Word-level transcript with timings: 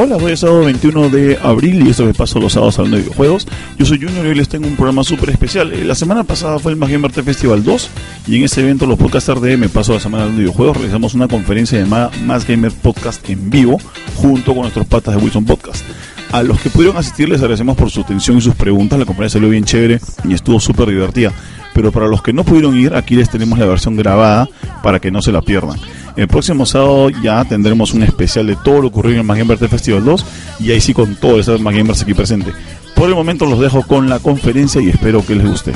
Hola, 0.00 0.14
hoy 0.14 0.30
es 0.30 0.38
sábado 0.38 0.60
21 0.60 1.08
de 1.08 1.36
abril 1.42 1.84
y 1.84 1.90
esto 1.90 2.06
que 2.06 2.14
paso 2.14 2.38
los 2.38 2.52
sábados 2.52 2.78
hablando 2.78 2.98
de 2.98 3.02
videojuegos. 3.02 3.48
Yo 3.76 3.84
soy 3.84 3.98
Junior 3.98 4.24
y 4.26 4.28
hoy 4.28 4.36
les 4.36 4.48
tengo 4.48 4.68
un 4.68 4.76
programa 4.76 5.02
súper 5.02 5.30
especial. 5.30 5.72
Eh, 5.72 5.84
La 5.84 5.96
semana 5.96 6.22
pasada 6.22 6.60
fue 6.60 6.70
el 6.70 6.78
Más 6.78 6.88
Gamer 6.88 7.10
Festival 7.10 7.64
2 7.64 7.90
y 8.28 8.36
en 8.36 8.44
ese 8.44 8.60
evento 8.60 8.86
los 8.86 8.96
podcasters 8.96 9.40
de 9.40 9.56
Me 9.56 9.68
Paso 9.68 9.94
la 9.94 9.98
Semana 9.98 10.22
hablando 10.22 10.38
de 10.38 10.44
videojuegos 10.44 10.76
realizamos 10.76 11.14
una 11.14 11.26
conferencia 11.26 11.80
llamada 11.80 12.12
Más 12.24 12.46
Gamer 12.46 12.70
Podcast 12.70 13.28
en 13.28 13.50
vivo 13.50 13.80
junto 14.14 14.52
con 14.52 14.62
nuestros 14.62 14.86
patas 14.86 15.16
de 15.16 15.20
Wilson 15.20 15.44
Podcast. 15.44 15.84
A 16.30 16.44
los 16.44 16.60
que 16.60 16.70
pudieron 16.70 16.96
asistir 16.96 17.28
les 17.28 17.40
agradecemos 17.40 17.76
por 17.76 17.90
su 17.90 18.02
atención 18.02 18.38
y 18.38 18.40
sus 18.40 18.54
preguntas. 18.54 19.00
La 19.00 19.04
conferencia 19.04 19.38
salió 19.38 19.50
bien 19.50 19.64
chévere 19.64 19.98
y 20.28 20.32
estuvo 20.32 20.60
súper 20.60 20.90
divertida. 20.90 21.32
Pero 21.78 21.92
para 21.92 22.08
los 22.08 22.22
que 22.22 22.32
no 22.32 22.42
pudieron 22.42 22.76
ir, 22.76 22.92
aquí 22.92 23.14
les 23.14 23.30
tenemos 23.30 23.56
la 23.56 23.64
versión 23.64 23.94
grabada 23.94 24.48
para 24.82 24.98
que 24.98 25.12
no 25.12 25.22
se 25.22 25.30
la 25.30 25.42
pierdan. 25.42 25.78
El 26.16 26.26
próximo 26.26 26.66
sábado 26.66 27.08
ya 27.08 27.44
tendremos 27.44 27.94
un 27.94 28.02
especial 28.02 28.48
de 28.48 28.56
todo 28.56 28.80
lo 28.80 28.88
ocurrido 28.88 29.20
en 29.20 29.30
el 29.30 29.36
Gamer 29.36 29.58
Festival 29.58 30.04
2 30.04 30.26
y 30.58 30.72
ahí 30.72 30.80
sí 30.80 30.92
con 30.92 31.16
los 31.22 31.60
Más 31.60 31.76
Gamers 31.76 32.02
aquí 32.02 32.14
presentes. 32.14 32.52
Por 32.96 33.08
el 33.08 33.14
momento 33.14 33.46
los 33.46 33.60
dejo 33.60 33.84
con 33.84 34.08
la 34.08 34.18
conferencia 34.18 34.80
y 34.80 34.88
espero 34.88 35.24
que 35.24 35.36
les 35.36 35.46
guste. 35.46 35.72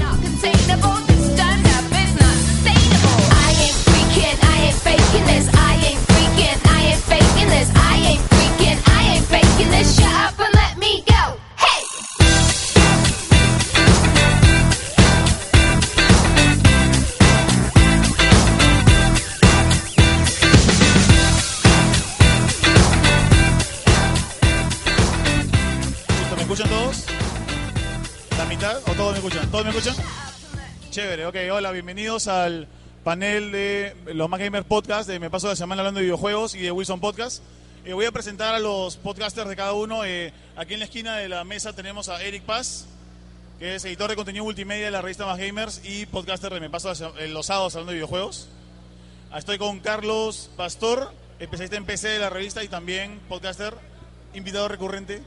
¿La 28.43 28.49
mitad 28.49 28.79
o 28.89 28.93
todos 28.95 29.13
me 29.13 29.19
escuchan? 29.19 29.49
¿Todos 29.53 29.65
me 29.65 29.71
escuchan? 29.71 29.95
Chévere, 30.91 31.27
ok, 31.27 31.37
hola, 31.53 31.71
bienvenidos 31.71 32.27
al 32.27 32.67
panel 33.05 33.53
de 33.53 33.95
los 34.07 34.29
Más 34.29 34.41
Gamer 34.41 34.65
Podcast, 34.65 35.09
de 35.09 35.21
Me 35.21 35.31
Paso 35.31 35.47
la 35.47 35.55
Semana 35.55 35.83
hablando 35.83 36.01
de 36.01 36.07
videojuegos 36.07 36.57
y 36.57 36.59
de 36.59 36.73
Wilson 36.73 36.99
Podcast. 36.99 37.41
Eh, 37.85 37.93
voy 37.93 38.05
a 38.05 38.11
presentar 38.11 38.53
a 38.53 38.59
los 38.59 38.97
podcasters 38.97 39.49
de 39.49 39.55
cada 39.55 39.75
uno. 39.75 40.05
Eh, 40.05 40.33
aquí 40.57 40.75
en 40.75 40.81
la 40.81 40.87
esquina 40.87 41.19
de 41.19 41.29
la 41.29 41.45
mesa 41.45 41.73
tenemos 41.73 42.09
a 42.09 42.21
Eric 42.21 42.43
Paz, 42.43 42.87
que 43.61 43.77
es 43.77 43.85
editor 43.85 44.11
de 44.11 44.17
contenido 44.17 44.45
multimedia 44.45 44.87
de 44.87 44.91
la 44.91 45.03
revista 45.03 45.25
Más 45.25 45.39
Gamers 45.39 45.81
y 45.85 46.07
podcaster 46.07 46.53
de 46.53 46.59
Me 46.59 46.69
Paso 46.69 46.91
eh, 47.21 47.29
los 47.29 47.47
sábados 47.47 47.77
hablando 47.77 47.93
de 47.93 47.99
videojuegos. 47.99 48.49
Ah, 49.31 49.39
Estoy 49.39 49.57
con 49.57 49.79
Carlos 49.79 50.51
Pastor, 50.57 51.13
especialista 51.39 51.77
en 51.77 51.85
PC 51.85 52.09
de 52.09 52.19
la 52.19 52.29
revista 52.29 52.65
y 52.65 52.67
también 52.67 53.21
podcaster, 53.29 53.73
invitado 54.35 54.67
recurrente. 54.67 55.23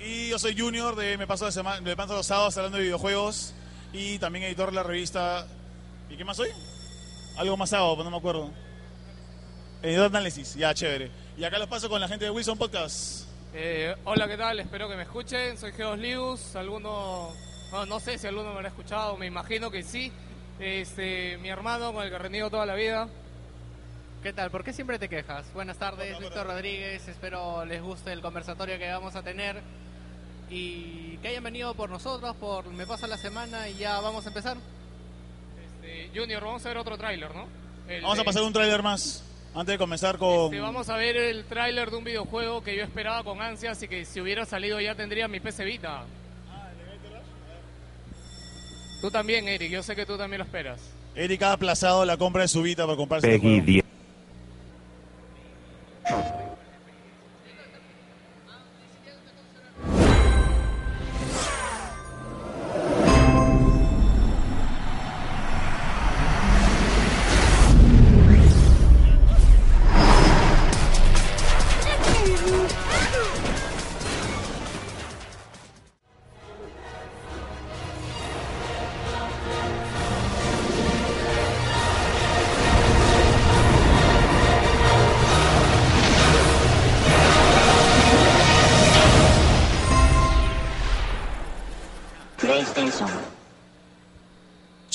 Y 0.00 0.28
yo 0.28 0.38
soy 0.38 0.56
Junior 0.56 0.94
de 0.94 1.18
Me 1.18 1.26
Paso, 1.26 1.44
la 1.44 1.52
semana, 1.52 1.80
Me 1.80 1.96
Paso 1.96 2.14
los 2.14 2.26
sábados 2.26 2.56
hablando 2.56 2.78
de 2.78 2.84
videojuegos 2.84 3.52
y 3.92 4.18
también 4.18 4.44
editor 4.44 4.70
de 4.70 4.76
la 4.76 4.84
revista. 4.84 5.46
¿Y 6.08 6.16
qué 6.16 6.24
más 6.24 6.36
soy? 6.36 6.50
Algo 7.36 7.56
más 7.56 7.70
sábado, 7.70 7.94
pero 7.96 8.04
no 8.04 8.10
me 8.12 8.16
acuerdo. 8.18 8.50
Editor 9.82 10.10
de 10.10 10.18
análisis, 10.18 10.54
ya, 10.54 10.72
chévere. 10.72 11.10
Y 11.36 11.44
acá 11.44 11.58
los 11.58 11.68
paso 11.68 11.88
con 11.88 12.00
la 12.00 12.06
gente 12.06 12.24
de 12.24 12.30
Wilson 12.30 12.56
Podcast. 12.56 13.26
Eh, 13.54 13.94
hola, 14.04 14.28
¿qué 14.28 14.36
tal? 14.36 14.60
Espero 14.60 14.88
que 14.88 14.94
me 14.94 15.02
escuchen. 15.02 15.58
Soy 15.58 15.72
Geos 15.72 15.98
Lius. 15.98 16.54
Alguno, 16.54 17.30
no, 17.72 17.86
no 17.86 17.98
sé 17.98 18.18
si 18.18 18.28
alguno 18.28 18.50
me 18.50 18.56
habrá 18.56 18.68
escuchado, 18.68 19.16
me 19.16 19.26
imagino 19.26 19.70
que 19.70 19.82
sí. 19.82 20.12
Este, 20.60 21.38
mi 21.38 21.48
hermano 21.48 21.92
con 21.92 22.04
el 22.04 22.10
que 22.10 22.18
reniego 22.18 22.50
toda 22.50 22.66
la 22.66 22.76
vida. 22.76 23.08
¿Qué 24.22 24.32
tal? 24.32 24.50
¿Por 24.50 24.62
qué 24.62 24.72
siempre 24.72 24.98
te 24.98 25.08
quejas? 25.08 25.52
Buenas 25.54 25.78
tardes, 25.78 26.18
Víctor. 26.18 26.46
Rodríguez. 26.46 27.06
Espero 27.08 27.64
les 27.64 27.82
guste 27.82 28.12
el 28.12 28.20
conversatorio 28.20 28.78
que 28.78 28.88
vamos 28.90 29.16
a 29.16 29.22
tener 29.22 29.60
y 30.50 31.16
que 31.18 31.28
hayan 31.28 31.44
venido 31.44 31.74
por 31.74 31.90
nosotros, 31.90 32.34
por 32.36 32.66
Me 32.66 32.86
pasa 32.86 33.06
la 33.06 33.18
semana 33.18 33.68
y 33.68 33.74
ya 33.74 34.00
vamos 34.00 34.24
a 34.24 34.28
empezar. 34.28 34.56
Este, 35.82 36.10
Junior, 36.18 36.42
vamos 36.42 36.64
a 36.64 36.68
ver 36.68 36.78
otro 36.78 36.96
tráiler, 36.96 37.34
¿no? 37.34 37.46
El 37.88 38.02
Vamos 38.02 38.18
a 38.18 38.24
pasar 38.24 38.42
un 38.42 38.52
tráiler 38.52 38.82
más 38.82 39.24
antes 39.54 39.74
de 39.74 39.78
comenzar 39.78 40.18
con... 40.18 40.44
este, 40.44 40.60
vamos 40.60 40.88
a 40.88 40.96
ver 40.96 41.16
el 41.16 41.44
tráiler 41.44 41.90
de 41.90 41.96
un 41.96 42.04
videojuego 42.04 42.62
que 42.62 42.76
yo 42.76 42.84
esperaba 42.84 43.24
con 43.24 43.40
ansias 43.40 43.82
y 43.82 43.88
que 43.88 44.04
si 44.04 44.20
hubiera 44.20 44.44
salido 44.44 44.80
ya 44.80 44.94
tendría 44.94 45.26
mi 45.26 45.40
PC 45.40 45.64
Vita. 45.64 46.04
Tú 49.00 49.10
también, 49.10 49.46
Eric. 49.46 49.70
Yo 49.70 49.82
sé 49.82 49.94
que 49.94 50.04
tú 50.04 50.16
también 50.18 50.38
lo 50.38 50.44
esperas. 50.44 50.80
Eric 51.14 51.42
ha 51.42 51.52
aplazado 51.52 52.04
la 52.04 52.16
compra 52.16 52.42
de 52.42 52.48
su 52.48 52.62
Vita 52.62 52.84
para 52.84 52.96
comprarse 52.96 53.34
este. 53.34 53.46
Peggy 53.46 53.82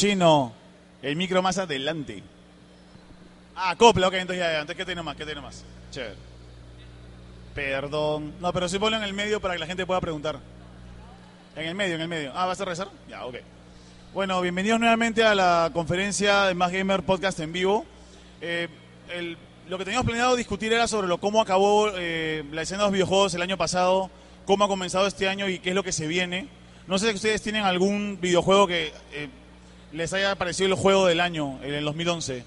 Chino, 0.04 0.52
el 1.02 1.16
micro 1.16 1.42
más 1.42 1.58
adelante. 1.58 2.22
Ah, 3.56 3.74
copla, 3.78 4.10
ok, 4.10 4.16
entonces 4.16 4.44
ya, 4.44 4.52
ya, 4.52 4.60
entonces 4.60 4.76
¿qué 4.76 4.84
tiene 4.84 5.02
más? 5.02 5.16
¿Qué 5.16 5.24
tiene 5.24 5.40
más? 5.40 5.64
Chévere. 5.92 6.16
Perdón. 7.56 8.34
No, 8.42 8.52
pero 8.52 8.68
sí 8.68 8.78
ponlo 8.80 8.98
en 8.98 9.04
el 9.04 9.14
medio 9.14 9.40
para 9.40 9.54
que 9.54 9.62
la 9.62 9.66
gente 9.66 9.86
pueda 9.86 10.02
preguntar. 10.02 10.42
En 11.56 11.70
el 11.70 11.76
medio, 11.76 11.96
en 11.96 12.02
el 12.02 12.10
medio. 12.10 12.34
Ah, 12.36 12.46
¿vas 12.48 12.60
a 12.60 12.66
rezar? 12.66 12.90
Ya, 13.08 13.24
ok. 13.24 13.36
Bueno, 14.14 14.42
bienvenidos 14.42 14.78
nuevamente 14.78 15.24
a 15.24 15.34
la 15.36 15.72
conferencia 15.74 16.48
de 16.48 16.54
Más 16.54 16.74
Gamer 16.74 17.04
Podcast 17.04 17.40
en 17.40 17.54
vivo. 17.54 17.86
Eh, 18.42 18.68
lo 19.70 19.78
que 19.78 19.86
teníamos 19.86 20.06
planeado 20.06 20.36
discutir 20.36 20.74
era 20.74 20.86
sobre 20.86 21.08
lo, 21.08 21.18
cómo 21.18 21.40
acabó 21.40 21.92
eh, 21.96 22.44
la 22.52 22.64
escena 22.64 22.80
de 22.80 22.88
los 22.88 22.92
videojuegos 22.92 23.36
el 23.36 23.42
año 23.42 23.56
pasado, 23.56 24.12
cómo 24.46 24.66
ha 24.66 24.68
comenzado 24.68 25.08
este 25.08 25.30
año 25.30 25.48
y 25.48 25.60
qué 25.60 25.70
es 25.70 25.76
lo 25.76 25.84
que 25.84 25.94
se 25.94 26.08
viene. 26.08 26.50
No 26.88 27.00
sé 27.00 27.08
si 27.08 27.16
ustedes 27.16 27.42
tienen 27.42 27.64
algún 27.64 28.20
videojuego 28.20 28.68
que 28.68 28.92
eh, 29.14 29.30
les 29.94 30.12
haya 30.14 30.36
parecido 30.36 30.68
el 30.68 30.76
juego 30.76 31.06
del 31.06 31.20
año 31.20 31.60
en 31.64 31.74
el 31.74 31.86
2011. 31.86 32.44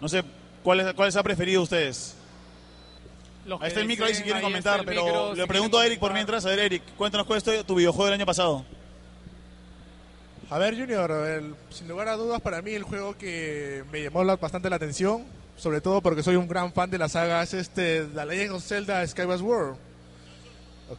No 0.00 0.08
sé, 0.08 0.22
¿cuál, 0.62 0.80
es, 0.80 0.94
cuál 0.94 1.16
ha 1.16 1.22
preferido 1.22 1.62
ustedes? 1.62 2.14
Los 3.46 3.60
Ahí 3.62 3.68
está 3.68 3.80
el 3.80 3.86
micro 3.86 4.04
ahí 4.06 4.14
si 4.14 4.22
quieren 4.22 4.42
comentar, 4.42 4.84
pero 4.84 5.04
micro, 5.04 5.34
le 5.34 5.42
si 5.42 5.48
pregunto 5.48 5.78
a 5.78 5.86
Eric 5.86 5.98
por 6.00 6.12
mientras. 6.12 6.44
A 6.44 6.50
ver, 6.50 6.58
Eric, 6.60 6.82
cuéntanos 6.96 7.26
cuál 7.26 7.38
es 7.42 7.66
tu 7.66 7.74
videojuego 7.74 8.04
del 8.06 8.14
año 8.14 8.26
pasado. 8.26 8.64
A 10.50 10.58
ver, 10.58 10.78
Junior, 10.78 11.10
el- 11.10 11.54
sin 11.70 11.88
lugar 11.88 12.08
a 12.08 12.16
dudas, 12.16 12.40
para 12.40 12.62
mí 12.62 12.72
el 12.72 12.82
juego 12.82 13.16
que 13.16 13.84
me 13.92 14.02
llamó 14.02 14.24
la- 14.24 14.36
bastante 14.36 14.70
la 14.70 14.76
atención, 14.76 15.24
sobre 15.56 15.80
todo 15.80 16.00
porque 16.00 16.22
soy 16.22 16.36
un 16.36 16.48
gran 16.48 16.72
fan 16.72 16.90
de 16.90 16.98
la 16.98 17.08
saga, 17.08 17.42
es 17.42 17.52
este 17.54 18.04
The 18.04 18.24
Legend 18.26 18.52
of 18.52 18.64
Zelda 18.64 19.06
Skyward 19.06 19.38
Sword. 19.40 19.76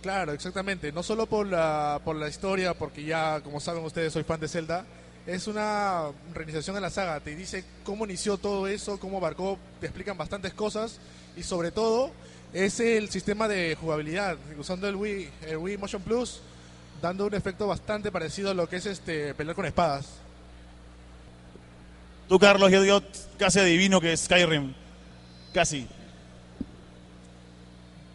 Claro, 0.04 0.34
exactamente. 0.34 0.92
No 0.92 1.02
solo 1.02 1.26
por 1.26 1.48
la, 1.48 2.00
por 2.06 2.16
la 2.16 2.28
historia, 2.30 2.76
porque 2.76 3.04
ya, 3.04 3.42
como 3.42 3.60
saben 3.60 3.84
ustedes, 3.84 4.14
soy 4.14 4.24
fan 4.24 4.40
de 4.40 4.48
Zelda. 4.48 4.86
Es 5.30 5.46
una 5.46 6.06
reiniciación 6.34 6.74
de 6.74 6.82
la 6.82 6.90
saga. 6.90 7.20
Te 7.20 7.36
dice 7.36 7.64
cómo 7.84 8.06
inició 8.06 8.40
todo 8.40 8.66
eso, 8.66 9.00
cómo 9.00 9.18
abarcó, 9.18 9.60
te 9.80 9.86
explican 9.86 10.18
bastantes 10.18 10.56
cosas. 10.56 11.00
Y 11.38 11.44
sobre 11.44 11.70
todo, 11.70 12.10
es 12.52 12.80
el 12.80 13.12
sistema 13.12 13.48
de 13.48 13.78
jugabilidad. 13.80 14.38
Usando 14.58 14.88
el 14.88 14.96
Wii, 14.96 15.30
el 15.48 15.58
Wii 15.58 15.78
Motion 15.78 16.02
Plus, 16.02 16.42
dando 17.00 17.28
un 17.28 17.36
efecto 17.36 17.68
bastante 17.68 18.12
parecido 18.12 18.50
a 18.50 18.56
lo 18.56 18.68
que 18.68 18.78
es 18.78 18.88
este 18.88 19.36
pelear 19.36 19.56
con 19.56 19.68
espadas. 19.68 20.08
Tú, 22.28 22.40
Carlos, 22.40 22.72
yo, 22.72 22.84
yo 22.84 23.04
casi 23.38 23.60
adivino 23.60 24.02
que 24.02 24.14
es 24.14 24.22
Skyrim. 24.22 24.74
Casi. 25.54 25.88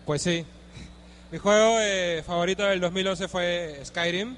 Pues 0.04 0.20
sí. 0.20 0.44
Mi 1.30 1.38
juego 1.38 1.76
eh, 1.78 2.24
favorito 2.26 2.64
del 2.64 2.80
2011 2.80 3.28
fue 3.28 3.80
Skyrim, 3.84 4.36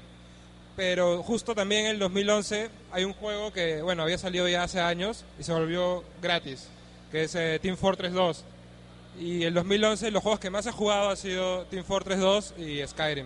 pero 0.77 1.21
justo 1.23 1.53
también 1.55 1.85
en 1.87 1.91
el 1.93 1.99
2011 1.99 2.69
hay 2.91 3.03
un 3.03 3.11
juego 3.13 3.51
que, 3.51 3.81
bueno, 3.81 4.03
había 4.03 4.17
salido 4.19 4.47
ya 4.47 4.61
hace 4.63 4.79
años 4.79 5.25
y 5.39 5.43
se 5.43 5.51
volvió 5.51 6.03
gratis, 6.21 6.69
que 7.11 7.23
es 7.23 7.33
eh, 7.35 7.57
Team 7.61 7.75
Fortress 7.75 8.13
2. 8.13 8.45
Y 9.19 9.43
el 9.43 9.55
2011 9.55 10.11
los 10.11 10.21
juegos 10.21 10.39
que 10.39 10.51
más 10.51 10.67
he 10.67 10.71
jugado 10.71 11.09
ha 11.09 11.15
sido 11.15 11.65
Team 11.65 11.83
Fortress 11.83 12.19
2 12.19 12.53
y 12.59 12.85
Skyrim. 12.85 13.25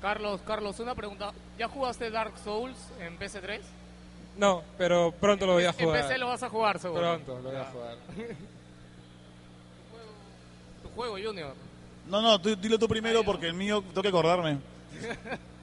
Carlos, 0.00 0.40
Carlos, 0.46 0.78
una 0.78 0.94
pregunta. 0.94 1.32
¿Ya 1.58 1.66
jugaste 1.66 2.08
Dark 2.10 2.34
Souls 2.44 2.76
en 3.00 3.18
PC3? 3.18 3.58
No, 4.36 4.62
pero 4.78 5.12
pronto 5.20 5.44
lo 5.46 5.54
voy 5.54 5.64
a 5.64 5.70
En 5.70 5.74
jugar. 5.74 6.02
PC 6.02 6.18
lo 6.18 6.28
vas 6.28 6.42
a 6.44 6.48
jugar, 6.50 6.78
seguro. 6.78 7.00
Pronto 7.24 7.34
lo 7.42 7.50
voy 7.50 7.56
a 7.60 7.64
jugar. 7.64 7.96
¿Tu 10.84 10.88
juego, 10.90 11.16
Junior. 11.20 11.54
No, 12.08 12.22
no, 12.22 12.40
tú- 12.40 12.54
dilo 12.54 12.78
tú 12.78 12.86
primero 12.86 13.24
porque 13.24 13.46
el 13.48 13.54
mío 13.54 13.82
tengo 13.88 14.02
que 14.02 14.08
acordarme. 14.08 14.58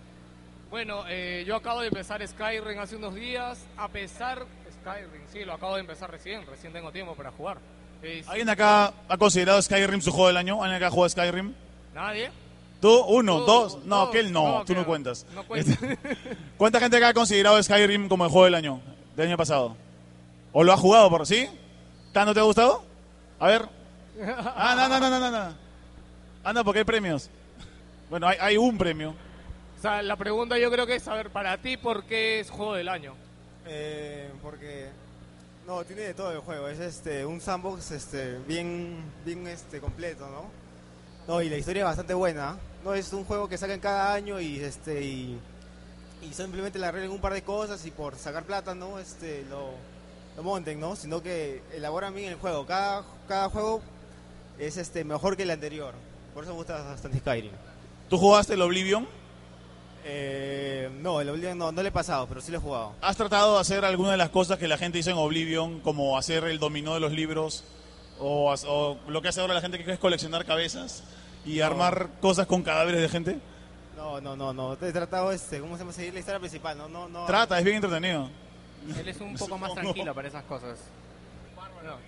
Bueno, 0.72 1.04
eh, 1.10 1.44
yo 1.46 1.56
acabo 1.58 1.82
de 1.82 1.88
empezar 1.90 2.26
Skyrim 2.28 2.80
hace 2.80 2.96
unos 2.96 3.14
días, 3.14 3.60
a 3.78 3.88
pesar... 3.90 4.46
Skyrim, 4.82 5.22
sí, 5.32 5.44
lo 5.46 5.54
acabo 5.54 5.76
de 5.76 5.82
empezar 5.82 6.10
recién, 6.10 6.44
recién 6.48 6.74
tengo 6.74 6.92
tiempo 6.92 7.14
para 7.14 7.30
jugar. 7.32 7.58
Es- 8.02 8.28
¿Alguien 8.28 8.50
acá 8.50 8.94
ha 9.08 9.18
considerado 9.18 9.62
Skyrim 9.62 10.02
su 10.02 10.12
juego 10.12 10.28
del 10.28 10.38
año? 10.38 10.56
¿Alguien 10.64 10.78
acá 10.78 10.88
ha 10.88 10.92
jugado 10.92 11.10
Skyrim? 11.10 11.54
¿Nadie? 11.94 12.32
¿Tú? 12.80 13.00
¿Uno? 13.04 13.40
Tú, 13.40 13.46
¿Dos? 13.46 13.86
No, 13.86 13.98
dos. 13.98 14.10
aquel 14.10 14.32
no, 14.32 14.64
tú 14.66 14.74
no 14.74 14.80
que- 14.82 14.86
cuentas. 14.88 15.26
No 15.36 15.44
cuenta. 15.44 15.78
¿Cuánta 16.58 16.80
gente 16.80 16.98
acá 16.98 17.10
ha 17.10 17.14
considerado 17.14 17.62
Skyrim 17.62 18.08
como 18.08 18.24
el 18.26 18.32
juego 18.32 18.46
del 18.46 18.56
año? 18.56 18.82
Del 19.16 19.28
año 19.28 19.38
pasado. 19.38 19.76
¿O 20.54 20.64
lo 20.64 20.72
ha 20.74 20.78
jugado 20.78 21.10
por 21.10 21.28
sí? 21.28 21.48
¿Tanto 22.14 22.34
te 22.34 22.40
ha 22.40 22.44
gustado? 22.44 22.84
A 23.40 23.48
ver. 23.48 23.68
Ah, 24.24 24.74
no, 24.78 24.88
no, 24.88 25.00
no, 25.00 25.10
no, 25.10 25.20
no, 25.20 25.32
no. 25.32 25.54
Anda, 26.44 26.64
porque 26.64 26.80
hay 26.80 26.86
premios. 26.86 27.30
Bueno, 28.10 28.28
hay, 28.28 28.38
hay 28.40 28.58
un 28.58 28.78
premio. 28.78 29.14
O 29.82 29.84
sea, 29.84 30.04
la 30.04 30.16
pregunta 30.16 30.60
yo 30.60 30.70
creo 30.70 30.86
que 30.86 30.98
es 30.98 31.02
saber 31.02 31.32
para 31.32 31.58
ti 31.58 31.76
por 31.76 32.04
qué 32.04 32.40
es 32.40 32.52
juego 32.52 32.76
del 32.76 32.88
año. 32.88 33.16
Eh, 33.66 34.30
porque 34.44 34.90
no 35.66 35.84
tiene 35.86 36.04
de 36.04 36.14
todo 36.14 36.32
el 36.32 36.38
juego. 36.38 36.68
Es 36.68 36.80
este 36.80 37.26
un 37.26 37.42
sandbox 37.42 37.90
este 37.90 38.38
bien 38.48 39.04
bien 39.26 39.48
este 39.48 39.80
completo 39.80 40.30
no 40.30 40.52
no 41.28 41.42
y 41.42 41.50
la 41.50 41.58
historia 41.58 41.80
es 41.80 41.86
bastante 41.88 42.14
buena. 42.14 42.60
No 42.84 42.94
es 42.94 43.12
un 43.12 43.26
juego 43.26 43.50
que 43.50 43.58
sacan 43.58 43.80
cada 43.80 44.14
año 44.14 44.40
y 44.40 44.60
este 44.60 45.02
y, 45.02 45.40
y 46.22 46.32
simplemente 46.32 46.78
le 46.78 46.86
arreglan 46.86 47.10
un 47.10 47.20
par 47.20 47.34
de 47.34 47.42
cosas 47.42 47.84
y 47.84 47.90
por 47.90 48.16
sacar 48.18 48.44
plata 48.44 48.76
no 48.76 49.00
este 49.00 49.44
lo, 49.50 49.72
lo 50.38 50.44
monten 50.44 50.80
no 50.80 50.96
sino 50.96 51.24
que 51.24 51.64
elaboran 51.74 52.14
bien 52.14 52.32
el 52.32 52.38
juego. 52.38 52.68
Cada 52.68 53.04
cada 53.28 53.50
juego 53.50 53.82
es 54.60 54.78
este 54.78 55.04
mejor 55.04 55.36
que 55.36 55.42
el 55.42 55.50
anterior. 55.50 55.96
Por 56.36 56.44
eso 56.44 56.54
me 56.54 56.60
gusta 56.60 56.84
bastante 56.84 57.18
Skyrim. 57.18 57.54
¿Tú 58.12 58.20
jugaste 58.20 58.54
el 58.54 58.62
Oblivion? 58.62 59.21
Eh, 60.04 60.90
no 61.02 61.22
el 61.22 61.30
Oblivion 61.30 61.58
no 61.58 61.72
no 61.72 61.84
le 61.84 61.90
he 61.90 61.92
pasado 61.92 62.26
pero 62.28 62.42
sí 62.42 62.52
lo 62.52 62.58
he 62.58 62.62
jugado 62.62 62.94
¿Has 63.02 63.18
tratado 63.18 63.54
de 63.54 63.62
hacer 63.62 63.86
alguna 63.86 64.10
de 64.12 64.18
las 64.18 64.32
cosas 64.32 64.58
que 64.58 64.68
la 64.68 64.80
gente 64.80 64.98
dice 64.98 65.12
en 65.12 65.18
Oblivion, 65.18 65.80
como 65.82 66.18
hacer 66.18 66.44
el 66.46 66.58
dominó 66.58 66.96
de 66.96 67.00
los 67.00 67.12
libros? 67.12 67.64
O, 68.20 68.52
o 68.68 68.98
lo 69.08 69.22
que 69.22 69.28
hace 69.28 69.42
ahora 69.42 69.54
la 69.54 69.62
gente 69.62 69.84
que 69.84 69.92
es 69.92 70.00
coleccionar 70.00 70.46
cabezas 70.46 71.04
y 71.46 71.62
armar 71.62 72.10
cosas 72.20 72.48
con 72.48 72.64
cadáveres 72.64 73.02
de 73.02 73.10
gente? 73.10 73.40
No, 73.96 74.22
no, 74.22 74.36
no, 74.36 74.54
no. 74.54 74.74
He 74.74 74.92
tratado, 74.92 75.32
este, 75.32 75.60
¿cómo 75.60 75.76
se 75.76 75.84
llama? 75.84 75.94
Seguir 75.94 76.14
la 76.14 76.20
historia 76.20 76.40
principal. 76.40 76.78
No, 76.78 76.88
no, 76.88 77.08
no. 77.08 77.26
Trata, 77.26 77.58
es 77.58 77.64
bien 77.64 77.78
entretenido. 77.78 78.30
Él 78.98 79.08
es 79.08 79.22
un 79.22 79.36
poco 79.36 79.58
más 79.58 79.74
tranquilo 79.74 80.14
para 80.14 80.28
esas 80.28 80.44
cosas. 80.44 80.80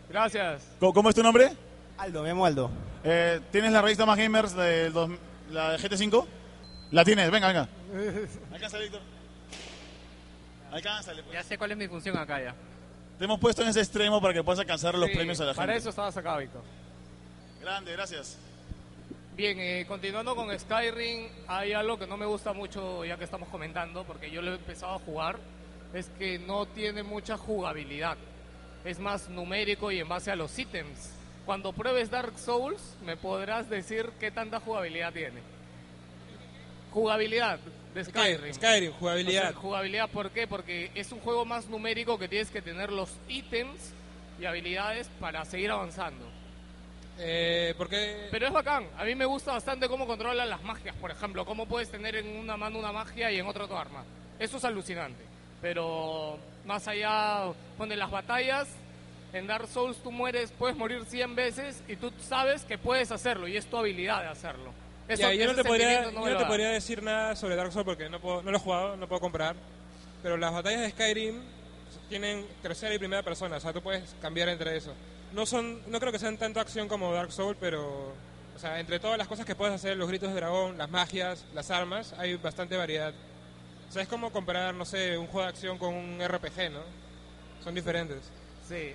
Gracias. 0.10 0.62
¿Cómo, 0.80 0.94
cómo 0.94 1.10
es 1.10 1.16
tu 1.16 1.24
nombre? 1.24 1.52
Aldo, 1.98 2.24
me 2.24 2.30
llamo 2.30 2.46
Aldo. 2.46 2.70
Eh, 3.04 3.40
¿Tienes 3.52 3.72
la 3.72 3.82
revista 3.82 4.06
Más 4.06 4.18
Gamers 4.18 4.56
de 4.56 4.92
la 5.52 5.72
de 5.72 5.78
GT5? 5.78 6.26
La 6.94 7.04
tienes, 7.04 7.30
venga, 7.32 7.48
venga. 7.48 7.68
Alcanza, 8.54 8.78
Víctor. 8.78 9.02
Alcánzale, 10.72 11.24
pues. 11.24 11.34
Ya 11.34 11.44
sé 11.44 11.58
cuál 11.58 11.72
es 11.72 11.78
mi 11.78 11.88
función 11.88 12.16
acá 12.18 12.40
ya. 12.42 12.56
Te 13.18 13.26
hemos 13.26 13.40
puesto 13.40 13.64
en 13.64 13.70
ese 13.70 13.80
extremo 13.80 14.22
para 14.22 14.34
que 14.34 14.44
puedas 14.44 14.60
alcanzar 14.60 14.96
los 14.96 15.10
Sí, 15.10 15.16
premios 15.16 15.40
a 15.42 15.46
la 15.46 15.54
Para 15.56 15.74
gente. 15.74 15.80
eso 15.80 15.90
estabas 15.90 16.16
acá, 16.18 16.38
Víctor. 16.38 16.62
Grande, 17.62 17.92
gracias. 17.94 18.38
Bien, 19.36 19.60
eh, 19.60 19.86
continuando 19.88 20.36
con 20.36 20.58
Skyrim, 20.58 21.30
hay 21.48 21.74
algo 21.74 21.98
que 21.98 22.06
no 22.06 22.16
me 22.16 22.28
gusta 22.28 22.54
mucho 22.54 23.04
ya 23.04 23.18
que 23.18 23.24
estamos 23.24 23.50
comentando, 23.50 24.04
porque 24.04 24.30
yo 24.30 24.44
lo 24.44 24.52
he 24.52 24.56
empezado 24.56 24.94
a 24.96 25.00
jugar, 25.00 25.40
es 25.96 26.10
que 26.20 26.38
no 26.38 26.68
tiene 26.68 27.02
mucha 27.02 27.38
jugabilidad. 27.38 28.18
Es 28.86 29.00
más 29.00 29.30
numérico 29.30 29.92
y 29.92 30.00
en 30.00 30.08
base 30.08 30.30
a 30.30 30.36
los 30.36 30.58
ítems. 30.60 31.12
Cuando 31.46 31.74
pruebes 31.74 32.12
Dark 32.12 32.38
Souls, 32.38 32.96
me 33.04 33.18
podrás 33.18 33.68
decir 33.70 34.12
qué 34.20 34.30
tanta 34.30 34.60
jugabilidad 34.60 35.12
tiene. 35.14 35.42
Jugabilidad 36.94 37.60
de 37.96 38.06
Skyrim. 38.06 38.54
Skyrim, 38.54 38.92
O 38.92 38.94
jugabilidad. 38.94 39.42
sea, 39.42 39.54
jugabilidad, 39.54 40.10
¿por 40.10 40.30
qué? 40.30 40.46
Porque 40.48 40.92
es 40.94 41.12
un 41.12 41.20
juego 41.22 41.44
más 41.44 41.68
numérico 41.68 42.20
que 42.20 42.28
tienes 42.28 42.52
que 42.52 42.62
tener 42.62 42.92
los 42.92 43.10
ítems 43.28 43.94
y 44.40 44.46
habilidades 44.46 45.10
para 45.20 45.44
seguir 45.46 45.72
avanzando. 45.72 46.26
Eh, 47.20 47.74
porque 47.78 48.28
Pero 48.32 48.48
es 48.48 48.54
bacán. 48.54 48.88
A 48.98 49.06
mí 49.06 49.16
me 49.16 49.26
gusta 49.26 49.52
bastante 49.54 49.88
cómo 49.88 50.06
controlan 50.08 50.50
las 50.50 50.62
magias, 50.64 50.96
por 50.98 51.12
ejemplo. 51.12 51.46
Cómo 51.46 51.66
puedes 51.68 51.90
tener 51.90 52.16
en 52.16 52.28
una 52.38 52.58
mano 52.58 52.80
una 52.80 52.92
magia 52.92 53.32
y 53.32 53.40
en 53.40 53.46
otra 53.48 53.68
tu 53.68 53.76
arma. 53.76 54.04
Eso 54.40 54.58
es 54.58 54.64
alucinante. 54.66 55.24
Pero 55.62 56.38
más 56.66 56.88
allá, 56.88 57.52
pone 57.78 57.96
las 57.96 58.10
batallas. 58.12 58.68
En 59.32 59.48
Dark 59.48 59.68
Souls 59.68 59.98
tú 59.98 60.12
mueres, 60.12 60.52
puedes 60.52 60.78
morir 60.78 61.06
100 61.06 61.36
veces 61.36 61.84
y 61.88 61.96
tú 61.96 62.12
sabes 62.20 62.66
que 62.66 62.78
puedes 62.78 63.12
hacerlo 63.12 63.48
y 63.48 63.58
es 63.58 63.66
tu 63.66 63.78
habilidad 63.78 64.22
de 64.22 64.28
hacerlo. 64.30 64.72
Eso, 65.08 65.22
Ya, 65.22 65.34
yo 65.34 65.48
no 65.48 65.56
te 65.56 65.64
podría, 65.64 66.12
no 66.12 66.28
yo 66.28 66.34
no 66.34 66.38
te 66.38 66.46
podría 66.46 66.70
decir 66.70 67.04
nada 67.04 67.36
sobre 67.36 67.56
Dark 67.56 67.72
Souls 67.72 67.86
porque 67.86 68.10
no, 68.10 68.20
puedo, 68.20 68.42
no 68.42 68.52
lo 68.52 68.58
he 68.58 68.60
jugado, 68.60 68.98
no 68.98 69.08
puedo 69.08 69.20
comprar. 69.20 69.56
Pero 70.22 70.38
las 70.38 70.54
batallas 70.54 70.82
de 70.82 70.90
Skyrim 70.92 71.42
tienen 72.08 72.46
tercera 72.62 72.94
y 72.94 73.00
primera 73.00 73.24
persona, 73.24 73.58
o 73.58 73.60
sea, 73.60 73.74
tú 73.74 73.82
puedes 73.82 74.16
cambiar 74.22 74.50
entre 74.50 74.78
eso. 74.78 74.94
No 75.34 75.46
son, 75.46 75.82
no 75.92 76.00
creo 76.00 76.12
que 76.12 76.20
sean 76.20 76.38
tanto 76.38 76.60
acción 76.60 76.88
como 76.88 77.12
Dark 77.12 77.32
Souls, 77.32 77.58
pero, 77.60 78.14
o 78.56 78.60
sea, 78.60 78.80
entre 78.80 79.00
todas 79.00 79.18
las 79.18 79.28
cosas 79.28 79.46
que 79.46 79.56
puedes 79.56 79.74
hacer, 79.74 79.98
los 79.98 80.08
gritos 80.08 80.30
de 80.30 80.36
dragón, 80.36 80.78
las 80.78 80.90
magias, 80.90 81.44
las 81.54 81.72
armas, 81.72 82.14
hay 82.18 82.36
bastante 82.36 82.78
variedad. 82.78 83.14
O 83.90 83.92
sea, 83.92 84.04
es 84.04 84.08
como 84.08 84.32
comparar, 84.32 84.74
no 84.74 84.86
sé, 84.86 85.18
un 85.18 85.28
juego 85.28 85.42
de 85.42 85.50
acción 85.50 85.78
con 85.78 85.94
un 85.94 86.20
RPG, 86.26 86.72
¿no? 86.72 86.82
Son 87.64 87.76
diferentes. 87.76 88.20
Sí. 88.68 88.94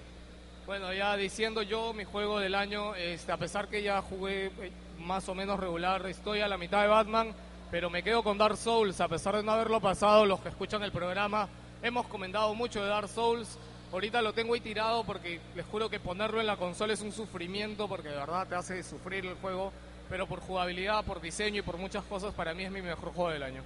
Bueno, 0.66 0.93
ya 0.93 1.16
diciendo 1.16 1.62
yo 1.62 1.93
mi 1.93 2.05
juego 2.05 2.38
del 2.40 2.55
año, 2.55 2.94
este, 2.94 3.32
a 3.32 3.37
pesar 3.37 3.69
que 3.69 3.82
ya 3.82 4.02
jugué 4.02 4.46
eh, 4.60 4.70
más 4.99 5.29
o 5.29 5.35
menos 5.35 5.59
regular, 5.61 6.05
estoy 6.06 6.41
a 6.41 6.49
la 6.49 6.59
mitad 6.59 6.83
de 6.83 6.89
Batman, 6.89 7.35
pero 7.71 7.91
me 7.91 8.03
quedo 8.03 8.23
con 8.23 8.39
Dark 8.39 8.56
Souls, 8.56 9.00
a 9.00 9.09
pesar 9.09 9.37
de 9.37 9.43
no 9.43 9.53
haberlo 9.53 9.81
pasado, 9.81 10.27
los 10.27 10.41
que 10.41 10.49
escuchan 10.49 10.83
el 10.83 10.93
programa, 10.93 11.49
hemos 11.83 12.06
comentado 12.06 12.55
mucho 12.55 12.83
de 12.83 12.89
Dark 12.89 13.09
Souls, 13.09 13.59
ahorita 13.93 14.23
lo 14.23 14.33
tengo 14.33 14.55
ahí 14.55 14.61
tirado 14.61 15.05
porque 15.05 15.41
les 15.55 15.67
juro 15.67 15.89
que 15.89 16.00
ponerlo 16.00 16.41
en 16.41 16.47
la 16.47 16.56
consola 16.56 16.93
es 16.93 17.00
un 17.00 17.12
sufrimiento, 17.12 17.89
porque 17.89 18.09
de 18.09 18.17
verdad 18.17 18.47
te 18.47 18.55
hace 18.55 18.83
sufrir 18.83 19.27
el 19.27 19.35
juego, 19.35 19.73
pero 20.09 20.27
por 20.27 20.41
jugabilidad, 20.41 21.05
por 21.05 21.21
diseño 21.21 21.61
y 21.61 21.62
por 21.62 21.77
muchas 21.77 22.05
cosas, 22.05 22.35
para 22.35 22.55
mí 22.55 22.65
es 22.65 22.71
mi 22.71 22.83
mejor 22.83 23.12
juego 23.12 23.31
del 23.31 23.43
año. 23.43 23.62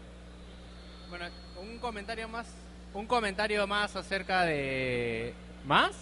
Bueno, 1.09 1.27
un 1.61 1.79
comentario 1.79 2.29
más, 2.29 2.47
un 2.95 3.07
comentario 3.07 3.67
más 3.67 3.95
acerca 3.97 4.43
de 4.43 5.35
más. 5.65 5.93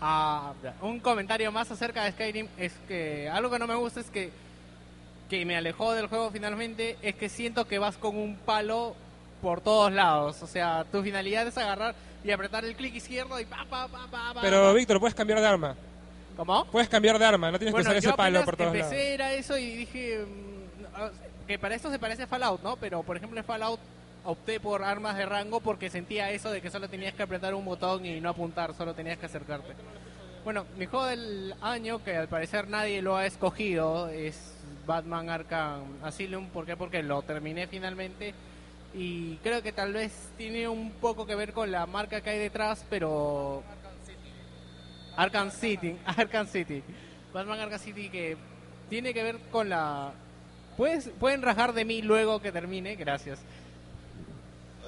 Ah, 0.00 0.52
un 0.80 1.00
comentario 1.00 1.50
más 1.50 1.70
acerca 1.72 2.04
de 2.04 2.12
Skyrim 2.12 2.48
es 2.56 2.72
que 2.86 3.28
algo 3.28 3.50
que 3.50 3.58
no 3.58 3.66
me 3.66 3.74
gusta 3.74 3.98
es 3.98 4.10
que 4.10 4.30
que 5.28 5.44
me 5.44 5.56
alejó 5.56 5.92
del 5.92 6.06
juego 6.06 6.30
finalmente 6.30 6.96
es 7.02 7.14
que 7.14 7.28
siento 7.28 7.66
que 7.66 7.78
vas 7.78 7.96
con 7.96 8.16
un 8.16 8.36
palo 8.36 8.94
por 9.42 9.60
todos 9.60 9.92
lados, 9.92 10.42
o 10.42 10.46
sea, 10.46 10.84
tu 10.90 11.02
finalidad 11.02 11.46
es 11.46 11.56
agarrar 11.58 11.94
y 12.24 12.30
apretar 12.32 12.64
el 12.64 12.74
clic 12.74 12.94
izquierdo 12.96 13.38
y 13.38 13.44
pa 13.44 13.64
pa 13.70 13.86
pa 13.88 14.06
pa. 14.10 14.34
pa, 14.34 14.40
Pero, 14.40 14.62
pa. 14.64 14.72
Víctor, 14.72 14.98
puedes 14.98 15.14
cambiar 15.14 15.40
de 15.40 15.46
arma. 15.46 15.76
¿cómo? 16.36 16.64
Puedes 16.66 16.88
cambiar 16.88 17.18
de 17.18 17.24
arma, 17.24 17.50
no 17.50 17.58
tienes 17.58 17.72
Bueno, 17.72 17.90
que 17.90 17.98
usar 17.98 18.10
ese 18.10 18.16
palo 18.16 18.44
por 18.44 18.56
todos 18.56 18.74
empecé 18.74 18.94
lados. 18.94 19.06
era 19.14 19.32
eso 19.34 19.56
y 19.58 19.76
dije 19.76 20.24
mm, 20.26 21.46
que 21.46 21.58
para 21.58 21.74
esto 21.74 21.90
se 21.90 21.98
parece 21.98 22.24
a 22.24 22.26
Fallout, 22.26 22.62
¿no? 22.62 22.76
Pero 22.76 23.02
por 23.02 23.16
ejemplo 23.16 23.38
en 23.38 23.44
Fallout 23.44 23.80
opté 24.24 24.60
por 24.60 24.82
armas 24.82 25.16
de 25.16 25.26
rango 25.26 25.60
porque 25.60 25.88
sentía 25.90 26.30
eso 26.30 26.50
de 26.50 26.60
que 26.60 26.70
solo 26.70 26.88
tenías 26.88 27.14
que 27.14 27.22
apretar 27.22 27.54
un 27.54 27.64
botón 27.64 28.04
y 28.04 28.20
no 28.20 28.28
apuntar, 28.30 28.74
solo 28.74 28.94
tenías 28.94 29.18
que 29.18 29.26
acercarte. 29.26 29.74
Bueno, 30.44 30.64
mi 30.76 30.86
juego 30.86 31.06
del 31.06 31.54
año 31.60 32.02
que 32.02 32.16
al 32.16 32.28
parecer 32.28 32.68
nadie 32.68 33.02
lo 33.02 33.16
ha 33.16 33.26
escogido 33.26 34.08
es 34.08 34.54
Batman 34.88 35.28
Arkham 35.28 36.02
Asylum, 36.02 36.48
¿por 36.48 36.64
qué? 36.64 36.74
Porque 36.74 37.02
lo 37.02 37.20
terminé 37.20 37.66
finalmente 37.66 38.32
y 38.94 39.36
creo 39.36 39.62
que 39.62 39.70
tal 39.70 39.92
vez 39.92 40.30
tiene 40.38 40.66
un 40.66 40.92
poco 40.92 41.26
que 41.26 41.34
ver 41.34 41.52
con 41.52 41.70
la 41.70 41.84
marca 41.84 42.22
que 42.22 42.30
hay 42.30 42.38
detrás, 42.38 42.86
pero 42.88 43.62
Arkham 45.14 45.50
City, 45.50 45.94
Arkham 46.06 46.46
City. 46.46 46.82
Batman 47.34 47.60
Arkham 47.60 47.78
City 47.78 48.08
que 48.08 48.38
tiene 48.88 49.12
que 49.12 49.22
ver 49.22 49.38
con 49.52 49.68
la... 49.68 50.10
Puedes, 50.78 51.10
pueden 51.20 51.42
rajar 51.42 51.74
de 51.74 51.84
mí 51.84 52.00
luego 52.00 52.40
que 52.40 52.50
termine, 52.50 52.96
gracias. 52.96 53.40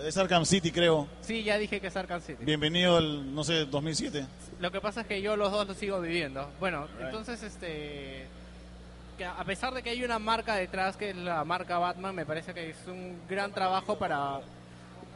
Es 0.03 0.17
Arkham 0.17 0.47
City, 0.47 0.71
creo. 0.71 1.09
Sí, 1.21 1.43
ya 1.43 1.59
dije 1.59 1.79
que 1.79 1.89
es 1.89 1.97
Arkham 1.97 2.23
City. 2.23 2.43
Bienvenido 2.43 2.97
al, 2.97 3.35
no 3.35 3.45
sé, 3.45 3.67
2007. 3.67 4.25
Lo 4.61 4.73
que 4.73 4.81
pasa 4.81 5.03
es 5.03 5.07
que 5.07 5.21
yo 5.21 5.37
los 5.37 5.53
dos 5.53 5.69
los 5.69 5.77
sigo 5.77 6.01
viviendo. 6.01 6.49
Bueno, 6.59 6.89
entonces 7.03 7.43
este... 7.43 8.40
Que 9.21 9.27
a 9.27 9.45
pesar 9.45 9.75
de 9.75 9.83
que 9.83 9.91
hay 9.91 10.03
una 10.03 10.19
marca 10.19 10.55
detrás, 10.55 10.97
que 10.97 11.11
es 11.11 11.17
la 11.17 11.45
marca 11.45 11.77
Batman, 11.79 12.15
me 12.15 12.25
parece 12.25 12.55
que 12.55 12.71
es 12.71 12.77
un 12.87 13.19
gran 13.29 13.53
trabajo 13.53 13.99
para... 13.99 14.41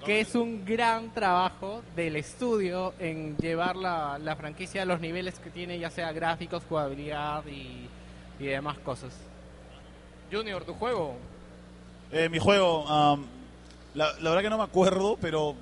Que 0.05 0.21
es 0.21 0.35
un 0.35 0.63
gran 0.67 1.15
trabajo 1.15 1.81
del 1.97 2.17
estudio 2.17 2.93
en 2.99 3.35
llevar 3.39 3.77
la, 3.77 4.19
la 4.19 4.37
franquicia 4.37 4.83
a 4.83 4.85
los 4.85 5.01
niveles 5.01 5.39
que 5.39 5.49
tiene, 5.49 5.79
ya 5.79 5.89
sea 5.89 6.13
gráficos, 6.13 6.63
jugabilidad 6.69 7.47
y, 7.47 7.89
y 8.39 8.45
demás 8.45 8.77
cosas. 8.81 9.15
Junior, 10.31 10.63
tu 10.65 10.75
juego. 10.75 11.15
Eh, 12.13 12.29
mi 12.29 12.39
juego, 12.39 12.87
am, 12.87 13.25
la, 13.95 14.13
la 14.21 14.29
verdad 14.29 14.43
que 14.43 14.51
no 14.51 14.59
me 14.59 14.65
acuerdo, 14.65 15.17
pero 15.19 15.55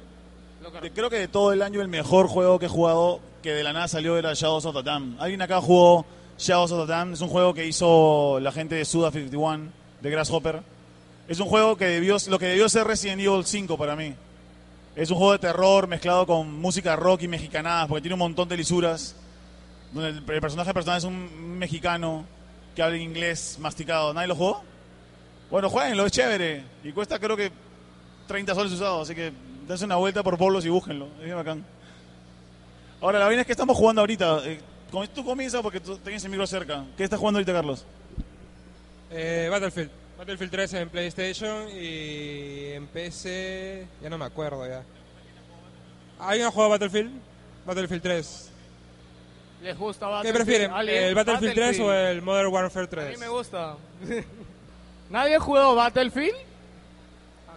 de- 0.83 0.91
creo 0.91 1.09
que 1.11 1.19
de 1.21 1.29
todo 1.29 1.53
el 1.53 1.63
año 1.63 1.81
el 1.81 1.87
mejor 1.87 2.27
juego 2.27 2.59
que 2.59 2.67
he 2.67 2.69
jugado 2.69 3.21
que 3.41 3.53
de 3.53 3.63
la 3.63 3.73
nada 3.73 3.87
salió 3.87 4.19
era 4.19 4.35
Shadows 4.35 4.65
of 4.65 4.75
the 4.75 4.83
Dam. 4.83 5.17
¿Alguien 5.21 5.41
acá 5.43 5.61
jugó 5.61 6.05
Shadows 6.39 6.73
of 6.73 6.87
the 6.87 6.93
Damned. 6.93 7.15
Es 7.15 7.21
un 7.21 7.29
juego 7.29 7.55
que 7.55 7.67
hizo 7.67 8.39
la 8.41 8.53
gente 8.53 8.75
de 8.75 8.85
Suda 8.85 9.11
51, 9.11 9.71
de 10.01 10.11
Grasshopper. 10.11 10.63
Es 11.29 11.41
un 11.41 11.47
juego 11.47 11.77
que 11.77 11.87
debió, 11.87 12.17
lo 12.29 12.39
que 12.39 12.47
debió 12.47 12.69
ser 12.69 12.87
Resident 12.87 13.21
Evil 13.21 13.45
5 13.45 13.77
para 13.79 13.97
mí. 13.97 14.15
Es 14.95 15.11
un 15.11 15.17
juego 15.17 15.33
de 15.33 15.39
terror 15.39 15.87
mezclado 15.87 16.27
con 16.27 16.61
música 16.61 16.97
rock 16.97 17.23
y 17.23 17.29
mexicanadas, 17.29 17.89
porque 17.89 18.03
tiene 18.03 18.15
un 18.15 18.21
montón 18.21 18.49
de 18.49 18.57
lisuras. 18.57 19.17
Donde 19.93 20.11
el, 20.11 20.17
el 20.17 20.41
personaje 20.41 20.75
personal 20.75 20.99
es 20.99 21.05
un 21.05 21.59
mexicano 21.59 22.25
que 22.75 22.83
habla 22.83 22.97
inglés 22.97 23.59
masticado. 23.61 24.13
¿Nadie 24.13 24.29
lo 24.29 24.37
jugó? 24.37 24.63
Bueno, 25.51 25.69
jueguenlo, 25.69 26.07
es 26.07 26.13
chévere. 26.13 26.65
Y 26.83 26.93
cuesta 26.93 27.19
creo 27.19 27.37
que 27.37 27.53
30 28.27 28.55
soles 28.55 28.73
usados, 28.73 29.03
así 29.03 29.15
que 29.15 29.33
dense 29.69 29.85
una 29.85 29.97
vuelta 29.97 30.23
por 30.23 30.37
bolos 30.37 30.65
y 30.65 30.69
búsquenlo. 30.69 31.09
Es 31.23 31.35
bacán. 31.35 31.65
Ahora, 33.01 33.19
la 33.19 33.27
vaina 33.27 33.41
es 33.43 33.47
que 33.47 33.53
estamos 33.53 33.77
jugando 33.77 34.01
ahorita. 34.01 34.43
Tú 35.15 35.25
comienza 35.25 35.63
porque 35.63 35.81
tú 35.81 35.97
tienes 35.99 36.23
el 36.25 36.31
micro 36.31 36.47
cerca. 36.47 36.85
¿Qué 36.97 37.05
estás 37.05 37.19
jugando 37.19 37.39
ahorita, 37.39 37.53
Carlos? 37.53 37.85
Eh, 39.11 39.49
Battlefield. 39.51 39.91
Battlefield 40.19 40.51
3 40.53 40.75
en 40.75 40.89
PlayStation 40.91 41.69
y 41.71 42.73
en 42.73 42.87
PC. 42.89 43.87
Ya 44.03 44.11
no 44.11 44.19
me 44.19 44.27
acuerdo 44.27 44.67
ya. 44.69 44.83
¿Alguien 46.19 46.47
ha 46.47 46.51
jugado 46.51 46.71
Battlefield? 46.71 47.11
Battlefield 47.67 48.03
3. 48.03 48.51
¿Les 49.63 49.79
gusta 49.79 50.07
¿Qué 50.07 50.13
Battlefield? 50.13 50.37
prefieren? 50.45 50.71
¿Alguien? 50.73 51.03
¿El 51.05 51.15
Battlefield 51.15 51.55
3 51.55 51.81
o 51.81 51.87
Battlefield. 51.87 52.11
el 52.17 52.23
Modern 52.23 52.49
Warfare 52.53 52.85
A 52.85 52.89
mí 52.89 53.07
3? 53.07 53.19
me 53.19 53.29
gusta. 53.29 53.77
¿Nadie 55.11 55.37
ha 55.37 55.41
jugado 55.41 55.75
Battlefield? 55.75 56.37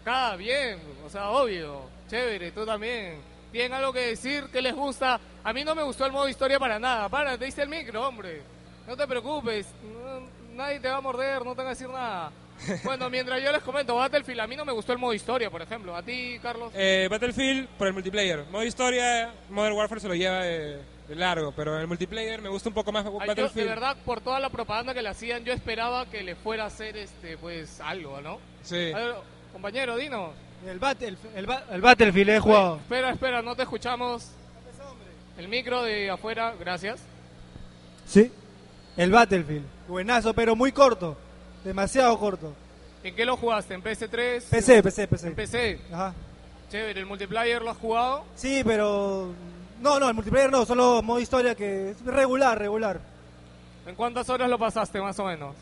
Acá, 0.02 0.36
bien. 0.38 0.80
O 1.06 1.10
sea, 1.10 1.30
obvio. 1.32 1.82
Chévere, 2.10 2.52
tú 2.52 2.66
también. 2.66 3.16
¿Tienen 3.52 3.74
algo 3.74 3.92
que 3.92 4.08
decir? 4.08 4.46
¿Qué 4.52 4.62
les 4.62 4.74
gusta? 4.76 5.20
A 5.46 5.54
mí 5.54 5.64
no 5.64 5.76
me 5.76 5.84
gustó 5.84 6.06
el 6.08 6.12
modo 6.12 6.28
historia 6.28 6.58
para 6.60 6.80
nada. 6.80 7.08
Para, 7.08 7.38
te 7.38 7.46
diste 7.46 7.62
el 7.62 7.70
micro, 7.70 8.08
hombre. 8.08 8.42
No 8.88 8.98
te 8.98 9.08
preocupes. 9.08 9.68
No- 9.84 10.28
nadie 10.56 10.80
te 10.80 10.88
va 10.90 10.98
a 10.98 11.02
morder, 11.02 11.46
no 11.46 11.52
te 11.52 11.58
van 11.58 11.68
a 11.68 11.70
decir 11.70 11.88
nada. 11.88 12.32
Bueno, 12.84 13.10
mientras 13.10 13.44
yo 13.44 13.52
les 13.52 13.62
comento, 13.62 13.96
Battlefield, 13.96 14.40
a 14.40 14.48
mí 14.48 14.56
no 14.56 14.64
me 14.66 14.72
gustó 14.72 14.94
el 14.94 14.98
modo 14.98 15.14
historia, 15.14 15.50
por 15.52 15.62
ejemplo. 15.62 15.96
¿A 15.96 16.02
ti, 16.02 16.40
Carlos? 16.42 16.72
Eh, 16.74 17.08
Battlefield 17.12 17.68
por 17.78 17.86
el 17.88 17.94
multiplayer. 17.94 18.46
Modo 18.46 18.64
historia, 18.64 19.34
Modern 19.50 19.76
Warfare 19.76 20.02
se 20.02 20.08
lo 20.08 20.16
lleva 20.16 20.40
de, 20.40 20.82
de 21.08 21.16
largo, 21.16 21.52
pero 21.52 21.76
en 21.76 21.82
el 21.82 21.88
multiplayer 21.88 22.42
me 22.42 22.50
gusta 22.50 22.70
un 22.70 22.76
poco 22.76 22.92
más 22.92 23.06
Ay, 23.06 23.12
yo, 23.12 23.20
de 23.20 23.28
Battlefield. 23.28 23.68
verdad, 23.70 23.98
por 24.06 24.22
toda 24.22 24.40
la 24.40 24.50
propaganda 24.50 24.94
que 24.94 25.02
le 25.04 25.10
hacían, 25.10 25.44
yo 25.44 25.52
esperaba 25.54 26.06
que 26.08 26.24
le 26.24 26.36
fuera 26.36 26.64
a 26.64 26.68
hacer, 26.68 26.96
este, 26.98 27.38
pues, 27.38 27.80
algo, 27.82 28.20
¿no? 28.22 28.40
Sí. 28.64 28.92
A 28.96 28.98
ver, 29.00 29.16
compañero, 29.52 29.98
dinos. 29.98 30.32
El, 30.66 30.80
Battle, 30.80 31.18
el, 31.36 31.48
el 31.72 31.82
Battlefield 31.82 32.30
he 32.30 32.40
jugado. 32.40 32.78
Espera, 32.78 33.12
espera, 33.12 33.42
no 33.44 33.56
te 33.56 33.64
escuchamos. 33.64 34.32
El 35.38 35.48
micro 35.48 35.84
de 35.84 36.10
afuera, 36.10 36.54
gracias. 36.60 37.00
Sí. 38.08 38.32
El 38.98 39.12
Battlefield. 39.12 39.66
Buenazo, 39.88 40.34
pero 40.34 40.56
muy 40.56 40.72
corto. 40.72 41.18
Demasiado 41.64 42.18
corto. 42.18 42.54
¿En 43.04 43.16
qué 43.16 43.26
lo 43.26 43.36
jugaste? 43.38 43.74
¿En 43.74 43.84
PS3? 43.84 44.44
PC, 44.50 44.82
PC, 44.84 45.08
PC. 45.08 45.28
En 45.28 45.36
PC. 45.36 45.80
Ajá. 45.92 46.14
Chévere, 46.72 47.00
¿el 47.00 47.06
multiplayer 47.06 47.62
lo 47.62 47.72
has 47.72 47.78
jugado? 47.78 48.24
Sí, 48.36 48.62
pero... 48.66 49.34
No, 49.82 50.00
no, 50.00 50.08
el 50.08 50.14
multiplayer 50.16 50.50
no, 50.50 50.66
solo 50.66 51.02
modo 51.04 51.20
historia 51.20 51.54
que 51.54 51.92
es 51.92 52.06
regular, 52.06 52.58
regular. 52.58 53.00
¿En 53.86 53.94
cuántas 53.96 54.30
horas 54.30 54.50
lo 54.50 54.58
pasaste, 54.58 55.00
más 55.02 55.20
o 55.20 55.26
menos? 55.26 55.56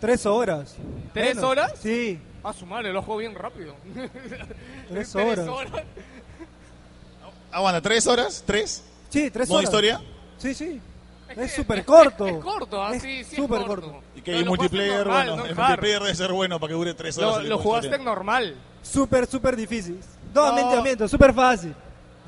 Tres 0.00 0.26
horas. 0.26 0.76
¿Tres 1.14 1.36
Menos. 1.36 1.44
horas? 1.50 1.72
Sí. 1.80 2.20
Ah, 2.42 2.52
su 2.52 2.66
madre, 2.66 2.92
lo 2.92 3.00
juego 3.00 3.20
bien 3.20 3.34
rápido. 3.34 3.74
Tres 4.90 5.14
horas. 5.16 5.48
Aguanta, 7.50 7.80
¿tres 7.80 8.06
horas? 8.06 8.42
¿Tres? 8.46 8.82
Sí, 9.14 9.30
tres 9.30 9.48
¿Modo 9.48 9.58
horas. 9.58 9.68
historia? 9.70 10.00
Sí, 10.38 10.54
sí. 10.54 10.80
Es 11.36 11.52
súper 11.52 11.84
corto. 11.84 12.26
Es, 12.26 12.36
corto, 12.42 12.82
ah, 12.82 12.94
Es 12.94 13.02
sí, 13.02 13.22
sí. 13.24 13.36
súper 13.36 13.62
corto. 13.62 13.92
corto. 13.92 14.02
Y 14.16 14.20
que 14.22 14.36
el 14.36 14.44
multiplayer, 14.44 14.98
normal, 15.06 15.26
bueno, 15.28 15.36
no 15.36 15.48
el 15.48 15.54
multiplayer 15.56 16.00
debe 16.02 16.14
ser 16.14 16.32
bueno 16.32 16.58
para 16.60 16.68
que 16.70 16.74
dure 16.74 16.94
tres 16.94 17.16
horas. 17.18 17.42
Lo, 17.44 17.48
lo 17.50 17.58
jugaste 17.58 17.86
historia. 17.86 17.98
en 18.00 18.04
normal. 18.04 18.56
Súper, 18.82 19.26
súper 19.26 19.56
difícil. 19.56 20.00
No, 20.34 20.48
No. 20.48 20.54
miento, 20.54 20.82
miento, 20.82 21.08
súper 21.08 21.32
fácil. 21.32 21.74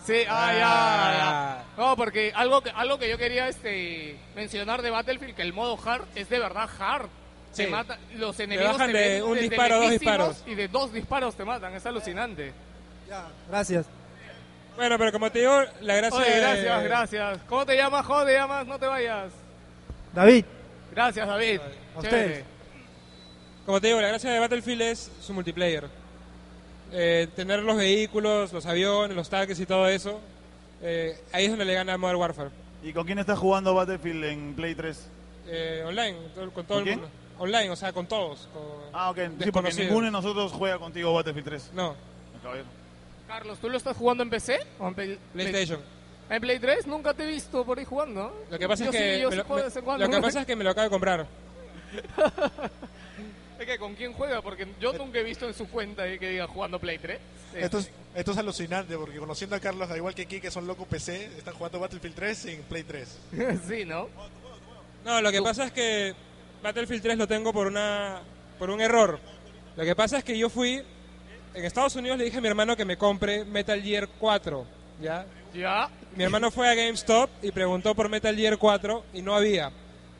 Sí, 0.07 0.14
ah, 0.28 0.52
ya, 0.57 0.62
Ah. 0.64 1.64
ya. 1.76 1.83
No, 1.83 1.97
porque 1.97 2.33
algo 2.35 2.61
que, 2.62 2.71
algo 2.71 2.99
que 2.99 3.11
yo 3.11 3.19
quería 3.19 3.49
este, 3.49 4.16
mencionar 4.37 4.81
de 4.81 4.90
Battlefield, 4.90 5.35
que 5.35 5.43
el 5.43 5.52
modo 5.52 5.76
hard 5.85 6.05
es 6.14 6.28
de 6.28 6.38
verdad 6.38 6.69
hard. 6.78 7.09
Te 7.55 7.64
Sí. 7.64 7.71
mata, 7.71 7.99
los 8.14 8.38
enemigos 8.38 8.75
bajan 8.75 8.93
te 8.93 8.99
de 8.99 9.09
ven 9.14 9.23
un 9.25 9.38
disparo 9.40 9.75
a 9.75 9.78
dos 9.78 9.90
disparos. 9.90 10.45
Y 10.47 10.55
de 10.55 10.69
dos 10.69 10.93
disparos 10.93 11.35
te 11.35 11.45
matan, 11.45 11.75
es 11.75 11.85
alucinante. 11.85 12.52
Ya, 13.09 13.26
gracias. 13.49 13.87
Bueno, 14.76 14.99
pero 14.99 15.12
como 15.12 15.30
te 15.30 15.38
digo, 15.40 15.62
la 15.80 15.95
gracia 15.97 16.21
Oye, 16.21 16.30
de- 16.30 16.40
gracias, 16.40 16.85
gracias. 16.85 17.38
¿Cómo 17.49 17.64
te 17.64 17.76
llamas? 17.76 18.06
¿Cómo 18.06 18.25
te 18.25 18.33
llamas? 18.35 18.66
No 18.66 18.78
te 18.78 18.87
vayas. 18.87 19.33
David, 20.14 20.45
Gracias, 20.92 21.26
David. 21.28 21.61
A 21.95 21.99
ustedes. 21.99 22.45
Como 23.66 23.80
te 23.80 23.88
digo, 23.88 24.00
la 24.00 24.09
gracia 24.09 24.30
de 24.30 24.38
Battlefield 24.38 24.80
es 24.83 25.11
su 25.21 25.35
multiplayer. 25.35 25.85
Eh, 26.92 27.28
tener 27.37 27.62
los 27.62 27.76
vehículos, 27.76 28.52
los 28.52 28.64
aviones, 28.66 29.16
los 29.16 29.28
tanques 29.28 29.59
y 29.61 29.66
todo 29.66 29.88
eso. 29.88 30.21
eh, 30.83 31.18
ahí 31.33 31.45
es 31.45 31.50
donde 31.50 31.64
le 31.64 31.75
gana 31.75 31.95
a 31.95 31.99
Modern 31.99 32.18
Warfare. 32.21 32.50
¿Y 32.83 32.92
con 32.92 33.04
quién 33.06 33.18
estás 33.18 33.38
jugando 33.38 33.75
Battlefield 33.75 34.25
en 34.25 34.54
Play 34.54 34.75
3? 34.75 35.09
Eh, 35.49 35.83
online, 35.87 36.16
con 36.54 36.64
todo 36.64 36.64
¿Con 36.66 36.78
el 36.78 36.85
quién? 36.85 37.00
mundo. 37.00 37.14
Online, 37.38 37.71
o 37.71 37.76
sea, 37.76 37.92
con 37.92 38.06
todos. 38.06 38.49
con 38.52 38.62
Ah, 38.92 39.11
ok. 39.11 39.18
Sí, 39.42 39.50
porque 39.50 39.73
ninguno 39.75 40.06
de 40.06 40.12
nosotros 40.12 40.52
juega 40.52 40.78
contigo 40.78 41.12
Battlefield 41.12 41.47
3. 41.49 41.71
No, 41.75 41.95
Caballero. 42.42 42.66
Carlos, 43.26 43.59
¿tú 43.59 43.68
lo 43.68 43.76
estás 43.76 43.97
jugando 43.97 44.23
en 44.23 44.30
PC? 44.30 44.59
¿O 44.78 44.88
en 44.88 44.95
Play- 44.95 45.18
PlayStation. 45.33 45.80
¿En 46.28 46.40
Play 46.40 46.59
3? 46.59 46.87
Nunca 46.87 47.14
te 47.14 47.25
he 47.25 47.26
visto 47.26 47.64
por 47.64 47.78
ahí 47.78 47.85
jugando. 47.85 48.47
Lo 48.50 48.59
que 48.59 48.68
pasa 48.68 48.85
Yo 48.85 48.90
es 48.90 48.97
que 48.97 49.14
sí, 49.14 49.21
yo 49.23 49.28
me 49.30 49.37
sí 49.37 49.37
lo, 49.49 49.71
de 49.71 49.83
cuando. 49.83 50.11
que 50.11 50.21
pasa 50.21 50.40
es 50.40 50.47
que 50.47 50.56
me 50.56 50.64
lo 50.64 50.71
acabo 50.71 50.85
de 50.85 50.90
comprar. 50.90 51.26
Es 53.59 53.64
que 53.64 53.78
con 53.78 53.95
quién 53.95 54.12
juega, 54.12 54.42
porque 54.42 54.66
yo 54.78 54.92
nunca 54.92 55.18
he 55.18 55.23
visto 55.23 55.49
en 55.49 55.54
su 55.54 55.66
cuenta 55.71 56.02
ahí 56.02 56.18
que 56.18 56.28
diga 56.28 56.47
jugando 56.47 56.78
Play 56.78 56.99
3. 56.99 57.18
Sí. 57.52 57.59
Esto 57.59 57.78
es, 57.78 57.90
esto 58.14 58.33
es 58.33 58.37
alucinante 58.37 58.95
porque 58.99 59.16
conociendo 59.16 59.56
a 59.56 59.61
Carlos, 59.61 59.90
al 59.90 59.97
igual 59.97 60.14
que 60.14 60.23
aquí, 60.23 60.42
que 60.42 60.50
son 60.50 60.66
locos 60.66 60.87
PC, 60.87 61.25
están 61.38 61.54
jugando 61.54 61.80
Battlefield 61.80 62.14
3 62.14 62.45
en 62.47 62.62
Play 62.64 62.83
3. 62.83 63.18
sí, 63.66 63.87
¿no? 63.87 64.11
No, 65.06 65.23
lo 65.23 65.33
que 65.33 65.40
pasa 65.40 65.64
es 65.64 65.73
que 65.73 66.14
Battlefield 66.62 67.02
3 67.02 67.16
lo 67.16 67.26
tengo 67.26 67.50
por 67.54 67.66
una 67.66 68.21
por 68.59 68.68
un 68.68 68.83
error. 68.83 69.18
Lo 69.75 69.85
que 69.85 69.97
pasa 69.97 70.18
es 70.18 70.25
que 70.25 70.37
yo 70.37 70.50
fui 70.50 70.83
en 71.56 71.64
Estados 71.64 71.96
Unidos 71.96 72.18
le 72.18 72.25
dije 72.25 72.36
a 72.38 72.40
mi 72.40 72.48
hermano 72.48 72.76
que 72.76 72.84
me 72.84 72.96
compre 72.98 73.44
Metal 73.44 73.82
Gear 73.82 74.08
4, 74.20 74.66
¿ya? 75.00 75.26
Ya. 75.54 75.88
Mi 76.14 76.25
hermano 76.25 76.50
fue 76.50 76.68
a 76.68 76.75
GameStop 76.75 77.30
y 77.42 77.50
preguntó 77.50 77.94
por 77.94 78.08
Metal 78.10 78.36
Gear 78.36 78.58
4 78.58 79.04
y 79.14 79.22
no 79.22 79.34
había. 79.34 79.70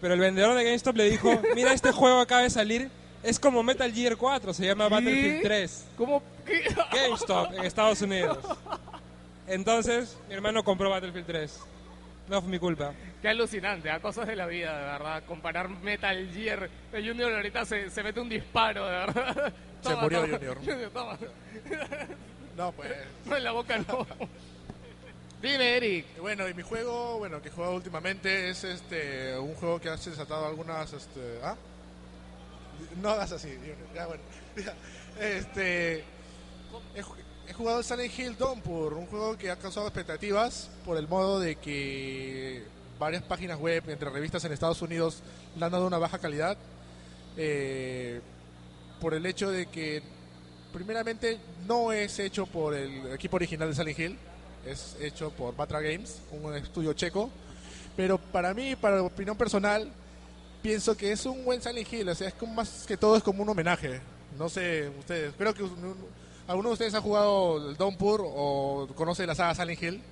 Pero 0.01 0.15
el 0.15 0.21
vendedor 0.21 0.57
de 0.57 0.65
GameStop 0.65 0.97
le 0.97 1.11
dijo, 1.11 1.41
"Mira, 1.55 1.73
este 1.73 1.93
juego 1.93 2.21
acaba 2.21 2.43
de 2.43 2.51
salir, 2.51 2.91
es 3.23 3.39
como 3.39 3.63
Metal 3.63 3.93
Gear 3.93 4.17
4, 4.17 4.55
se 4.55 4.67
llama 4.67 4.89
¿Qué? 4.89 4.95
Battlefield 4.95 5.43
3." 5.43 5.85
¿Cómo? 5.99 6.23
¿Qué? 6.47 6.65
GameStop 6.93 7.53
en 7.55 7.65
Estados 7.65 8.01
Unidos. 8.01 8.39
Entonces, 9.47 10.17
mi 10.29 10.35
hermano 10.35 10.65
compró 10.65 10.89
Battlefield 10.91 11.27
3. 11.27 11.61
No 12.29 12.41
fue 12.43 12.51
mi 12.51 12.59
culpa. 12.59 12.93
Qué 13.23 13.29
alucinante, 13.29 13.91
a 13.91 14.01
cosas 14.01 14.27
de 14.27 14.35
la 14.37 14.47
vida, 14.47 14.77
de 14.77 14.85
verdad. 14.85 15.23
Comparar 15.27 15.69
Metal 15.69 16.29
Gear. 16.33 16.69
El 16.93 17.09
Junior 17.09 17.33
ahorita 17.33 17.65
se, 17.65 17.89
se 17.91 18.03
mete 18.03 18.21
un 18.21 18.29
disparo, 18.29 18.85
de 18.87 18.91
verdad. 18.93 19.53
Se 19.83 19.95
murió 19.95 20.23
Junior. 20.29 20.59
toma. 20.93 21.17
No, 22.57 22.73
pues. 22.73 22.91
No, 23.27 23.37
en 23.37 23.45
la 23.45 23.53
boca 23.53 23.79
no. 23.79 24.07
Dime, 25.41 25.77
Eric. 25.77 26.19
Bueno, 26.21 26.49
y 26.49 26.55
mi 26.55 26.63
juego, 26.63 27.19
bueno, 27.19 27.41
que 27.43 27.49
he 27.49 27.53
jugado 27.53 27.75
últimamente 27.75 28.49
es 28.51 28.65
este 28.65 29.39
un 29.39 29.55
juego 29.55 29.79
que 29.81 29.89
ha 29.91 29.97
desatado 29.97 30.47
algunas, 30.47 30.93
este, 30.93 31.39
¿ah? 31.45 31.55
No 33.01 33.11
hagas 33.11 33.33
así, 33.33 33.55
Junior, 33.55 33.77
ya 33.95 34.07
bueno. 34.07 34.23
Ya, 34.57 34.75
Este, 35.25 35.99
he, 35.99 37.03
he 37.49 37.53
jugado 37.53 37.83
Silent 37.83 38.19
Hill 38.19 38.37
Downpour, 38.37 38.95
un 38.95 39.07
juego 39.07 39.37
que 39.37 39.51
ha 39.51 39.57
causado 39.57 39.87
expectativas 39.87 40.71
por 40.85 40.97
el 40.99 41.09
modo 41.09 41.39
de 41.41 41.57
que 41.57 42.63
varias 42.99 43.23
páginas 43.23 43.59
web, 43.59 43.83
entre 43.89 44.11
revistas 44.11 44.45
en 44.45 44.53
Estados 44.53 44.83
Unidos, 44.83 45.23
le 45.57 45.65
han 45.65 45.73
dado 45.73 45.87
una 45.87 45.99
baja 45.99 46.19
calidad. 46.19 46.57
Eh, 47.37 48.21
por 49.01 49.13
el 49.15 49.27
hecho 49.27 49.51
de 49.51 49.67
que, 49.67 50.03
primeramente, 50.73 51.39
no 51.67 51.93
es 51.93 52.19
hecho 52.19 52.47
por 52.47 52.75
el 52.75 53.13
equipo 53.13 53.37
original 53.37 53.69
de 53.69 53.75
Silent 53.75 53.99
Hill, 53.99 54.19
es 54.67 54.97
hecho 55.01 55.31
por 55.31 55.55
Batra 55.55 55.81
Games, 55.81 56.21
un 56.33 56.55
estudio 56.55 56.93
checo. 56.95 57.31
Pero 57.97 58.19
para 58.19 58.53
mí, 58.55 58.75
para 58.77 59.03
opinión 59.03 59.37
personal, 59.37 59.91
pienso 60.63 60.97
que 60.97 61.13
es 61.13 61.25
un 61.27 61.45
buen 61.45 61.63
Silent 61.63 61.93
Hill, 61.93 62.09
o 62.09 62.15
sea, 62.15 62.29
es 62.29 62.35
como 62.35 62.55
más 62.55 62.85
que 62.89 62.97
todo 62.97 63.17
es 63.17 63.23
como 63.23 63.43
un 63.43 63.49
homenaje. 63.51 64.01
No 64.39 64.49
sé, 64.49 64.91
ustedes, 64.99 65.35
creo 65.37 65.55
que 65.55 65.63
un- 65.63 65.85
un- 65.85 66.26
alguno 66.49 66.69
de 66.71 66.73
ustedes 66.75 66.95
ha 66.95 67.01
jugado 67.01 67.71
el 67.71 67.77
Downpour 67.77 68.23
o 68.25 68.89
conoce 68.95 69.27
la 69.27 69.35
saga 69.35 69.55
Silent 69.55 69.83
Hill. 69.83 70.03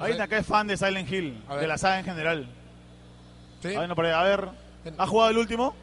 Hay 0.00 0.12
una 0.12 0.28
que 0.28 0.38
es 0.38 0.46
fan 0.46 0.66
de 0.66 0.76
Silent 0.76 1.10
Hill, 1.10 1.44
de 1.48 1.66
la 1.66 1.78
saga 1.78 1.98
en 2.00 2.04
general. 2.04 2.48
¿Sí? 3.62 3.74
A 3.74 3.80
ver, 3.80 3.88
no, 3.88 3.94
a 4.16 4.22
ver, 4.22 4.48
¿ha 4.96 5.06
jugado 5.06 5.30
el 5.30 5.38
último? 5.38 5.74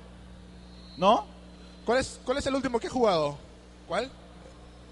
¿No? 0.98 1.26
¿Cuál 1.86 2.00
es, 2.00 2.20
¿Cuál 2.24 2.38
es 2.38 2.46
el 2.48 2.56
último 2.56 2.80
que 2.80 2.88
he 2.88 2.90
jugado? 2.90 3.38
¿Cuál? 3.88 4.10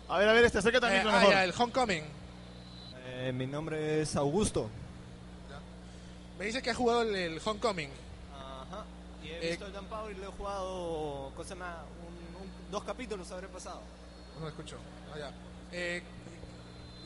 A 0.09 0.17
ver, 0.17 0.27
a 0.29 0.33
ver, 0.33 0.43
este, 0.45 0.57
acércate 0.59 0.85
Eh, 0.87 0.89
al 0.89 0.95
micro 0.97 1.11
ah, 1.11 1.19
mejor. 1.19 1.33
ya, 1.33 1.43
el 1.45 1.53
Homecoming. 1.57 2.03
Eh, 3.05 3.31
mi 3.33 3.47
nombre 3.47 4.01
es 4.01 4.15
Augusto. 4.17 4.69
Me 6.37 6.45
dice 6.45 6.61
que 6.61 6.71
ha 6.71 6.75
jugado 6.75 7.03
el, 7.03 7.15
el 7.15 7.41
Homecoming. 7.43 7.89
Y 9.23 9.27
he 9.29 9.47
Eh, 9.47 9.49
visto 9.51 9.65
el 9.65 9.71
Dan 9.73 9.85
Power 9.85 10.13
y 10.13 10.19
lo 10.19 10.23
he 10.27 10.31
jugado, 10.31 11.31
cosa? 11.35 11.53
Un- 11.55 11.61
un- 11.61 12.71
dos 12.71 12.83
capítulos 12.83 13.31
habré 13.31 13.47
pasado. 13.47 13.79
No 14.39 14.47
escucho. 14.47 14.77
Ah, 15.13 15.19
ya. 15.19 15.31
Eh, 15.71 16.01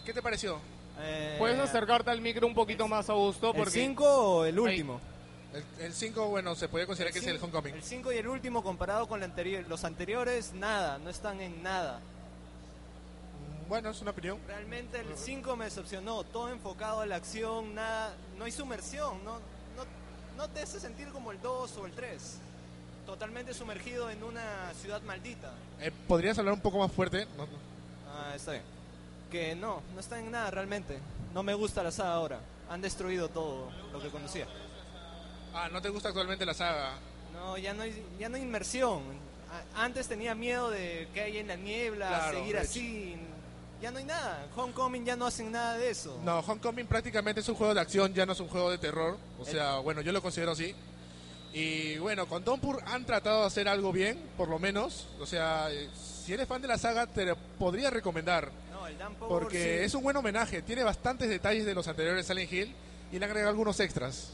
¿Qué 0.05 0.13
te 0.13 0.21
pareció? 0.21 0.59
Eh, 0.99 1.35
Puedes 1.37 1.59
acercarte 1.59 2.09
al 2.09 2.21
micro 2.21 2.47
un 2.47 2.55
poquito 2.55 2.87
más 2.87 3.09
a 3.09 3.13
gusto 3.13 3.51
¿El 3.51 3.55
porque 3.55 3.71
5 3.71 4.05
o 4.05 4.45
el 4.45 4.59
último? 4.59 4.99
El 5.79 5.93
5, 5.93 6.27
bueno, 6.27 6.55
se 6.55 6.67
puede 6.67 6.85
considerar 6.85 7.13
que 7.13 7.19
es 7.19 7.27
el 7.27 7.41
Homecoming. 7.41 7.75
El 7.75 7.83
5 7.83 8.11
y 8.11 8.17
el 8.17 8.27
último 8.27 8.63
comparado 8.63 9.07
con 9.07 9.19
el 9.19 9.23
anterior, 9.23 9.65
los 9.67 9.85
anteriores, 9.85 10.53
nada, 10.53 10.97
no 10.97 11.09
están 11.09 11.39
en 11.41 11.63
nada. 11.63 11.99
Bueno, 13.67 13.89
es 13.89 14.01
una 14.01 14.11
opinión. 14.11 14.39
Realmente 14.47 14.99
el 14.99 15.17
5 15.17 15.55
me 15.55 15.65
decepcionó, 15.65 16.23
todo 16.23 16.49
enfocado 16.49 17.01
a 17.01 17.05
la 17.05 17.15
acción, 17.15 17.75
nada, 17.75 18.13
no 18.37 18.45
hay 18.45 18.51
sumersión, 18.51 19.23
no, 19.23 19.39
no, 19.75 19.85
no 20.37 20.49
te 20.49 20.61
hace 20.61 20.79
sentir 20.79 21.09
como 21.09 21.31
el 21.31 21.41
2 21.41 21.77
o 21.77 21.85
el 21.85 21.91
3. 21.93 22.39
Totalmente 23.07 23.53
sumergido 23.53 24.09
en 24.11 24.21
una 24.21 24.73
ciudad 24.81 25.01
maldita. 25.01 25.53
Eh, 25.79 25.91
¿Podrías 26.09 26.37
hablar 26.37 26.53
un 26.53 26.59
poco 26.59 26.77
más 26.77 26.91
fuerte? 26.91 27.25
No. 27.37 27.47
Ah, 28.05 28.33
está 28.35 28.51
bien. 28.51 28.63
Que 29.31 29.55
no, 29.55 29.81
no 29.93 29.99
está 30.01 30.19
en 30.19 30.29
nada 30.29 30.51
realmente. 30.51 30.99
No 31.33 31.41
me 31.41 31.53
gusta 31.53 31.81
la 31.81 31.91
saga 31.91 32.13
ahora. 32.15 32.39
Han 32.69 32.81
destruido 32.81 33.29
todo 33.29 33.69
lo 33.93 34.01
que 34.01 34.09
conocía. 34.09 34.45
Ah, 35.53 35.69
¿no 35.71 35.81
te 35.81 35.87
gusta 35.87 36.09
actualmente 36.09 36.45
la 36.45 36.53
saga? 36.53 36.95
No, 37.33 37.57
ya 37.57 37.73
no 37.73 37.83
hay, 37.83 38.03
ya 38.19 38.27
no 38.27 38.35
hay 38.35 38.41
inmersión. 38.41 39.01
Antes 39.77 40.09
tenía 40.09 40.35
miedo 40.35 40.69
de 40.69 41.07
que 41.13 41.39
en 41.39 41.47
la 41.47 41.55
niebla, 41.55 42.09
Claro, 42.09 42.39
seguir 42.39 42.57
así. 42.57 43.15
Ya 43.81 43.89
no 43.89 43.99
hay 43.99 44.05
nada. 44.05 44.47
Homecoming 44.53 45.05
ya 45.05 45.15
no 45.15 45.25
hacen 45.27 45.49
nada 45.49 45.77
de 45.77 45.91
eso. 45.91 46.19
No, 46.25 46.39
Homecoming 46.39 46.87
prácticamente 46.87 47.39
es 47.39 47.47
un 47.47 47.55
juego 47.55 47.73
de 47.73 47.79
acción, 47.79 48.13
ya 48.13 48.25
no 48.25 48.33
es 48.33 48.39
un 48.41 48.49
juego 48.49 48.69
de 48.69 48.77
terror. 48.77 49.17
O 49.39 49.45
sea, 49.45 49.77
bueno, 49.77 50.01
yo 50.01 50.11
lo 50.11 50.21
considero 50.21 50.51
así. 50.51 50.75
Y 51.53 51.97
bueno, 51.97 52.27
con 52.27 52.43
Donpur 52.43 52.81
han 52.85 53.05
tratado 53.05 53.41
de 53.41 53.47
hacer 53.47 53.67
algo 53.67 53.91
bien, 53.91 54.19
por 54.37 54.49
lo 54.49 54.59
menos. 54.59 55.07
O 55.19 55.25
sea, 55.25 55.71
eh, 55.71 55.89
si 55.95 56.33
eres 56.33 56.47
fan 56.47 56.61
de 56.61 56.67
la 56.67 56.77
saga, 56.77 57.07
te 57.07 57.25
lo 57.25 57.35
podría 57.35 57.89
recomendar. 57.89 58.51
No, 58.71 58.85
el 58.85 58.97
Dan 58.97 59.15
Power 59.15 59.41
Porque 59.43 59.79
sí. 59.79 59.85
es 59.85 59.93
un 59.95 60.03
buen 60.03 60.15
homenaje. 60.17 60.61
Tiene 60.61 60.83
bastantes 60.83 61.29
detalles 61.29 61.65
de 61.65 61.73
los 61.73 61.87
anteriores 61.87 62.25
Silent 62.27 62.51
Hill 62.51 62.75
y 63.11 63.17
le 63.17 63.25
han 63.25 63.31
agregado 63.31 63.49
algunos 63.51 63.79
extras. 63.79 64.31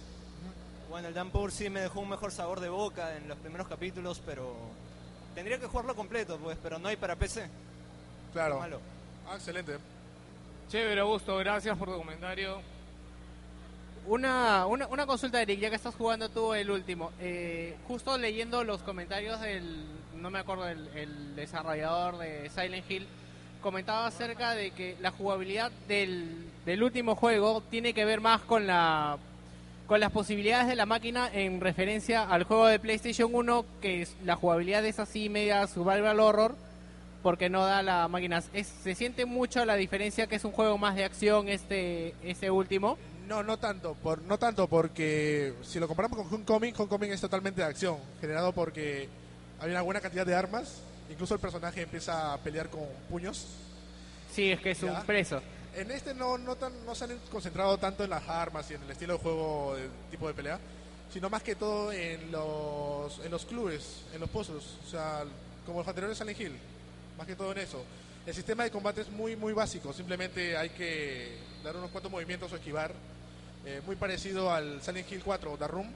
Bueno, 0.90 1.08
el 1.08 1.14
Dan 1.14 1.30
Power 1.30 1.52
sí 1.52 1.70
me 1.70 1.82
dejó 1.82 2.02
un 2.02 2.10
mejor 2.10 2.32
sabor 2.32 2.60
de 2.60 2.70
boca 2.70 3.16
en 3.16 3.28
los 3.28 3.38
primeros 3.38 3.68
capítulos, 3.68 4.22
pero 4.26 4.56
tendría 5.34 5.60
que 5.60 5.68
jugarlo 5.68 5.96
completo, 5.96 6.38
pues, 6.38 6.58
pero 6.62 6.78
no 6.78 6.90
hay 6.90 6.98
para 6.98 7.16
PC. 7.16 7.48
Claro. 8.34 8.60
Malo. 8.60 8.80
Ah, 9.28 9.36
excelente. 9.36 9.78
Chévere, 10.70 11.02
Augusto, 11.02 11.38
gracias 11.38 11.78
por 11.78 11.90
tu 11.90 11.98
comentario. 11.98 12.62
Una, 14.06 14.66
una, 14.66 14.88
una 14.88 15.06
consulta, 15.06 15.42
Eric, 15.42 15.60
ya 15.60 15.70
que 15.70 15.78
estás 15.78 15.96
jugando 15.96 16.30
tú 16.30 16.54
el 16.54 16.70
último. 16.70 17.12
Eh, 17.20 17.78
justo 17.88 18.18
leyendo 18.18 18.64
los 18.64 18.82
comentarios 18.82 19.40
del, 19.40 19.86
no 20.20 20.30
me 20.30 20.40
acuerdo, 20.40 20.68
el, 20.68 21.36
desarrollador 21.36 22.18
de 22.18 22.50
Silent 22.50 22.90
Hill, 22.90 23.08
comentaba 23.62 24.08
acerca 24.08 24.56
de 24.56 24.72
que 24.72 24.98
la 25.00 25.12
jugabilidad 25.12 25.72
del, 25.88 26.46
del 26.66 26.84
último 26.84 27.16
juego 27.16 27.62
tiene 27.70 27.94
que 27.94 28.04
ver 28.04 28.20
más 28.20 28.42
con 28.42 28.68
la 28.68 29.18
con 29.88 30.00
las 30.00 30.12
posibilidades 30.12 30.68
de 30.68 30.76
la 30.76 30.86
máquina 30.86 31.30
en 31.32 31.60
referencia 31.60 32.24
al 32.24 32.44
juego 32.44 32.68
de 32.68 32.80
PlayStation 32.80 33.30
1, 33.34 33.66
que 33.82 34.08
la 34.24 34.36
jugabilidad 34.36 34.86
es 34.86 35.00
así 35.00 35.30
media 35.30 35.68
survival 35.68 36.20
horror, 36.20 36.56
porque 37.22 37.50
no 37.50 37.66
da 37.66 37.84
la 37.84 38.08
máquina. 38.08 38.42
Es, 38.54 38.68
se 38.68 38.96
siente 38.96 39.26
mucho 39.26 39.66
la 39.66 39.76
diferencia 39.76 40.28
que 40.28 40.36
es 40.36 40.46
un 40.46 40.52
juego 40.52 40.78
más 40.78 40.96
de 40.96 41.04
acción 41.04 41.50
este, 41.50 42.14
este 42.24 42.50
último. 42.50 42.98
No, 43.28 43.42
no 43.42 43.58
tanto, 43.58 43.94
por, 43.96 44.22
no 44.22 44.38
tanto 44.38 44.68
porque 44.68 45.54
si 45.64 45.80
lo 45.80 45.88
comparamos 45.88 46.18
con 46.20 46.28
Homecoming, 46.28 46.74
Homecoming 46.78 47.12
es 47.12 47.22
totalmente 47.22 47.62
de 47.62 47.68
acción, 47.68 47.98
generado 48.20 48.52
porque 48.52 49.08
hay 49.60 49.72
una 49.72 49.82
buena 49.82 50.02
cantidad 50.02 50.26
de 50.26 50.36
armas, 50.36 50.82
incluso 51.10 51.34
el 51.34 51.40
personaje 51.40 51.82
empieza 51.84 52.34
a 52.34 52.38
pelear 52.38 52.70
con 52.70 52.82
puños. 53.10 53.46
Sí, 54.32 54.52
es 54.52 54.60
que 54.60 54.72
es 54.72 54.82
Ya. 54.82 54.92
un 55.00 55.06
preso. 55.06 55.42
En 55.76 55.90
este 55.92 56.14
no, 56.14 56.38
no, 56.38 56.56
tan, 56.56 56.86
no 56.86 56.94
se 56.96 57.06
han 57.06 57.18
concentrado 57.32 57.78
tanto 57.78 58.04
en 58.04 58.10
las 58.10 58.28
armas 58.28 58.70
y 58.70 58.74
en 58.76 58.84
el 58.84 58.92
estilo 58.92 59.14
de 59.14 59.20
juego, 59.20 59.76
de 59.76 59.88
tipo 60.12 60.28
de 60.28 60.34
pelea, 60.34 60.60
sino 61.12 61.30
más 61.30 61.42
que 61.44 61.56
todo 61.56 61.92
en 61.94 62.32
los, 62.32 63.20
en 63.24 63.32
los 63.32 63.46
clubes, 63.46 64.02
en 64.14 64.20
los 64.20 64.30
pozos, 64.30 64.78
o 64.86 64.90
sea, 64.90 65.24
como 65.66 65.80
los 65.80 65.88
anteriores 65.88 66.18
Silent 66.18 66.40
Hill, 66.40 66.58
más 67.18 67.26
que 67.26 67.36
todo 67.36 67.52
en 67.54 67.60
eso. 67.60 67.84
El 68.26 68.34
sistema 68.34 68.64
de 68.64 68.72
combate 68.72 69.02
es 69.02 69.10
muy, 69.10 69.36
muy 69.36 69.54
básico, 69.54 69.94
simplemente 69.94 70.56
hay 70.58 70.70
que 70.70 71.38
dar 71.64 71.76
unos 71.76 71.90
cuantos 71.92 72.12
movimientos 72.12 72.52
o 72.52 72.56
esquivar, 72.56 72.92
eh, 73.66 73.82
muy 73.86 73.96
parecido 73.96 74.52
al 74.52 74.82
Silent 74.82 75.12
Hill 75.12 75.22
4 75.24 75.52
o 75.52 75.58
The 75.58 75.68
Room, 75.68 75.90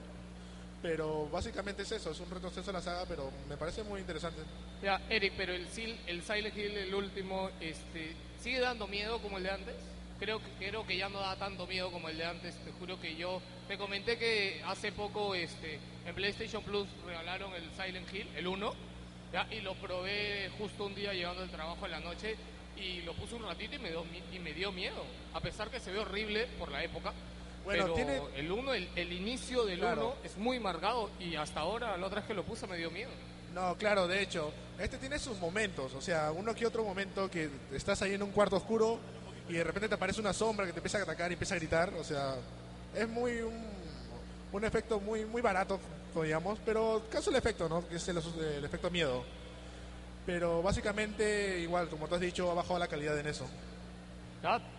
pero 0.82 1.28
básicamente 1.30 1.82
es 1.82 1.92
eso, 1.92 2.12
es 2.12 2.20
un 2.20 2.30
retroceso 2.30 2.70
a 2.70 2.74
la 2.74 2.82
saga, 2.82 3.06
pero 3.08 3.32
me 3.50 3.58
parece 3.58 3.84
muy 3.84 4.00
interesante. 4.00 4.42
Ya, 4.82 5.02
Eric, 5.10 5.34
pero 5.36 5.54
el, 5.54 5.68
el 6.08 6.22
Silent 6.22 6.56
Hill, 6.56 6.78
el 6.78 6.94
último, 6.94 7.50
este, 7.60 8.14
¿sigue 8.40 8.60
dando 8.60 8.88
miedo 8.88 9.20
como 9.22 9.38
el 9.38 9.44
de 9.44 9.52
antes? 9.52 9.76
Creo 10.20 10.40
que, 10.40 10.68
creo 10.68 10.86
que 10.86 10.98
ya 10.98 11.10
no 11.10 11.20
da 11.20 11.36
tanto 11.36 11.68
miedo 11.68 11.92
como 11.92 12.10
el 12.10 12.18
de 12.18 12.26
antes. 12.26 12.56
Te 12.64 12.72
juro 12.72 13.00
que 13.00 13.16
yo 13.16 13.42
te 13.68 13.78
comenté 13.78 14.18
que 14.18 14.62
hace 14.66 14.92
poco 14.92 15.36
este, 15.36 15.80
en 16.06 16.16
PlayStation 16.16 16.64
Plus 16.64 16.88
regalaron 17.06 17.54
el 17.54 17.70
Silent 17.72 18.12
Hill, 18.14 18.28
el 18.36 18.48
1, 18.48 18.74
¿ya? 19.34 19.48
y 19.52 19.62
lo 19.62 19.76
probé 19.76 20.50
justo 20.58 20.86
un 20.86 20.96
día 20.96 21.14
llegando 21.14 21.42
del 21.42 21.52
trabajo 21.52 21.86
en 21.86 21.92
la 21.92 22.00
noche 22.00 22.36
y 22.78 23.02
lo 23.02 23.14
puse 23.14 23.36
un 23.36 23.44
ratito 23.44 23.76
y 23.76 23.80
me 23.80 23.90
dio, 23.90 24.06
y 24.32 24.40
me 24.40 24.54
dio 24.54 24.72
miedo. 24.72 25.04
A 25.34 25.40
pesar 25.40 25.70
que 25.70 25.80
se 25.80 25.92
ve 25.92 26.00
horrible 26.00 26.48
por 26.58 26.72
la 26.72 26.84
época. 26.84 27.14
Bueno, 27.68 27.84
pero 27.84 27.96
tiene- 27.96 28.22
el 28.38 28.52
1, 28.52 28.74
el, 28.74 28.90
el 28.96 29.12
inicio 29.14 29.66
del 29.66 29.80
1 29.80 29.88
Claro. 29.94 30.16
es 30.24 30.38
muy 30.38 30.60
marcado 30.60 31.10
y 31.20 31.36
hasta 31.36 31.60
ahora, 31.60 31.98
la 31.98 32.08
otra 32.08 32.20
vez 32.22 32.28
que 32.28 32.34
lo 32.34 32.44
puse 32.44 32.66
me 32.66 32.78
dio 32.78 32.90
miedo. 32.90 33.12
No, 33.54 33.76
claro, 33.76 34.08
de 34.08 34.22
hecho, 34.22 34.54
este 34.80 34.98
tiene 34.98 35.20
sus 35.20 35.38
momentos, 35.40 35.94
o 35.94 36.02
sea, 36.02 36.32
uno 36.32 36.54
que 36.56 36.66
otro 36.66 36.84
momento 36.84 37.30
que 37.30 37.50
estás 37.74 38.02
ahí 38.02 38.14
en 38.14 38.24
un 38.24 38.32
cuarto 38.32 38.56
oscuro 38.58 39.00
y 39.50 39.54
de 39.54 39.64
repente 39.64 39.90
te 39.90 39.96
aparece 39.96 40.22
una 40.22 40.32
sombra 40.34 40.66
que 40.66 40.72
te 40.74 40.80
empieza 40.80 41.00
a 41.00 41.02
atacar 41.04 41.30
y 41.32 41.34
empieza 41.34 41.56
a 41.56 41.58
gritar, 41.58 41.94
o 42.00 42.04
sea, 42.04 42.36
es 42.96 43.08
muy 43.10 43.40
un, 43.42 43.66
un 44.54 44.64
efecto 44.66 45.00
muy 45.00 45.26
muy 45.26 45.42
barato, 45.42 45.80
digamos, 46.24 46.60
pero 46.66 47.04
caso 47.12 47.30
el 47.32 47.36
efecto, 47.36 47.68
¿no? 47.68 47.88
Que 47.88 47.98
es 47.98 48.08
el, 48.08 48.18
el 48.18 48.64
efecto 48.66 48.90
miedo. 48.90 49.24
Pero 50.26 50.62
básicamente, 50.62 51.60
igual, 51.60 51.90
como 51.90 52.08
tú 52.08 52.16
has 52.16 52.22
dicho, 52.22 52.50
ha 52.52 52.54
bajado 52.54 52.80
la 52.80 52.88
calidad 52.88 53.18
en 53.20 53.28
eso. 53.28 53.46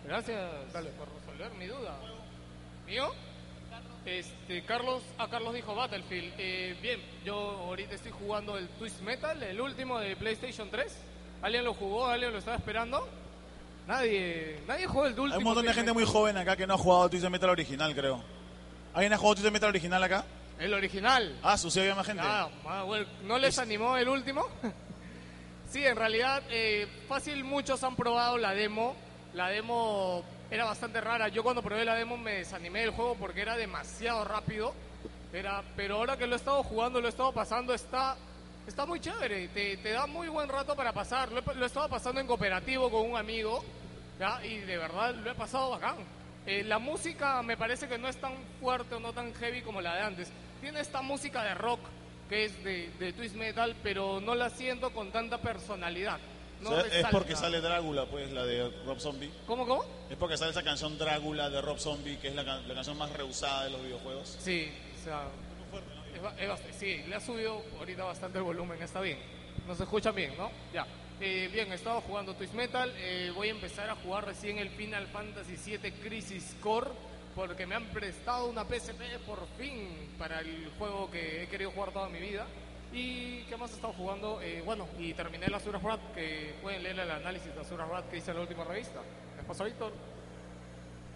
Gracias 0.05 0.49
por 0.97 1.07
resolver 1.19 1.51
mi 1.57 1.65
duda. 1.67 1.97
¿Mío? 2.89 3.13
Este, 4.03 4.63
Carlos, 4.63 5.03
ah, 5.19 5.27
Carlos 5.29 5.53
dijo 5.53 5.75
Battlefield. 5.75 6.33
Eh, 6.39 6.75
bien, 6.81 6.99
yo 7.23 7.35
ahorita 7.35 7.93
estoy 7.93 8.11
jugando 8.11 8.57
el 8.57 8.67
Twist 8.69 9.01
Metal, 9.01 9.43
el 9.43 9.61
último 9.61 9.99
de 9.99 10.15
PlayStation 10.15 10.71
3. 10.71 10.91
¿Alguien 11.43 11.65
lo 11.65 11.75
jugó? 11.75 12.07
¿Alguien 12.07 12.31
lo 12.31 12.39
estaba 12.39 12.57
esperando? 12.57 13.07
Nadie, 13.85 14.59
nadie 14.67 14.87
jugó 14.87 15.05
el 15.05 15.11
último. 15.11 15.33
Hay 15.33 15.37
un 15.37 15.43
montón 15.43 15.63
de 15.63 15.67
Twist 15.67 15.77
gente 15.77 15.93
muy 15.93 16.03
joven 16.03 16.37
acá 16.37 16.55
que 16.55 16.65
no 16.65 16.73
ha 16.73 16.77
jugado 16.79 17.09
Twisted 17.11 17.29
Metal 17.29 17.51
original, 17.51 17.93
creo. 17.93 18.23
¿Alguien 18.95 19.13
ha 19.13 19.17
jugado 19.17 19.35
Twisted 19.35 19.51
Metal 19.51 19.69
original 19.69 20.03
acá? 20.03 20.25
El 20.57 20.73
original. 20.73 21.39
Ah, 21.43 21.57
sucede 21.59 21.93
más 21.93 22.07
gente. 22.07 22.23
Ah, 22.25 22.49
ah, 22.65 22.83
bueno, 22.83 23.05
¿No 23.23 23.37
les 23.37 23.59
animó 23.59 23.97
el 23.97 24.09
último? 24.09 24.47
sí, 25.69 25.85
en 25.85 25.95
realidad, 25.95 26.41
eh, 26.49 26.87
fácil 27.07 27.43
muchos 27.43 27.83
han 27.83 27.95
probado 27.95 28.39
la 28.39 28.55
demo. 28.55 28.95
La 29.35 29.49
demo 29.49 30.23
era 30.51 30.65
bastante 30.65 30.99
rara. 30.99 31.27
Yo 31.27 31.43
cuando 31.43 31.61
probé 31.61 31.85
la 31.85 31.95
demo 31.95 32.17
me 32.17 32.35
desanimé 32.35 32.81
del 32.81 32.91
juego 32.91 33.15
porque 33.15 33.41
era 33.41 33.55
demasiado 33.55 34.25
rápido. 34.25 34.73
Era, 35.31 35.63
pero 35.75 35.97
ahora 35.97 36.17
que 36.17 36.25
lo 36.25 36.33
he 36.33 36.37
estado 36.37 36.63
jugando, 36.63 36.99
lo 36.99 37.07
he 37.07 37.11
estado 37.11 37.31
pasando, 37.31 37.73
está, 37.73 38.17
está 38.67 38.85
muy 38.85 38.99
chévere. 38.99 39.49
Te, 39.49 39.77
te 39.77 39.91
da 39.91 40.07
muy 40.07 40.27
buen 40.27 40.49
rato 40.49 40.75
para 40.75 40.91
pasar. 40.91 41.31
Lo 41.31 41.39
he, 41.39 41.55
lo 41.55 41.63
he 41.63 41.67
estado 41.67 41.87
pasando 41.87 42.19
en 42.19 42.27
cooperativo 42.27 42.89
con 42.89 43.11
un 43.11 43.17
amigo. 43.17 43.63
¿ya? 44.19 44.43
Y 44.43 44.59
de 44.59 44.77
verdad 44.77 45.13
lo 45.15 45.31
he 45.31 45.35
pasado 45.35 45.69
bacán. 45.69 45.97
Eh, 46.47 46.63
la 46.63 46.79
música 46.79 47.43
me 47.43 47.57
parece 47.57 47.87
que 47.87 47.99
no 47.99 48.07
es 48.07 48.17
tan 48.17 48.33
fuerte 48.59 48.95
o 48.95 48.99
no 48.99 49.13
tan 49.13 49.33
heavy 49.35 49.61
como 49.61 49.81
la 49.81 49.95
de 49.95 50.01
antes. 50.01 50.31
Tiene 50.61 50.79
esta 50.79 51.01
música 51.03 51.43
de 51.43 51.53
rock 51.53 51.79
que 52.27 52.45
es 52.45 52.63
de, 52.63 52.89
de 52.99 53.13
twist 53.13 53.35
metal, 53.35 53.75
pero 53.83 54.19
no 54.19 54.35
la 54.35 54.49
siento 54.49 54.91
con 54.91 55.11
tanta 55.11 55.39
personalidad. 55.39 56.19
No 56.61 56.71
O 56.71 56.81
sea, 56.81 56.99
es 56.99 57.05
porque 57.11 57.35
sale 57.35 57.61
Drácula, 57.61 58.05
pues, 58.05 58.31
la 58.31 58.43
de 58.45 58.69
Rob 58.85 58.99
Zombie. 58.99 59.31
¿Cómo, 59.47 59.65
cómo? 59.65 59.83
Es 60.09 60.17
porque 60.17 60.35
sale 60.37 60.51
esa 60.51 60.63
canción 60.63 60.97
Drácula 60.97 61.49
de 61.49 61.61
Rob 61.61 61.79
Zombie, 61.79 62.17
que 62.17 62.27
es 62.29 62.35
la, 62.35 62.43
can- 62.43 62.67
la 62.67 62.73
canción 62.73 62.97
más 62.97 63.11
rehusada 63.13 63.63
de 63.65 63.69
los 63.71 63.81
videojuegos. 63.83 64.37
Sí, 64.39 64.69
o 64.99 65.03
sea, 65.03 65.23
es, 66.15 66.21
ba- 66.21 66.33
es 66.37 66.49
bast- 66.49 66.71
sí, 66.77 66.97
le 67.07 67.15
ha 67.15 67.19
subido 67.21 67.63
ahorita 67.79 68.03
bastante 68.03 68.37
el 68.39 68.43
volumen, 68.43 68.81
está 68.81 68.99
bien. 69.01 69.17
Nos 69.67 69.79
escuchan 69.79 70.13
bien, 70.15 70.35
¿no? 70.37 70.51
Ya. 70.73 70.85
Eh, 71.21 71.49
bien, 71.51 71.71
he 71.71 71.75
estado 71.75 72.01
jugando 72.01 72.33
Twist 72.33 72.53
Metal, 72.53 72.91
eh, 72.97 73.31
voy 73.35 73.49
a 73.49 73.51
empezar 73.51 73.89
a 73.89 73.95
jugar 73.95 74.25
recién 74.25 74.57
el 74.57 74.69
Final 74.69 75.07
Fantasy 75.07 75.55
VII 75.77 75.91
Crisis 75.93 76.55
Core, 76.61 76.89
porque 77.35 77.65
me 77.65 77.75
han 77.75 77.85
prestado 77.87 78.45
una 78.47 78.63
PSP 78.65 79.17
por 79.25 79.45
fin 79.57 80.09
para 80.17 80.39
el 80.39 80.69
juego 80.77 81.09
que 81.11 81.43
he 81.43 81.47
querido 81.47 81.71
jugar 81.71 81.91
toda 81.91 82.09
mi 82.09 82.19
vida. 82.19 82.45
¿Y 82.91 83.43
qué 83.43 83.55
más 83.55 83.71
he 83.71 83.75
estado 83.75 83.93
jugando? 83.93 84.41
Eh, 84.41 84.61
bueno, 84.65 84.87
y 84.97 85.13
terminé 85.13 85.47
la 85.47 85.57
Azura 85.57 85.79
Rat, 85.79 85.99
que 86.15 86.55
pueden 86.61 86.81
leer 86.83 86.99
el 86.99 87.11
análisis 87.11 87.53
de 87.53 87.61
Azura 87.61 87.85
Rat 87.85 88.09
que 88.09 88.17
hice 88.17 88.31
en 88.31 88.37
la 88.37 88.41
última 88.43 88.63
revista. 88.63 88.99
¿Les 89.37 89.45
pasó, 89.45 89.63
Víctor? 89.65 89.93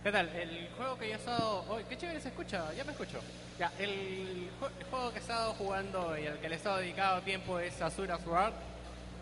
¿Qué 0.04 0.12
tal? 0.12 0.30
El 0.36 0.70
juego 0.78 0.98
que 0.98 1.08
ya 1.10 1.16
he 1.16 1.18
estado... 1.18 1.66
Qué 1.90 1.98
chévere 1.98 2.20
se 2.22 2.28
escucha, 2.28 2.72
ya 2.74 2.84
me 2.84 2.92
escucho. 2.92 3.20
Ya, 3.58 3.72
el, 3.80 4.50
jue- 4.60 4.70
el 4.80 4.86
juego 4.86 5.12
que 5.12 5.18
he 5.18 5.22
estado 5.22 5.54
jugando 5.54 6.18
y 6.18 6.28
al 6.28 6.40
que 6.40 6.50
le 6.50 6.56
he 6.56 6.58
estado 6.58 6.78
dedicado 6.78 7.22
tiempo 7.22 7.58
es 7.60 7.82
Azura 7.82 8.20
Sword. 8.20 8.54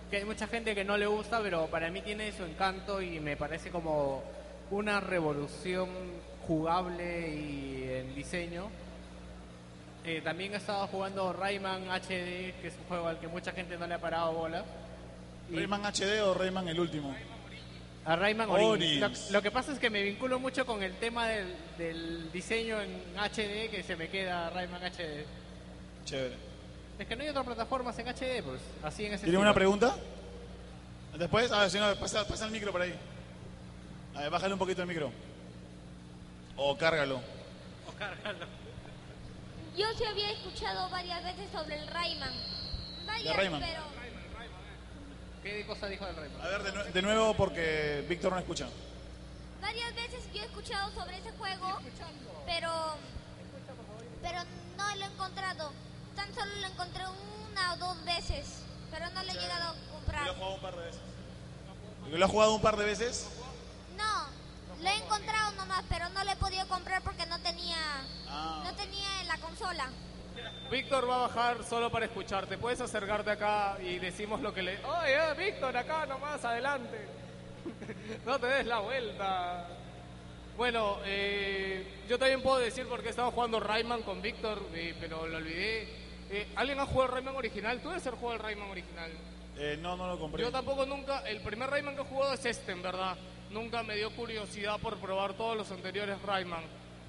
Que 0.09 0.17
hay 0.17 0.25
mucha 0.25 0.47
gente 0.47 0.75
que 0.75 0.83
no 0.83 0.97
le 0.97 1.05
gusta, 1.05 1.39
pero 1.41 1.67
para 1.67 1.89
mí 1.89 2.01
tiene 2.01 2.31
su 2.33 2.43
encanto 2.43 3.01
y 3.01 3.19
me 3.21 3.37
parece 3.37 3.69
como 3.69 4.23
una 4.71 4.99
revolución 4.99 5.87
jugable 6.47 7.29
y 7.29 7.89
en 7.89 8.15
diseño. 8.15 8.67
Eh, 10.03 10.21
también 10.23 10.53
he 10.53 10.57
estado 10.57 10.87
jugando 10.87 11.31
Rayman 11.31 11.89
HD, 11.91 12.53
que 12.59 12.67
es 12.67 12.73
un 12.77 12.85
juego 12.87 13.07
al 13.07 13.19
que 13.19 13.27
mucha 13.27 13.51
gente 13.51 13.77
no 13.77 13.85
le 13.87 13.93
ha 13.93 13.99
parado 14.01 14.31
bola. 14.33 14.63
Y- 15.49 15.55
¿Rayman 15.57 15.85
HD 15.85 16.21
o 16.21 16.33
Rayman 16.33 16.67
el 16.67 16.79
último? 16.79 17.15
a 18.03 18.15
Rayman 18.15 18.49
Origins. 18.49 19.27
Lo, 19.29 19.33
lo 19.37 19.41
que 19.43 19.51
pasa 19.51 19.71
es 19.71 19.77
que 19.77 19.91
me 19.91 20.01
vinculo 20.01 20.39
mucho 20.39 20.65
con 20.65 20.81
el 20.81 20.95
tema 20.95 21.27
del, 21.27 21.55
del 21.77 22.31
diseño 22.31 22.81
en 22.81 22.89
HD 23.15 23.69
que 23.69 23.83
se 23.85 23.95
me 23.95 24.09
queda 24.09 24.49
Rayman 24.49 24.81
HD. 24.83 25.23
Chévere. 26.05 26.35
Es 26.97 27.07
que 27.07 27.15
no 27.15 27.21
hay 27.21 27.29
otras 27.29 27.45
plataformas 27.45 27.97
en 27.99 28.07
HD, 28.07 28.41
pues, 28.43 28.59
así 28.81 29.05
en 29.05 29.13
ese 29.13 29.25
¿Tiene 29.25 29.37
una 29.37 29.53
pregunta? 29.53 29.95
Después, 31.15 31.51
a 31.51 31.61
ver, 31.61 31.69
señor, 31.69 31.95
pasa, 31.97 32.27
pasa 32.27 32.45
el 32.45 32.51
micro 32.51 32.71
por 32.71 32.81
ahí. 32.81 32.93
A 34.15 34.21
ver, 34.21 34.29
bájale 34.31 34.53
un 34.53 34.59
poquito 34.59 34.81
el 34.81 34.87
micro. 34.87 35.11
O 36.57 36.75
cárgalo. 36.75 37.21
Yo 39.81 39.87
sí 39.97 40.05
había 40.05 40.31
escuchado 40.31 40.89
varias 40.89 41.23
veces 41.23 41.49
sobre 41.51 41.75
el 41.79 41.87
Rayman. 41.87 42.33
Varias, 43.07 43.35
Rayman. 43.35 43.61
pero 43.61 43.81
¿Qué 45.43 45.65
cosa 45.65 45.87
dijo 45.87 46.05
del 46.05 46.15
Rayman? 46.15 46.41
A 46.41 46.47
ver, 46.47 46.63
de, 46.63 46.71
nue- 46.73 46.91
de 46.91 47.01
nuevo 47.01 47.33
porque 47.33 48.05
Víctor 48.07 48.31
no 48.33 48.39
escucha. 48.39 48.67
varias 49.59 49.95
veces 49.95 50.23
yo 50.33 50.41
he 50.41 50.45
escuchado 50.45 50.91
sobre 50.93 51.17
ese 51.17 51.31
juego, 51.31 51.79
pero 52.45 52.69
pero 54.21 54.39
no 54.77 54.95
lo 54.95 55.01
he 55.03 55.07
encontrado. 55.07 55.71
Tan 56.15 56.31
solo 56.35 56.51
lo 56.61 56.67
encontré 56.67 57.03
una 57.51 57.73
o 57.73 57.77
dos 57.77 58.05
veces, 58.05 58.45
pero 58.91 59.09
no 59.09 59.23
lo 59.23 59.31
he 59.31 59.33
llegado 59.33 59.69
a 59.71 59.75
comprar. 59.91 60.25
Lo 60.27 60.31
he 60.31 60.35
jugado 60.35 60.53
un 60.55 60.61
par 60.61 60.75
de 60.75 60.85
veces. 60.85 61.01
¿Lo 62.11 62.25
has 62.25 62.31
jugado 62.31 62.53
un 62.55 62.61
par 62.61 62.77
de 62.77 62.85
veces? 62.85 63.27
Lo 64.81 64.89
he 64.89 64.95
encontrado 64.95 65.51
nomás, 65.53 65.83
pero 65.89 66.09
no 66.09 66.23
lo 66.23 66.31
he 66.31 66.35
podido 66.35 66.67
comprar 66.67 67.01
porque 67.03 67.25
no 67.27 67.39
tenía 67.39 67.77
Ah. 68.27 68.61
no 68.63 68.73
tenía 68.75 69.21
en 69.21 69.27
la 69.27 69.37
consola. 69.37 69.89
Víctor 70.71 71.09
va 71.09 71.15
a 71.15 71.27
bajar 71.27 71.63
solo 71.63 71.91
para 71.91 72.05
escucharte. 72.05 72.57
Puedes 72.57 72.79
acercarte 72.81 73.29
acá 73.31 73.77
y 73.81 73.99
decimos 73.99 74.39
lo 74.41 74.53
que 74.53 74.63
le. 74.63 74.77
¡Oye, 74.85 75.13
eh, 75.13 75.33
Víctor, 75.37 75.75
acá 75.75 76.05
nomás, 76.05 76.43
adelante! 76.45 76.97
no 78.25 78.39
te 78.39 78.47
des 78.47 78.65
la 78.65 78.79
vuelta. 78.79 79.67
Bueno, 80.57 80.97
eh, 81.05 82.03
yo 82.07 82.17
también 82.17 82.41
puedo 82.41 82.57
decir 82.59 82.87
porque 82.87 83.09
estaba 83.09 83.31
jugando 83.31 83.59
Rayman 83.59 84.03
con 84.03 84.21
Víctor, 84.21 84.65
eh, 84.73 84.95
pero 84.99 85.27
lo 85.27 85.37
olvidé. 85.37 85.87
Eh, 86.29 86.47
¿Alguien 86.55 86.79
ha 86.79 86.85
jugado 86.85 87.11
Rayman 87.15 87.35
original? 87.35 87.81
¿Tú 87.81 87.89
debes 87.89 88.03
ser 88.03 88.13
jugado 88.13 88.35
el 88.37 88.43
Rayman 88.43 88.69
original? 88.69 89.11
Eh, 89.57 89.77
no, 89.81 89.97
no 89.97 90.07
lo 90.07 90.17
compré. 90.19 90.41
Yo 90.41 90.51
tampoco 90.51 90.85
nunca, 90.85 91.19
el 91.27 91.41
primer 91.41 91.69
Rayman 91.69 91.95
que 91.95 92.01
he 92.01 92.05
jugado 92.05 92.33
es 92.33 92.45
este, 92.45 92.71
en 92.71 92.81
verdad. 92.81 93.17
Nunca 93.51 93.83
me 93.83 93.95
dio 93.95 94.09
curiosidad 94.11 94.79
por 94.79 94.97
probar 94.97 95.33
todos 95.33 95.57
los 95.57 95.71
anteriores 95.71 96.21
Rayman 96.21 96.63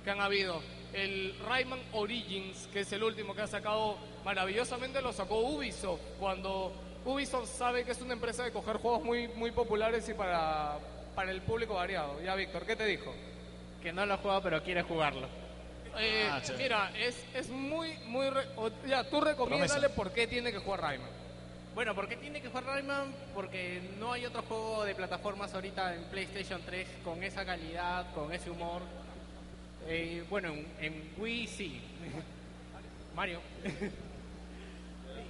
que 0.05 0.11
han 0.11 0.21
habido. 0.21 0.61
El 0.93 1.35
Rayman 1.47 1.81
Origins, 1.93 2.69
que 2.73 2.81
es 2.81 2.93
el 2.93 3.03
último 3.05 3.35
que 3.35 3.43
ha 3.43 3.47
sacado, 3.47 3.97
maravillosamente 4.25 5.01
lo 5.01 5.13
sacó 5.13 5.39
Ubisoft. 5.41 6.01
Cuando 6.19 6.73
Ubisoft 7.05 7.49
sabe 7.49 7.85
que 7.85 7.93
es 7.93 8.01
una 8.01 8.15
empresa 8.15 8.43
de 8.45 8.51
coger 8.53 8.77
juegos 8.79 9.05
muy, 9.05 9.29
muy 9.29 9.53
populares 9.53 10.09
y 10.09 10.15
para, 10.15 10.79
para 11.15 11.31
el 11.31 11.41
público 11.43 11.75
variado. 11.75 12.21
Ya, 12.23 12.35
Víctor, 12.35 12.67
¿qué 12.67 12.77
te 12.77 12.85
dijo? 12.87 13.15
Que 13.83 13.93
no 13.93 14.05
lo 14.05 14.19
jugado, 14.19 14.43
pero 14.43 14.63
quiere 14.63 14.83
jugarlo. 14.83 15.29
Eh, 15.99 16.29
Ah, 16.31 16.41
mira, 16.59 16.91
es, 16.99 17.23
es 17.35 17.49
muy, 17.51 17.95
muy... 18.07 18.29
re- 18.31 18.47
ya, 18.87 19.05
tú 19.09 19.21
recomiéndale 19.21 19.89
por 19.91 20.11
qué 20.13 20.27
tiene 20.27 20.51
que 20.51 20.59
jugar 20.59 20.81
Rayman. 20.81 21.11
Bueno, 21.75 21.95
¿por 21.95 22.07
qué 22.07 22.17
tiene 22.17 22.43
que 22.43 22.49
jugar 22.49 22.65
Rayman? 22.65 23.15
Porque 23.35 23.81
no 23.99 24.13
hay 24.13 24.27
otro 24.27 24.43
juego 24.43 24.85
de 24.85 24.95
plataformas 24.95 25.55
ahorita 25.55 25.95
en 25.95 26.05
PlayStation 26.05 26.61
3 26.67 26.87
con 27.03 27.23
esa 27.23 27.47
calidad, 27.47 28.13
con 28.13 28.31
ese 28.31 28.51
humor. 28.51 28.83
Eh, 29.87 30.23
bueno, 30.29 30.49
en, 30.49 30.67
en 30.81 31.11
Wii 31.17 31.47
sí. 31.47 31.81
Mario. 33.17 33.41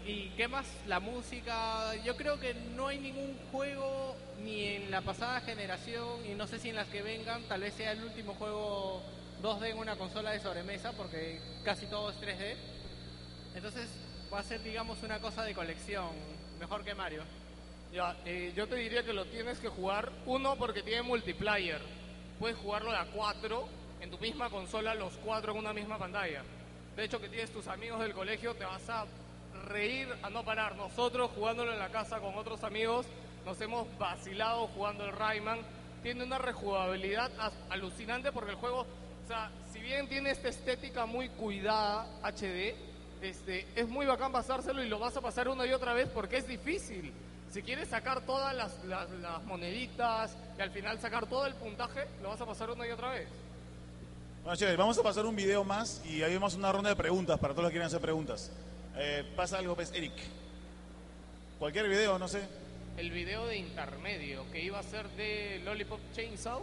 ¿Y 0.06 0.30
qué 0.30 0.48
más? 0.48 0.66
La 0.88 0.98
música. 0.98 1.94
Yo 2.04 2.16
creo 2.16 2.40
que 2.40 2.54
no 2.74 2.88
hay 2.88 2.98
ningún 2.98 3.38
juego 3.52 4.16
ni 4.42 4.64
en 4.66 4.90
la 4.90 5.00
pasada 5.00 5.40
generación 5.42 6.26
y 6.26 6.34
no 6.34 6.48
sé 6.48 6.58
si 6.58 6.70
en 6.70 6.74
las 6.76 6.88
que 6.88 7.02
vengan, 7.02 7.44
tal 7.44 7.60
vez 7.60 7.74
sea 7.74 7.92
el 7.92 8.02
último 8.02 8.34
juego 8.34 9.00
2D 9.44 9.70
en 9.70 9.78
una 9.78 9.94
consola 9.94 10.32
de 10.32 10.40
sobremesa 10.40 10.90
porque 10.92 11.40
casi 11.64 11.86
todo 11.86 12.10
es 12.10 12.16
3D. 12.16 12.56
Entonces 13.54 13.88
va 14.32 14.40
a 14.40 14.42
ser, 14.42 14.62
digamos, 14.62 15.02
una 15.02 15.20
cosa 15.20 15.44
de 15.44 15.54
colección, 15.54 16.10
mejor 16.58 16.82
que 16.82 16.94
Mario. 16.94 17.22
Ya, 17.92 18.16
eh, 18.24 18.52
yo 18.56 18.66
te 18.66 18.76
diría 18.76 19.04
que 19.04 19.12
lo 19.12 19.26
tienes 19.26 19.58
que 19.58 19.68
jugar, 19.68 20.10
uno, 20.24 20.56
porque 20.56 20.82
tiene 20.82 21.02
multiplayer. 21.02 21.80
Puedes 22.38 22.56
jugarlo 22.56 22.90
de 22.90 22.96
a 22.96 23.04
cuatro, 23.04 23.68
en 24.00 24.10
tu 24.10 24.18
misma 24.18 24.48
consola, 24.48 24.94
los 24.94 25.12
cuatro 25.18 25.52
en 25.52 25.58
una 25.58 25.74
misma 25.74 25.98
pantalla. 25.98 26.42
De 26.96 27.04
hecho, 27.04 27.20
que 27.20 27.28
tienes 27.28 27.52
tus 27.52 27.66
amigos 27.68 28.00
del 28.00 28.14
colegio, 28.14 28.54
te 28.54 28.64
vas 28.64 28.88
a 28.88 29.04
reír 29.68 30.08
a 30.22 30.30
no 30.30 30.42
parar. 30.44 30.76
Nosotros, 30.76 31.30
jugándolo 31.34 31.72
en 31.72 31.78
la 31.78 31.90
casa 31.90 32.18
con 32.18 32.34
otros 32.34 32.64
amigos, 32.64 33.06
nos 33.44 33.60
hemos 33.60 33.86
vacilado 33.98 34.66
jugando 34.68 35.04
el 35.04 35.12
Rayman. 35.12 35.60
Tiene 36.02 36.24
una 36.24 36.38
rejugabilidad 36.38 37.30
alucinante 37.68 38.32
porque 38.32 38.52
el 38.52 38.56
juego, 38.56 38.80
o 38.80 39.28
sea, 39.28 39.50
si 39.72 39.80
bien 39.80 40.08
tiene 40.08 40.30
esta 40.30 40.48
estética 40.48 41.04
muy 41.04 41.28
cuidada, 41.28 42.06
HD, 42.22 42.91
este, 43.22 43.66
es 43.76 43.88
muy 43.88 44.04
bacán 44.06 44.32
pasárselo 44.32 44.82
y 44.84 44.88
lo 44.88 44.98
vas 44.98 45.16
a 45.16 45.20
pasar 45.20 45.48
una 45.48 45.66
y 45.66 45.72
otra 45.72 45.92
vez 45.94 46.08
porque 46.12 46.36
es 46.38 46.46
difícil. 46.46 47.12
Si 47.50 47.62
quieres 47.62 47.88
sacar 47.88 48.22
todas 48.22 48.54
las, 48.54 48.84
las- 48.84 49.10
las 49.10 49.42
moneditas 49.44 50.36
y 50.58 50.62
al 50.62 50.70
final 50.70 50.98
sacar 51.00 51.26
todo 51.26 51.46
el 51.46 51.54
puntaje, 51.54 52.06
lo 52.22 52.30
vas 52.30 52.40
a 52.40 52.46
pasar 52.46 52.70
una 52.70 52.86
y 52.86 52.90
otra 52.90 53.10
vez. 53.10 53.28
Bueno, 54.42 54.56
chévere, 54.56 54.76
vamos 54.76 54.98
a 54.98 55.02
pasar 55.02 55.24
un 55.26 55.36
video 55.36 55.62
más 55.62 56.02
y 56.04 56.22
ahí 56.22 56.34
vamos 56.34 56.54
a 56.54 56.58
una 56.58 56.72
ronda 56.72 56.90
de 56.90 56.96
preguntas 56.96 57.38
para 57.38 57.52
todos 57.54 57.64
los 57.64 57.70
que 57.70 57.74
quieran 57.74 57.86
hacer 57.88 58.00
preguntas. 58.00 58.50
Eh, 58.96 59.24
pasa 59.36 59.58
algo, 59.58 59.74
pues, 59.74 59.92
Eric. 59.94 60.12
Cualquier 61.58 61.88
video, 61.88 62.18
no 62.18 62.26
sé. 62.26 62.40
El 62.96 63.10
video 63.10 63.46
de 63.46 63.56
intermedio 63.56 64.44
que 64.50 64.60
iba 64.62 64.78
a 64.78 64.82
ser 64.82 65.08
de 65.10 65.60
Lollipop 65.64 66.00
Chainsaw. 66.14 66.62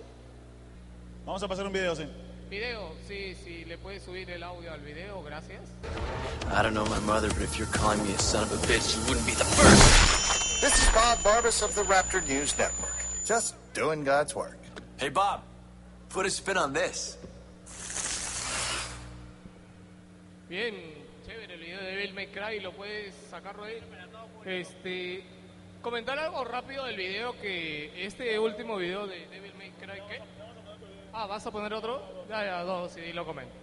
Vamos 1.26 1.42
a 1.42 1.48
pasar 1.48 1.66
un 1.66 1.74
video, 1.74 1.96
sí. 1.96 2.04
Video, 2.50 2.96
sí, 3.08 3.36
sí, 3.44 3.64
le 3.66 3.78
puedes 3.78 4.02
subir 4.02 4.28
el 4.32 4.42
audio 4.42 4.74
al 4.74 4.80
video, 4.80 5.22
gracias. 5.22 5.70
I 6.52 6.64
don't 6.64 6.74
know 6.74 6.84
my 6.86 7.00
mother, 7.02 7.30
but 7.30 7.44
if 7.44 7.60
you're 7.60 7.68
calling 7.68 8.02
me 8.02 8.12
a 8.12 8.18
son 8.18 8.42
of 8.42 8.52
a 8.52 8.58
bitch, 8.66 8.98
you 8.98 9.04
wouldn't 9.08 9.26
be 9.28 9.34
the 9.34 9.46
first. 9.46 10.60
This 10.60 10.74
is 10.82 10.90
Bob 10.90 11.20
Barbas 11.20 11.62
of 11.62 11.76
the 11.76 11.84
Raptor 11.84 12.28
News 12.28 12.58
Network. 12.58 12.96
Just 13.24 13.54
doing 13.76 14.04
God's 14.04 14.34
work. 14.36 14.58
Hey, 14.98 15.10
Bob, 15.10 15.42
put 16.10 16.26
a 16.26 16.30
spin 16.32 16.58
on 16.58 16.74
this. 16.74 17.20
Bien, 20.50 20.74
chévere 21.28 21.54
el 21.54 21.60
video 21.60 21.78
de 21.78 21.86
Devil 21.86 22.14
May 22.16 22.28
Cry, 22.28 22.60
lo 22.62 22.72
puedes 22.72 23.14
sacarlo 23.30 23.66
ahí. 23.66 23.80
Este, 24.46 25.24
comentar 25.84 26.18
algo 26.18 26.44
rápido 26.46 26.86
del 26.86 26.98
video 26.98 27.40
que 27.40 28.08
este 28.08 28.40
último 28.40 28.78
video 28.78 29.06
de 29.06 29.28
Devil 29.28 29.54
May 29.56 29.70
Cry, 29.80 30.02
¿qué? 30.10 30.39
Ah, 31.14 31.26
¿vas 31.28 31.46
a 31.46 31.52
poner 31.52 31.74
otro? 31.74 32.02
Ya, 32.30 32.44
ya, 32.44 32.64
dos, 32.64 32.92
sí, 32.92 33.12
lo 33.14 33.26
comento. 33.26 33.54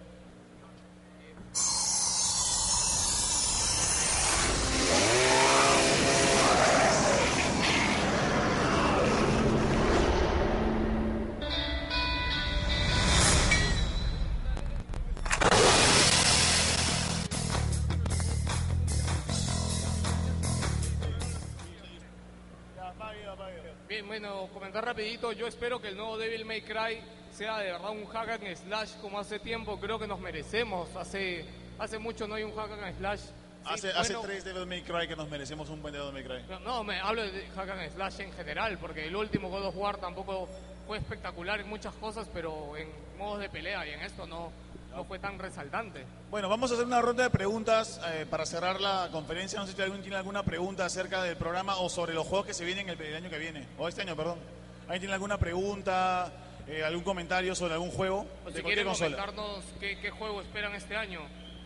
Comentar 24.67 24.83
rapidito, 24.85 25.31
yo 25.31 25.47
espero 25.47 25.79
que 25.81 25.87
el 25.87 25.95
nuevo 25.95 26.17
Devil 26.17 26.43
May 26.43 26.61
Cry 26.61 26.99
sea 27.31 27.57
de 27.59 27.71
verdad 27.71 27.89
un 27.91 28.05
hack 28.07 28.31
and 28.31 28.53
slash 28.57 28.91
como 29.01 29.17
hace 29.17 29.39
tiempo, 29.39 29.79
creo 29.79 29.97
que 29.97 30.07
nos 30.07 30.19
merecemos. 30.19 30.93
Hace, 30.97 31.45
hace 31.79 31.97
mucho 31.99 32.27
no 32.27 32.35
hay 32.35 32.43
un 32.43 32.53
hack 32.53 32.71
and 32.71 32.97
slash. 32.97 33.19
Sí, 33.19 33.31
Hace, 33.63 33.91
hace 33.91 34.13
bueno, 34.13 34.27
tres 34.27 34.43
Devil 34.43 34.65
May 34.65 34.81
Cry 34.81 35.07
que 35.07 35.15
nos 35.15 35.29
merecemos 35.29 35.69
un 35.69 35.81
buen 35.81 35.93
Devil 35.93 36.11
May 36.11 36.23
Cry. 36.23 36.43
No, 36.49 36.59
No, 36.59 36.83
me 36.83 36.99
hablo 36.99 37.21
de 37.23 37.47
hack 37.55 37.69
and 37.69 37.93
slash 37.93 38.19
en 38.19 38.33
general, 38.33 38.77
porque 38.77 39.07
el 39.07 39.15
último 39.15 39.49
God 39.49 39.67
of 39.67 39.77
War 39.77 39.97
tampoco 39.97 40.49
fue 40.85 40.97
espectacular 40.97 41.61
en 41.61 41.69
muchas 41.69 41.93
cosas, 41.95 42.27
pero 42.33 42.75
en 42.75 42.89
modos 43.17 43.39
de 43.39 43.49
pelea 43.49 43.87
y 43.87 43.91
en 43.91 44.01
esto 44.01 44.27
no, 44.27 44.51
no 44.91 45.05
fue 45.05 45.19
tan 45.19 45.39
resaltante. 45.39 46.05
Bueno, 46.29 46.49
vamos 46.49 46.71
a 46.71 46.73
hacer 46.73 46.85
una 46.85 47.01
ronda 47.01 47.23
de 47.23 47.29
preguntas 47.29 48.01
eh, 48.07 48.25
para 48.29 48.45
cerrar 48.45 48.81
la 48.81 49.07
conferencia. 49.13 49.59
No 49.59 49.65
sé 49.65 49.73
si 49.73 49.81
alguien 49.81 50.01
tiene 50.01 50.17
alguna 50.17 50.43
pregunta 50.43 50.85
acerca 50.85 51.23
del 51.23 51.37
programa 51.37 51.77
o 51.77 51.87
sobre 51.89 52.13
los 52.13 52.27
juegos 52.27 52.47
que 52.47 52.53
se 52.53 52.65
vienen 52.65 52.89
el, 52.89 52.99
el 53.01 53.15
año 53.15 53.29
que 53.29 53.37
viene. 53.37 53.65
O 53.77 53.87
este 53.87 54.01
año, 54.01 54.15
perdón. 54.15 54.56
¿Alguien 54.87 55.01
tiene 55.01 55.13
alguna 55.13 55.37
pregunta, 55.37 56.31
eh, 56.65 56.83
algún 56.83 57.03
comentario 57.03 57.53
sobre 57.55 57.73
algún 57.73 57.91
juego? 57.91 58.25
O 58.45 58.49
de 58.49 58.57
si 58.57 58.63
quieren 58.63 58.85
consola. 58.85 59.17
comentarnos 59.17 59.65
qué, 59.81 59.99
qué 59.99 60.09
juego 60.09 60.41
esperan 60.41 60.73
este 60.75 60.95
año. 60.95 61.19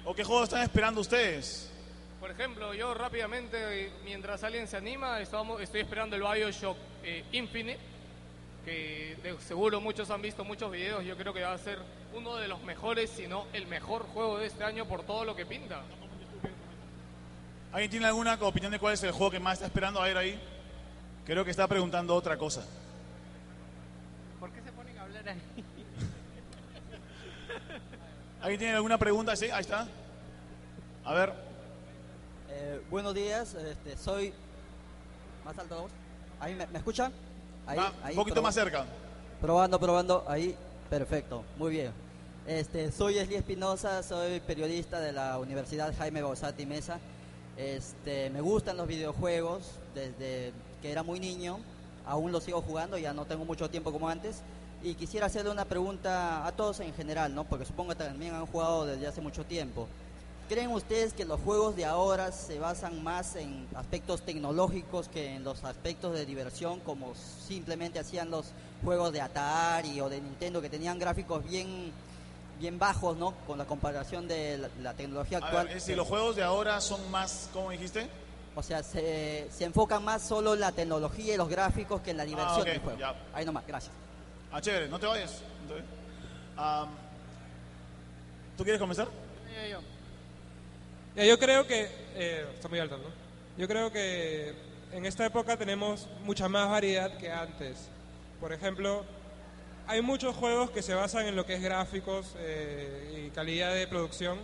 ¿O 0.03 0.15
qué 0.15 0.23
juegos 0.23 0.45
están 0.45 0.63
esperando 0.63 1.01
ustedes? 1.01 1.71
Por 2.19 2.31
ejemplo, 2.31 2.73
yo 2.73 2.93
rápidamente, 2.95 3.91
mientras 4.03 4.43
alguien 4.43 4.67
se 4.67 4.77
anima, 4.77 5.19
estamos, 5.21 5.61
estoy 5.61 5.81
esperando 5.81 6.15
el 6.15 6.23
Bioshock 6.23 6.77
eh, 7.03 7.23
Infinite, 7.31 7.79
que 8.65 9.17
de 9.21 9.39
seguro 9.39 9.81
muchos 9.81 10.09
han 10.09 10.21
visto 10.21 10.43
muchos 10.43 10.71
videos, 10.71 11.03
yo 11.03 11.15
creo 11.15 11.33
que 11.33 11.43
va 11.43 11.53
a 11.53 11.57
ser 11.57 11.79
uno 12.15 12.37
de 12.37 12.47
los 12.47 12.61
mejores, 12.63 13.09
si 13.11 13.27
no 13.27 13.45
el 13.53 13.67
mejor 13.67 14.03
juego 14.07 14.39
de 14.39 14.47
este 14.47 14.63
año 14.63 14.87
por 14.87 15.03
todo 15.03 15.25
lo 15.25 15.35
que 15.35 15.45
pinta. 15.45 15.81
¿Alguien 17.71 17.89
tiene 17.89 18.05
alguna 18.07 18.33
opinión 18.35 18.71
de 18.71 18.79
cuál 18.79 18.95
es 18.95 19.03
el 19.03 19.11
juego 19.11 19.31
que 19.31 19.39
más 19.39 19.53
está 19.53 19.67
esperando? 19.67 20.01
A 20.01 20.05
ver 20.05 20.17
ahí. 20.17 20.39
Creo 21.25 21.45
que 21.45 21.51
está 21.51 21.67
preguntando 21.67 22.13
otra 22.15 22.37
cosa. 22.37 22.65
¿Por 24.39 24.51
qué 24.51 24.61
se 24.61 24.71
ponen 24.73 24.97
a 24.97 25.03
hablar 25.03 25.10
ahí? 25.10 25.10
¿Alguien 28.41 28.59
tiene 28.59 28.73
alguna 28.75 28.97
pregunta? 28.97 29.35
Sí, 29.35 29.49
ahí 29.51 29.61
está. 29.61 29.87
A 31.05 31.13
ver. 31.13 31.33
Eh, 32.49 32.81
buenos 32.89 33.13
días, 33.13 33.53
este, 33.53 33.95
soy 33.97 34.33
más 35.45 35.57
alto. 35.57 35.75
la 35.75 35.81
voz? 35.81 35.91
¿Ahí 36.39 36.55
me, 36.55 36.65
me 36.67 36.79
escuchan? 36.79 37.11
Ahí, 37.67 37.77
Ah, 37.79 37.91
ahí, 38.03 38.13
un 38.13 38.19
poquito 38.21 38.41
proba- 38.41 38.43
más 38.43 38.55
cerca. 38.55 38.85
Probando, 39.39 39.79
probando, 39.79 40.25
ahí, 40.27 40.55
perfecto, 40.89 41.43
muy 41.57 41.71
bien. 41.71 41.91
Este, 42.47 42.91
soy 42.91 43.17
Esli 43.19 43.35
Espinosa, 43.35 44.01
soy 44.03 44.39
periodista 44.39 44.99
de 44.99 45.11
la 45.11 45.37
Universidad 45.37 45.93
Jaime 45.97 46.21
Bausati 46.21 46.65
Mesa. 46.65 46.99
Este, 47.57 48.29
me 48.31 48.41
gustan 48.41 48.77
los 48.77 48.87
videojuegos 48.87 49.71
desde 49.93 50.51
que 50.81 50.91
era 50.91 51.03
muy 51.03 51.19
niño, 51.19 51.59
aún 52.05 52.31
los 52.31 52.43
sigo 52.43 52.61
jugando, 52.61 52.97
ya 52.97 53.13
no 53.13 53.25
tengo 53.25 53.45
mucho 53.45 53.69
tiempo 53.69 53.91
como 53.91 54.09
antes. 54.09 54.41
Y 54.83 54.95
quisiera 54.95 55.27
hacerle 55.27 55.51
una 55.51 55.65
pregunta 55.65 56.45
a 56.45 56.51
todos 56.53 56.79
en 56.79 56.93
general, 56.93 57.35
¿no? 57.35 57.43
Porque 57.43 57.65
supongo 57.65 57.89
que 57.89 58.03
también 58.03 58.33
han 58.33 58.47
jugado 58.47 58.85
desde 58.85 59.05
hace 59.07 59.21
mucho 59.21 59.45
tiempo. 59.45 59.87
¿Creen 60.49 60.71
ustedes 60.71 61.13
que 61.13 61.23
los 61.23 61.39
juegos 61.39 61.75
de 61.75 61.85
ahora 61.85 62.31
se 62.31 62.59
basan 62.59 63.01
más 63.03 63.35
en 63.35 63.67
aspectos 63.75 64.21
tecnológicos 64.23 65.07
que 65.07 65.35
en 65.35 65.43
los 65.43 65.63
aspectos 65.63 66.13
de 66.13 66.25
diversión, 66.25 66.79
como 66.81 67.13
simplemente 67.15 67.99
hacían 67.99 68.31
los 68.31 68.47
juegos 68.83 69.13
de 69.13 69.21
Atari 69.21 70.01
o 70.01 70.09
de 70.09 70.19
Nintendo, 70.19 70.61
que 70.61 70.69
tenían 70.69 70.99
gráficos 70.99 71.45
bien, 71.45 71.93
bien 72.59 72.77
bajos, 72.79 73.15
¿no? 73.15 73.33
Con 73.47 73.59
la 73.59 73.65
comparación 73.65 74.27
de 74.27 74.57
la, 74.57 74.69
la 74.81 74.93
tecnología 74.93 75.37
A 75.37 75.45
actual. 75.45 75.67
ver, 75.67 75.77
es 75.77 75.83
decir, 75.83 75.95
los 75.95 76.07
juegos 76.07 76.35
de 76.35 76.43
ahora 76.43 76.81
son 76.81 77.09
más, 77.11 77.49
¿cómo 77.53 77.69
dijiste? 77.69 78.09
O 78.55 78.63
sea, 78.63 78.83
se, 78.83 79.47
se 79.55 79.63
enfocan 79.63 80.03
más 80.03 80.23
solo 80.23 80.55
en 80.55 80.59
la 80.59 80.73
tecnología 80.73 81.35
y 81.35 81.37
los 81.37 81.47
gráficos 81.47 82.01
que 82.01 82.11
en 82.11 82.17
la 82.17 82.25
diversión 82.25 82.61
ok, 82.61 82.67
del 82.67 82.79
juego. 82.79 82.99
ya. 82.99 83.15
Ahí 83.33 83.45
nomás, 83.45 83.65
gracias. 83.65 83.93
Ah, 84.51 84.61
chévere, 84.61 84.87
no 84.89 84.99
te 84.99 85.05
vayas. 85.05 85.41
Am, 86.57 86.89
¿Tú 88.57 88.63
quieres 88.63 88.79
comenzar? 88.79 89.07
Ya, 91.15 91.25
yo 91.25 91.39
creo 91.39 91.65
que... 91.65 91.89
eh, 92.15 92.45
está 92.53 92.67
muy 92.67 92.79
alto, 92.79 92.97
¿no? 92.97 93.05
Yo 93.57 93.67
creo 93.67 93.91
que 93.91 94.53
en 94.91 95.05
esta 95.05 95.25
época 95.25 95.57
tenemos 95.57 96.07
mucha 96.23 96.47
más 96.49 96.69
variedad 96.69 97.17
que 97.17 97.31
antes. 97.31 97.89
Por 98.39 98.51
ejemplo, 98.53 99.05
hay 99.87 100.01
muchos 100.01 100.35
juegos 100.35 100.71
que 100.71 100.81
se 100.81 100.93
basan 100.93 101.27
en 101.27 101.35
lo 101.35 101.45
que 101.45 101.55
es 101.55 101.61
gráficos 101.61 102.35
eh, 102.37 103.25
y 103.27 103.29
calidad 103.31 103.73
de 103.73 103.87
producción, 103.87 104.37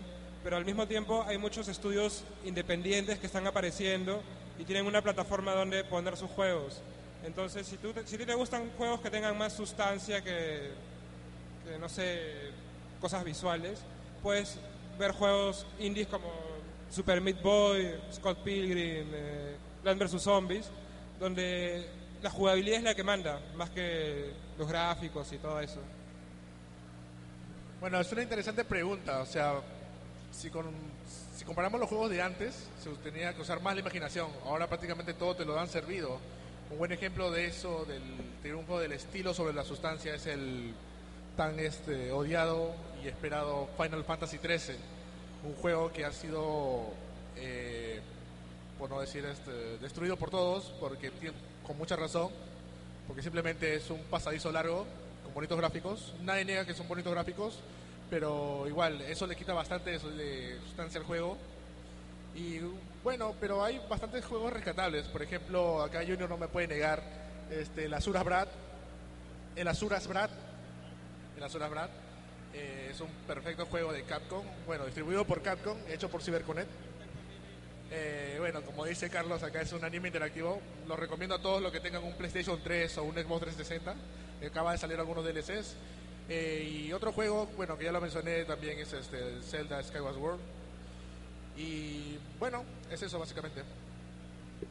pero 0.44 0.56
al 0.56 0.66
mismo 0.66 0.88
tiempo 0.88 1.26
hay 1.28 1.38
muchos 1.38 1.68
estudios 1.68 2.24
independientes 2.46 3.20
que 3.20 3.28
están 3.28 3.46
apareciendo 3.48 4.22
y 4.58 4.64
tienen 4.64 4.86
una 4.86 5.02
plataforma 5.02 5.54
donde 5.54 5.84
poner 5.84 6.16
sus 6.16 6.30
juegos. 6.32 6.82
Entonces, 7.28 7.68
si, 7.68 7.76
tú 7.76 7.94
si 8.06 8.16
a 8.16 8.20
ti 8.20 8.26
te 8.26 8.34
gustan 8.34 8.72
juegos 8.78 9.02
que 9.02 9.10
tengan 9.10 9.38
más 9.38 9.52
sustancia 9.52 10.24
que, 10.24 10.72
que, 11.66 11.78
no 11.78 11.90
sé, 11.90 12.52
cosas 13.02 13.22
visuales, 13.26 13.82
puedes 14.24 14.58
ver 14.98 15.12
juegos 15.12 15.68
indies 15.78 16.08
como 16.08 16.32
Super 16.90 17.20
Meat 17.20 17.42
Boy, 17.42 18.00
Scott 18.14 18.38
Pilgrim, 18.44 19.10
eh, 19.14 19.58
Land 19.84 20.04
vs. 20.04 20.22
Zombies, 20.22 20.70
donde 21.20 21.90
la 22.22 22.30
jugabilidad 22.30 22.78
es 22.78 22.84
la 22.84 22.96
que 22.96 23.04
manda, 23.04 23.42
más 23.56 23.72
que 23.72 24.32
los 24.58 24.66
gráficos 24.66 25.30
y 25.34 25.38
todo 25.38 25.60
eso. 25.60 25.82
Bueno, 27.82 28.00
es 28.00 28.10
una 28.10 28.24
interesante 28.24 28.64
pregunta. 28.64 29.20
O 29.20 29.26
sea, 29.26 29.56
si, 30.32 30.50
con, 30.50 30.66
si 31.36 31.44
comparamos 31.44 31.78
los 31.78 31.90
juegos 31.90 32.10
de 32.10 32.22
antes, 32.22 32.70
se 32.82 32.90
tenía 33.04 33.34
que 33.36 33.42
usar 33.42 33.62
más 33.62 33.76
la 33.76 33.82
imaginación. 33.82 34.32
Ahora 34.46 34.66
prácticamente 34.68 35.14
todo 35.14 35.36
te 35.36 35.44
lo 35.44 35.60
han 35.60 35.68
servido. 35.68 36.22
Un 36.70 36.78
buen 36.78 36.92
ejemplo 36.92 37.32
de 37.32 37.46
eso, 37.46 37.86
del 37.86 38.02
triunfo 38.42 38.78
del 38.80 38.92
estilo 38.92 39.34
sobre 39.34 39.54
la 39.54 39.64
sustancia, 39.64 40.14
es 40.14 40.26
el 40.26 40.74
tan 41.38 41.58
este, 41.60 42.12
odiado 42.12 42.74
y 43.02 43.08
esperado 43.08 43.70
Final 43.78 44.04
Fantasy 44.04 44.38
XIII. 44.38 44.76
Un 45.46 45.54
juego 45.56 45.94
que 45.94 46.04
ha 46.04 46.12
sido, 46.12 46.88
eh, 47.38 48.02
por 48.78 48.90
no 48.90 49.00
decir, 49.00 49.24
este, 49.24 49.78
destruido 49.78 50.18
por 50.18 50.30
todos, 50.30 50.74
porque 50.82 51.10
con 51.66 51.78
mucha 51.78 51.96
razón, 51.96 52.32
porque 53.08 53.22
simplemente 53.22 53.76
es 53.76 53.90
un 53.90 54.04
pasadizo 54.04 54.52
largo 54.52 54.86
con 55.24 55.34
bonitos 55.34 55.58
gráficos. 55.58 56.14
Nadie 56.22 56.44
niega 56.44 56.66
que 56.66 56.74
son 56.74 56.88
bonitos 56.90 57.14
gráficos, 57.14 57.60
pero 58.10 58.66
igual 58.68 59.00
eso 59.04 59.26
le 59.26 59.38
quita 59.38 59.54
bastante 59.54 59.92
de 59.92 60.60
sustancia 60.66 61.00
al 61.00 61.06
juego. 61.06 61.38
Y 62.36 62.60
bueno, 63.08 63.34
pero 63.40 63.64
hay 63.64 63.80
bastantes 63.88 64.26
juegos 64.26 64.52
rescatables. 64.52 65.06
Por 65.08 65.24
ejemplo, 65.24 65.82
acá 65.82 66.00
Junior 66.02 66.28
no 66.28 66.38
me 66.38 66.50
puede 66.50 66.68
negar 66.68 67.02
este, 67.50 67.86
el 67.86 67.94
Azuras 67.94 68.26
Brad. 68.26 68.50
El 69.56 69.66
Azuras 69.70 70.06
Brad. 70.08 70.30
El 71.38 71.42
Azuras 71.42 71.70
Brad. 71.70 71.90
eh, 72.54 72.90
es 72.92 73.00
un 73.00 73.08
perfecto 73.26 73.66
juego 73.66 73.94
de 73.94 74.04
Capcom. 74.04 74.44
Bueno, 74.66 74.84
distribuido 74.84 75.24
por 75.24 75.42
Capcom, 75.42 75.78
hecho 75.88 76.10
por 76.10 76.22
CyberConnect. 76.22 76.70
Eh, 77.92 78.36
bueno, 78.40 78.62
como 78.64 78.84
dice 78.84 79.10
Carlos, 79.10 79.42
acá 79.42 79.62
es 79.62 79.72
un 79.72 79.86
anime 79.86 80.10
interactivo. 80.10 80.60
Lo 80.86 80.98
recomiendo 80.98 81.36
a 81.36 81.42
todos 81.42 81.62
los 81.62 81.72
que 81.72 81.80
tengan 81.80 82.04
un 82.04 82.12
PlayStation 82.12 82.60
3 82.62 82.98
o 82.98 83.04
un 83.04 83.16
Xbox 83.16 83.40
360. 83.40 83.96
Acaba 84.50 84.74
de 84.74 84.80
salir 84.80 85.00
algunos 85.00 85.24
DLCs. 85.24 85.78
Eh, 86.28 86.70
y 86.70 86.92
otro 86.92 87.14
juego, 87.14 87.48
bueno, 87.56 87.78
que 87.78 87.86
ya 87.86 87.94
lo 87.94 88.02
mencioné 88.02 88.44
también 88.44 88.78
es 88.80 88.92
este 88.92 89.42
Zelda 89.44 89.82
Skyward. 89.82 90.57
Y 91.58 92.18
bueno, 92.40 92.64
es 92.92 93.02
eso 93.02 93.20
básicamente. 93.20 93.64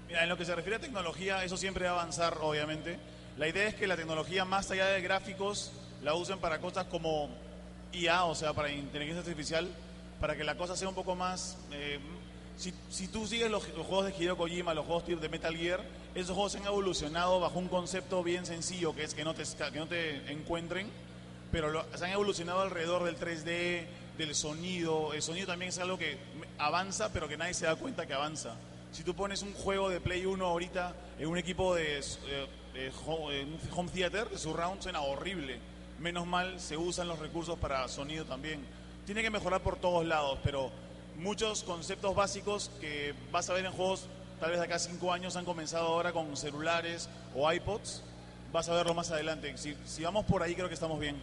Mira, 0.08 0.22
en 0.22 0.28
lo 0.28 0.36
que 0.36 0.44
se 0.44 0.54
refiere 0.54 0.76
a 0.76 0.80
tecnología, 0.80 1.44
eso 1.44 1.56
siempre 1.56 1.84
va 1.86 1.90
a 1.92 2.00
avanzar, 2.00 2.38
obviamente. 2.40 2.98
La 3.38 3.48
idea 3.48 3.66
es 3.68 3.74
que 3.74 3.86
la 3.86 3.96
tecnología, 3.96 4.44
más 4.44 4.70
allá 4.70 4.86
de 4.86 5.00
gráficos, 5.00 5.72
la 6.02 6.14
usen 6.14 6.38
para 6.38 6.58
cosas 6.60 6.84
como 6.86 7.28
IA, 7.92 8.24
o 8.24 8.34
sea, 8.34 8.52
para 8.52 8.70
inteligencia 8.70 9.20
artificial, 9.20 9.68
para 10.20 10.36
que 10.36 10.44
la 10.44 10.56
cosa 10.56 10.76
sea 10.76 10.88
un 10.88 10.94
poco 10.94 11.14
más... 11.14 11.56
eh, 11.72 11.98
si, 12.56 12.72
si 12.88 13.08
tú 13.08 13.26
sigues 13.26 13.50
los, 13.50 13.68
los 13.76 13.86
juegos 13.86 14.06
de 14.06 14.14
Hideo 14.16 14.36
Kojima, 14.38 14.72
los 14.72 14.86
juegos 14.86 15.04
de 15.20 15.28
Metal 15.28 15.54
Gear, 15.54 15.82
esos 16.14 16.30
juegos 16.34 16.54
han 16.54 16.64
evolucionado 16.64 17.38
bajo 17.38 17.58
un 17.58 17.68
concepto 17.68 18.22
bien 18.22 18.46
sencillo, 18.46 18.94
que 18.94 19.04
es 19.04 19.12
que 19.12 19.24
no 19.24 19.34
te, 19.34 19.42
que 19.44 19.78
no 19.78 19.86
te 19.86 20.32
encuentren, 20.32 20.88
pero 21.52 21.68
lo- 21.70 21.84
se 21.94 22.06
han 22.06 22.12
evolucionado 22.12 22.62
alrededor 22.62 23.04
del 23.04 23.18
3D, 23.18 23.84
del 24.16 24.34
sonido. 24.34 25.12
El 25.12 25.20
sonido 25.20 25.46
también 25.46 25.68
es 25.68 25.78
algo 25.78 25.98
que 25.98 26.16
avanza, 26.58 27.12
pero 27.12 27.28
que 27.28 27.36
nadie 27.36 27.54
se 27.54 27.66
da 27.66 27.76
cuenta 27.76 28.06
que 28.06 28.14
avanza. 28.14 28.54
Si 28.92 29.02
tú 29.02 29.14
pones 29.14 29.42
un 29.42 29.52
juego 29.52 29.90
de 29.90 30.00
Play 30.00 30.24
1 30.24 30.44
ahorita 30.44 30.94
en 31.18 31.28
un 31.28 31.38
equipo 31.38 31.74
de, 31.74 31.98
eh, 31.98 32.46
de 32.72 32.92
home, 33.04 33.90
theater, 33.92 34.28
de 34.30 34.38
surround, 34.38 34.82
suena 34.82 35.00
horrible. 35.00 35.58
Menos 35.98 36.26
mal 36.26 36.60
se 36.60 36.76
usan 36.76 37.08
los 37.08 37.18
recursos 37.18 37.58
para 37.58 37.86
sonido 37.88 38.24
también. 38.24 38.64
Tiene 39.04 39.22
que 39.22 39.30
mejorar 39.30 39.62
por 39.62 39.76
todos 39.76 40.04
lados, 40.06 40.38
pero 40.42 40.70
muchos 41.16 41.62
conceptos 41.62 42.14
básicos 42.14 42.70
que 42.80 43.14
vas 43.30 43.48
a 43.48 43.54
ver 43.54 43.64
en 43.64 43.72
juegos 43.72 44.08
tal 44.40 44.50
vez 44.50 44.58
de 44.58 44.66
acá 44.66 44.78
cinco 44.78 45.12
años 45.12 45.36
han 45.36 45.44
comenzado 45.44 45.86
ahora 45.86 46.12
con 46.12 46.36
celulares 46.36 47.08
o 47.34 47.50
iPods. 47.50 48.02
Vas 48.52 48.68
a 48.68 48.74
verlo 48.74 48.94
más 48.94 49.10
adelante. 49.10 49.56
Si, 49.56 49.76
si 49.84 50.02
vamos 50.04 50.24
por 50.24 50.42
ahí 50.42 50.54
creo 50.54 50.68
que 50.68 50.74
estamos 50.74 51.00
bien. 51.00 51.16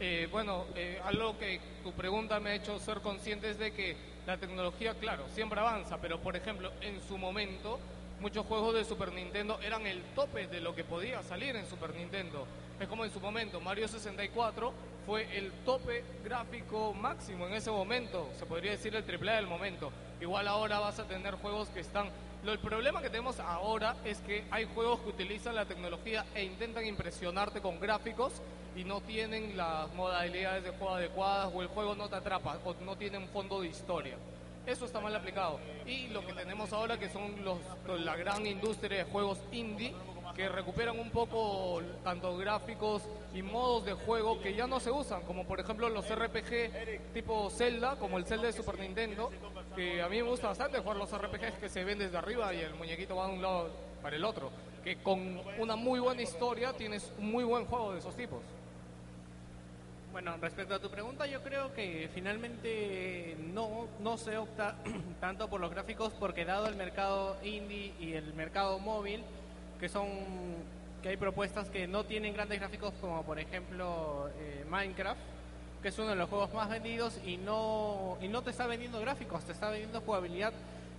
Eh, 0.00 0.28
bueno, 0.30 0.64
eh, 0.74 1.00
algo 1.04 1.38
que 1.38 1.60
tu 1.84 1.92
pregunta 1.92 2.40
me 2.40 2.50
ha 2.50 2.54
hecho 2.54 2.78
ser 2.80 3.00
consciente 3.00 3.50
es 3.50 3.58
de 3.58 3.72
que 3.72 3.96
la 4.26 4.36
tecnología, 4.36 4.94
claro, 4.94 5.24
siempre 5.34 5.60
avanza, 5.60 5.98
pero 5.98 6.20
por 6.20 6.36
ejemplo, 6.36 6.72
en 6.80 7.00
su 7.00 7.18
momento, 7.18 7.80
muchos 8.20 8.46
juegos 8.46 8.74
de 8.74 8.84
Super 8.84 9.12
Nintendo 9.12 9.58
eran 9.60 9.86
el 9.86 10.00
tope 10.14 10.46
de 10.46 10.60
lo 10.60 10.74
que 10.74 10.84
podía 10.84 11.22
salir 11.22 11.56
en 11.56 11.66
Super 11.66 11.94
Nintendo. 11.94 12.46
Es 12.78 12.88
como 12.88 13.04
en 13.04 13.10
su 13.10 13.20
momento, 13.20 13.60
Mario 13.60 13.88
64 13.88 14.72
fue 15.06 15.36
el 15.36 15.50
tope 15.64 16.04
gráfico 16.24 16.94
máximo 16.94 17.46
en 17.48 17.54
ese 17.54 17.70
momento, 17.70 18.28
se 18.38 18.46
podría 18.46 18.72
decir 18.72 18.94
el 18.94 19.04
triple 19.04 19.32
A 19.32 19.36
del 19.36 19.48
momento. 19.48 19.90
Igual 20.20 20.46
ahora 20.46 20.78
vas 20.78 20.98
a 21.00 21.04
tener 21.04 21.34
juegos 21.34 21.68
que 21.68 21.80
están... 21.80 22.08
Lo, 22.44 22.52
el 22.52 22.58
problema 22.58 23.00
que 23.00 23.08
tenemos 23.08 23.38
ahora 23.38 23.94
es 24.04 24.18
que 24.18 24.44
hay 24.50 24.66
juegos 24.74 25.00
que 25.00 25.10
utilizan 25.10 25.54
la 25.54 25.64
tecnología 25.64 26.24
e 26.34 26.42
intentan 26.42 26.84
impresionarte 26.84 27.60
con 27.60 27.78
gráficos 27.78 28.32
y 28.74 28.82
no 28.82 29.00
tienen 29.00 29.56
las 29.56 29.92
modalidades 29.94 30.64
de 30.64 30.70
juego 30.70 30.94
adecuadas 30.94 31.52
o 31.54 31.62
el 31.62 31.68
juego 31.68 31.94
no 31.94 32.08
te 32.08 32.16
atrapa 32.16 32.58
o 32.64 32.74
no 32.84 32.96
tiene 32.96 33.18
un 33.18 33.28
fondo 33.28 33.60
de 33.60 33.68
historia. 33.68 34.16
Eso 34.66 34.86
está 34.86 35.00
mal 35.00 35.14
aplicado. 35.14 35.60
Y 35.86 36.08
lo 36.08 36.26
que 36.26 36.32
tenemos 36.32 36.72
ahora 36.72 36.98
que 36.98 37.08
son 37.10 37.44
los, 37.44 37.58
la 38.00 38.16
gran 38.16 38.44
industria 38.44 38.98
de 38.98 39.04
juegos 39.04 39.38
indie 39.52 39.92
que 40.34 40.48
recuperan 40.48 40.98
un 40.98 41.10
poco 41.10 41.80
tanto 42.02 42.36
gráficos 42.36 43.02
y 43.34 43.42
modos 43.42 43.84
de 43.84 43.94
juego 43.94 44.40
que 44.40 44.54
ya 44.54 44.66
no 44.66 44.80
se 44.80 44.90
usan, 44.90 45.22
como 45.22 45.46
por 45.46 45.58
ejemplo 45.60 45.88
los 45.88 46.08
RPG 46.08 47.12
tipo 47.14 47.50
Zelda, 47.50 47.96
como 47.96 48.18
el 48.18 48.26
Zelda 48.26 48.46
de 48.46 48.52
Super 48.52 48.78
Nintendo, 48.78 49.30
que 49.74 50.02
a 50.02 50.08
mí 50.08 50.16
me 50.22 50.28
gusta 50.28 50.48
bastante 50.48 50.78
jugar 50.80 50.96
los 50.96 51.10
RPGs 51.16 51.58
que 51.58 51.68
se 51.68 51.84
ven 51.84 51.98
desde 51.98 52.16
arriba 52.18 52.52
y 52.52 52.60
el 52.60 52.74
muñequito 52.74 53.16
va 53.16 53.28
de 53.28 53.34
un 53.34 53.42
lado 53.42 53.70
para 54.02 54.16
el 54.16 54.24
otro, 54.24 54.50
que 54.84 54.96
con 54.96 55.40
una 55.58 55.76
muy 55.76 56.00
buena 56.00 56.22
historia 56.22 56.72
tienes 56.72 57.12
un 57.18 57.30
muy 57.30 57.44
buen 57.44 57.64
juego 57.66 57.92
de 57.92 58.00
esos 58.00 58.14
tipos. 58.14 58.42
Bueno, 60.12 60.36
respecto 60.42 60.74
a 60.74 60.78
tu 60.78 60.90
pregunta, 60.90 61.26
yo 61.26 61.42
creo 61.42 61.72
que 61.72 62.10
finalmente 62.12 63.34
no, 63.54 63.88
no 64.00 64.18
se 64.18 64.36
opta 64.36 64.76
tanto 65.20 65.48
por 65.48 65.58
los 65.58 65.70
gráficos 65.70 66.12
porque 66.20 66.44
dado 66.44 66.66
el 66.66 66.76
mercado 66.76 67.38
indie 67.42 67.94
y 67.98 68.12
el 68.12 68.34
mercado 68.34 68.78
móvil, 68.78 69.24
que 69.80 69.88
son 69.88 70.10
que 71.02 71.08
hay 71.08 71.16
propuestas 71.16 71.68
que 71.68 71.86
no 71.86 72.04
tienen 72.04 72.32
grandes 72.32 72.60
gráficos 72.60 72.94
como 73.00 73.22
por 73.24 73.38
ejemplo 73.38 74.30
eh, 74.38 74.64
Minecraft, 74.70 75.20
que 75.82 75.88
es 75.88 75.98
uno 75.98 76.10
de 76.10 76.16
los 76.16 76.28
juegos 76.28 76.54
más 76.54 76.70
vendidos 76.70 77.18
y 77.26 77.36
no, 77.36 78.16
y 78.22 78.28
no 78.28 78.42
te 78.42 78.50
está 78.50 78.66
vendiendo 78.68 79.00
gráficos, 79.00 79.44
te 79.44 79.52
está 79.52 79.68
vendiendo 79.68 80.00
jugabilidad. 80.00 80.52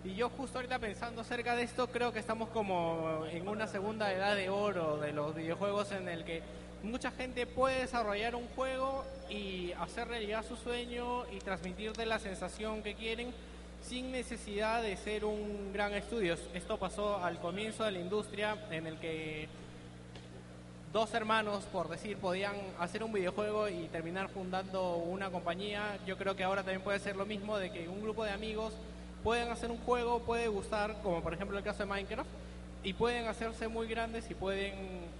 Y 0.03 0.15
yo 0.15 0.29
justo 0.29 0.57
ahorita 0.57 0.79
pensando 0.79 1.21
acerca 1.21 1.55
de 1.55 1.63
esto, 1.63 1.87
creo 1.87 2.11
que 2.11 2.19
estamos 2.19 2.49
como 2.49 3.25
en 3.31 3.47
una 3.47 3.67
segunda 3.67 4.11
edad 4.11 4.35
de 4.35 4.49
oro 4.49 4.97
de 4.97 5.13
los 5.13 5.33
videojuegos 5.33 5.93
en 5.93 6.09
el 6.09 6.25
que 6.25 6.43
mucha 6.83 7.11
gente 7.11 7.47
puede 7.47 7.79
desarrollar 7.79 8.35
un 8.35 8.47
juego 8.49 9.05
y 9.29 9.71
hacer 9.79 10.09
realidad 10.09 10.43
su 10.45 10.57
sueño 10.57 11.25
y 11.31 11.39
transmitirte 11.39 12.05
la 12.05 12.19
sensación 12.19 12.83
que 12.83 12.95
quieren 12.95 13.33
sin 13.81 14.11
necesidad 14.11 14.81
de 14.81 14.97
ser 14.97 15.23
un 15.23 15.71
gran 15.71 15.93
estudio. 15.93 16.35
Esto 16.53 16.77
pasó 16.77 17.23
al 17.23 17.39
comienzo 17.39 17.85
de 17.85 17.91
la 17.91 17.99
industria 17.99 18.57
en 18.69 18.87
el 18.87 18.97
que 18.97 19.47
dos 20.93 21.13
hermanos, 21.15 21.63
por 21.71 21.89
decir, 21.89 22.17
podían 22.17 22.53
hacer 22.79 23.03
un 23.03 23.11
videojuego 23.11 23.67
y 23.67 23.87
terminar 23.87 24.29
fundando 24.29 24.97
una 24.97 25.29
compañía. 25.31 25.97
Yo 26.05 26.17
creo 26.17 26.35
que 26.35 26.43
ahora 26.43 26.61
también 26.61 26.81
puede 26.81 26.99
ser 26.99 27.15
lo 27.15 27.25
mismo 27.25 27.57
de 27.57 27.71
que 27.71 27.87
un 27.89 28.01
grupo 28.01 28.23
de 28.23 28.31
amigos 28.31 28.73
pueden 29.23 29.51
hacer 29.51 29.71
un 29.71 29.79
juego, 29.79 30.19
puede 30.19 30.47
gustar, 30.49 30.95
como 31.01 31.21
por 31.23 31.33
ejemplo 31.33 31.57
el 31.57 31.63
caso 31.63 31.79
de 31.79 31.85
Minecraft, 31.87 32.29
y 32.83 32.93
pueden 32.93 33.27
hacerse 33.27 33.67
muy 33.67 33.87
grandes 33.87 34.29
y 34.29 34.35
pueden 34.35 34.73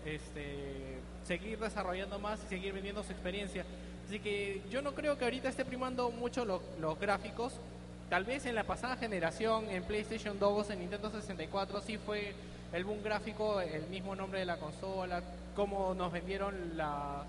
este, 0.05 0.99
seguir 1.25 1.57
desarrollando 1.57 2.19
más 2.19 2.39
y 2.45 2.49
seguir 2.49 2.73
vendiendo 2.73 3.01
su 3.03 3.11
experiencia. 3.11 3.65
Así 4.05 4.19
que 4.19 4.61
yo 4.69 4.81
no 4.81 4.93
creo 4.93 5.17
que 5.17 5.23
ahorita 5.23 5.49
esté 5.49 5.65
primando 5.65 6.11
mucho 6.11 6.45
lo- 6.45 6.61
los 6.79 6.99
gráficos. 6.99 7.53
Tal 8.09 8.25
vez 8.25 8.45
en 8.45 8.53
la 8.55 8.65
pasada 8.65 8.97
generación, 8.97 9.69
en 9.71 9.83
PlayStation 9.85 10.37
2, 10.37 10.69
en 10.69 10.79
Nintendo 10.81 11.09
64, 11.09 11.81
sí 11.81 11.97
fue 11.97 12.33
el 12.73 12.83
boom 12.83 13.03
gráfico, 13.03 13.61
el 13.61 13.87
mismo 13.87 14.15
nombre 14.15 14.39
de 14.39 14.45
la 14.45 14.57
consola, 14.57 15.21
cómo 15.55 15.93
nos 15.93 16.11
vendieron 16.11 16.75
la- 16.75 17.23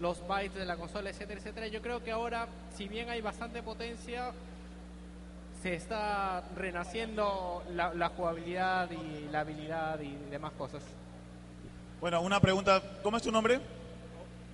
los 0.00 0.26
bytes 0.26 0.54
de 0.54 0.64
la 0.66 0.76
consola, 0.76 1.10
etcétera, 1.10 1.40
etcétera. 1.40 1.66
Yo 1.68 1.80
creo 1.82 2.02
que 2.02 2.10
ahora, 2.10 2.48
si 2.76 2.88
bien 2.88 3.10
hay 3.10 3.20
bastante 3.20 3.62
potencia, 3.62 4.32
se 5.62 5.74
está 5.74 6.42
renaciendo 6.54 7.62
la, 7.72 7.92
la 7.94 8.08
jugabilidad 8.10 8.90
y 8.90 9.28
la 9.30 9.40
habilidad 9.40 10.00
y 10.00 10.14
demás 10.30 10.52
cosas. 10.52 10.82
Bueno, 12.00 12.20
una 12.20 12.40
pregunta. 12.40 12.82
¿Cómo 13.02 13.16
es 13.16 13.22
tu 13.22 13.32
nombre? 13.32 13.58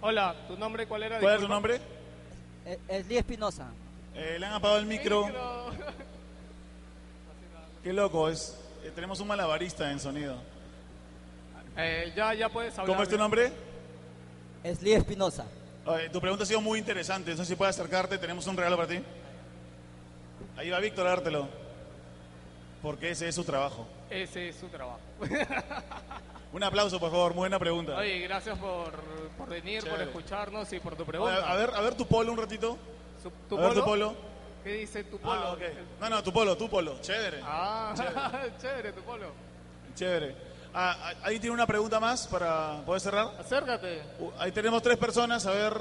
Hola, 0.00 0.34
¿tu 0.48 0.56
nombre 0.56 0.86
cuál 0.86 1.02
era? 1.04 1.18
¿Cuál 1.20 1.34
es 1.34 1.40
tu 1.40 1.48
nombre? 1.48 1.80
Eh, 2.64 2.78
Esli 2.88 3.18
Espinosa. 3.18 3.66
Eh, 4.14 4.36
le 4.38 4.46
han 4.46 4.52
apagado 4.54 4.78
el 4.78 4.86
micro. 4.86 5.26
Qué 7.82 7.92
loco, 7.92 8.28
es. 8.28 8.56
Eh, 8.84 8.90
tenemos 8.94 9.20
un 9.20 9.28
malabarista 9.28 9.90
en 9.90 10.00
sonido. 10.00 10.36
Eh, 11.76 12.12
ya, 12.14 12.34
ya 12.34 12.48
puedes 12.48 12.72
hablar. 12.78 12.86
¿Cómo 12.94 13.02
es 13.02 13.08
tu 13.08 13.16
nombre? 13.18 13.52
Esli 14.62 14.92
Espinosa. 14.92 15.46
Oye, 15.86 16.08
tu 16.10 16.20
pregunta 16.20 16.44
ha 16.44 16.46
sido 16.46 16.60
muy 16.60 16.78
interesante. 16.78 17.30
No 17.32 17.38
sé 17.38 17.46
si 17.46 17.56
puedes 17.56 17.74
acercarte. 17.76 18.18
Tenemos 18.18 18.46
un 18.46 18.56
regalo 18.56 18.76
para 18.76 18.88
ti. 18.88 19.00
Ahí 20.56 20.70
va 20.70 20.78
Víctor 20.80 21.06
a 21.06 21.10
dártelo. 21.10 21.48
Porque 22.82 23.10
ese 23.10 23.28
es 23.28 23.34
su 23.34 23.44
trabajo. 23.44 23.86
Ese 24.10 24.48
es 24.48 24.56
su 24.56 24.68
trabajo. 24.68 25.00
Un 26.52 26.62
aplauso, 26.62 27.00
por 27.00 27.10
favor. 27.10 27.32
Buena 27.32 27.58
pregunta. 27.58 27.96
Oye, 27.96 28.18
gracias 28.20 28.58
por, 28.58 28.92
por 29.38 29.48
venir, 29.48 29.88
por 29.88 30.00
escucharnos 30.02 30.70
y 30.72 30.80
por 30.80 30.94
tu 30.96 31.02
Oye, 31.04 31.10
pregunta. 31.12 31.50
a 31.50 31.56
ver, 31.56 31.70
a 31.74 31.80
ver 31.80 31.94
tu 31.94 32.06
polo 32.06 32.30
un 32.30 32.38
ratito. 32.38 32.76
Su- 33.22 33.30
¿Tu 33.48 33.56
a 33.58 33.62
ver 33.62 33.74
tu 33.74 33.84
polo. 33.84 34.14
¿Qué 34.64 34.72
dice 34.74 35.04
tu 35.04 35.18
polo? 35.18 35.52
Ah. 35.52 35.56
No, 36.00 36.08
no, 36.10 36.22
tu 36.22 36.32
polo, 36.32 36.56
tu 36.56 36.68
polo. 36.68 37.00
Chévere. 37.00 37.40
Ah, 37.42 37.92
chévere. 38.60 38.92
tu 38.92 39.02
polo. 39.02 39.32
Chévere. 39.94 40.34
Ah, 40.74 40.96
ah, 41.02 41.12
ahí 41.24 41.38
tiene 41.38 41.54
una 41.54 41.66
pregunta 41.66 41.98
más 42.00 42.26
para 42.28 42.80
poder 42.86 43.00
cerrar. 43.00 43.28
Acércate. 43.38 44.02
Uh, 44.20 44.30
ahí 44.38 44.52
tenemos 44.52 44.80
tres 44.82 44.96
personas. 44.96 45.44
A 45.46 45.50
ver. 45.50 45.74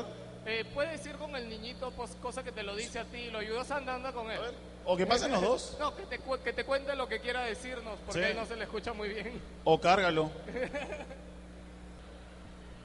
Eh, 0.45 0.65
¿Puedes 0.73 1.05
ir 1.05 1.15
con 1.17 1.35
el 1.35 1.47
niñito, 1.47 1.91
pues, 1.91 2.17
cosa 2.21 2.43
que 2.43 2.51
te 2.51 2.63
lo 2.63 2.75
dice 2.75 2.97
a 2.99 3.05
ti, 3.05 3.29
lo 3.29 3.37
ayudas 3.37 3.69
andando 3.69 4.11
con 4.11 4.29
él? 4.31 4.39
O 4.85 4.97
que 4.97 5.05
pasen 5.05 5.31
los 5.31 5.41
dos. 5.41 5.77
No, 5.79 5.95
que 5.95 6.01
te, 6.07 6.17
cu- 6.17 6.39
que 6.43 6.51
te 6.51 6.63
cuente 6.65 6.95
lo 6.95 7.07
que 7.07 7.19
quiera 7.21 7.43
decirnos, 7.43 7.99
porque 8.05 8.31
Sí. 8.31 8.37
no 8.37 8.45
se 8.47 8.55
le 8.55 8.63
escucha 8.63 8.91
muy 8.93 9.09
bien. 9.09 9.39
O 9.63 9.79
cárgalo. 9.79 10.31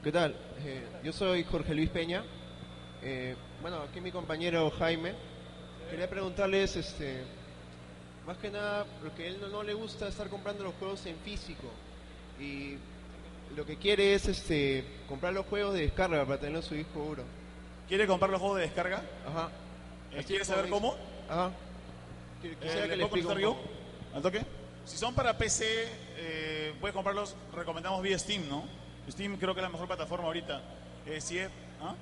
¿Qué 0.03 0.11
tal? 0.11 0.35
Eh, 0.63 0.85
yo 1.03 1.11
soy 1.11 1.43
Jorge 1.43 1.73
Luis 1.73 1.89
Peña. 1.89 2.23
Eh, 3.01 3.35
bueno, 3.61 3.81
aquí 3.81 3.99
mi 3.99 4.11
compañero 4.11 4.69
Jaime. 4.77 5.13
Quería 5.89 6.09
preguntarles, 6.09 6.75
este, 6.75 7.23
más 8.25 8.37
que 8.37 8.49
nada, 8.51 8.85
porque 9.01 9.23
a 9.23 9.27
él 9.27 9.37
no, 9.39 9.47
no 9.47 9.63
le 9.63 9.73
gusta 9.73 10.07
estar 10.07 10.27
comprando 10.29 10.63
los 10.63 10.73
juegos 10.75 11.05
en 11.05 11.15
físico. 11.19 11.67
Y 12.39 12.77
lo 13.55 13.65
que 13.65 13.77
quiere 13.77 14.13
es 14.13 14.27
este, 14.27 14.83
comprar 15.07 15.33
los 15.33 15.45
juegos 15.45 15.73
de 15.73 15.81
descarga 15.81 16.25
para 16.25 16.39
tenerlos 16.39 16.65
en 16.65 16.69
su 16.69 16.75
disco 16.75 16.99
duro. 17.03 17.23
¿Quiere 17.87 18.05
comprar 18.05 18.29
los 18.29 18.39
juegos 18.39 18.57
de 18.57 18.63
descarga? 18.65 19.01
Ajá. 19.27 19.49
Eh, 20.11 20.23
¿Quiere 20.25 20.43
saber 20.45 20.69
cómo? 20.69 20.95
Ajá. 21.29 21.51
Qu- 22.41 22.55
Quisiera 22.59 22.85
Eh, 22.85 22.89
que 22.89 22.97
¿le 22.97 23.07
puedo 23.07 23.39
yo? 23.39 23.57
¿Al 24.13 24.21
toque? 24.21 24.45
Si 24.85 24.97
son 24.97 25.13
para 25.15 25.37
PC, 25.37 25.65
eh, 26.17 26.73
puedes 26.79 26.93
comprarlos, 26.93 27.35
recomendamos 27.53 28.01
vía 28.01 28.17
Steam, 28.19 28.47
¿no? 28.49 28.65
Steam 29.09 29.37
creo 29.37 29.53
que 29.53 29.61
es 29.61 29.63
la 29.63 29.69
mejor 29.69 29.87
plataforma 29.87 30.27
ahorita. 30.27 30.61
Eh, 31.05 31.19
si 31.21 31.37
es... 31.39 31.49
¿ah? 31.81 31.95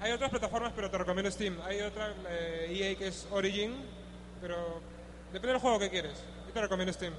Hay 0.00 0.12
otras 0.12 0.30
plataformas, 0.30 0.72
pero 0.74 0.90
te 0.90 0.96
recomiendo 0.96 1.30
Steam. 1.30 1.58
Hay 1.62 1.82
otra 1.82 2.14
eh, 2.26 2.68
EA 2.70 2.96
que 2.96 3.08
es 3.08 3.28
Origin, 3.30 3.74
pero 4.40 4.80
depende 5.26 5.52
del 5.52 5.60
juego 5.60 5.78
que 5.78 5.90
quieres. 5.90 6.14
Yo 6.46 6.52
te 6.54 6.60
recomiendo 6.62 6.90
Steam. 6.90 7.12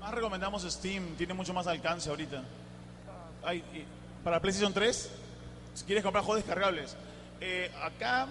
Más 0.00 0.12
recomendamos 0.12 0.64
Steam, 0.64 1.14
tiene 1.16 1.34
mucho 1.34 1.54
más 1.54 1.68
alcance 1.68 2.10
ahorita. 2.10 2.42
Para 4.24 4.40
PlayStation 4.40 4.74
3, 4.74 5.10
si 5.74 5.84
quieres 5.84 6.02
comprar 6.02 6.24
juegos 6.24 6.44
descargables. 6.44 6.96
Eh, 7.40 7.70
acá 7.82 8.26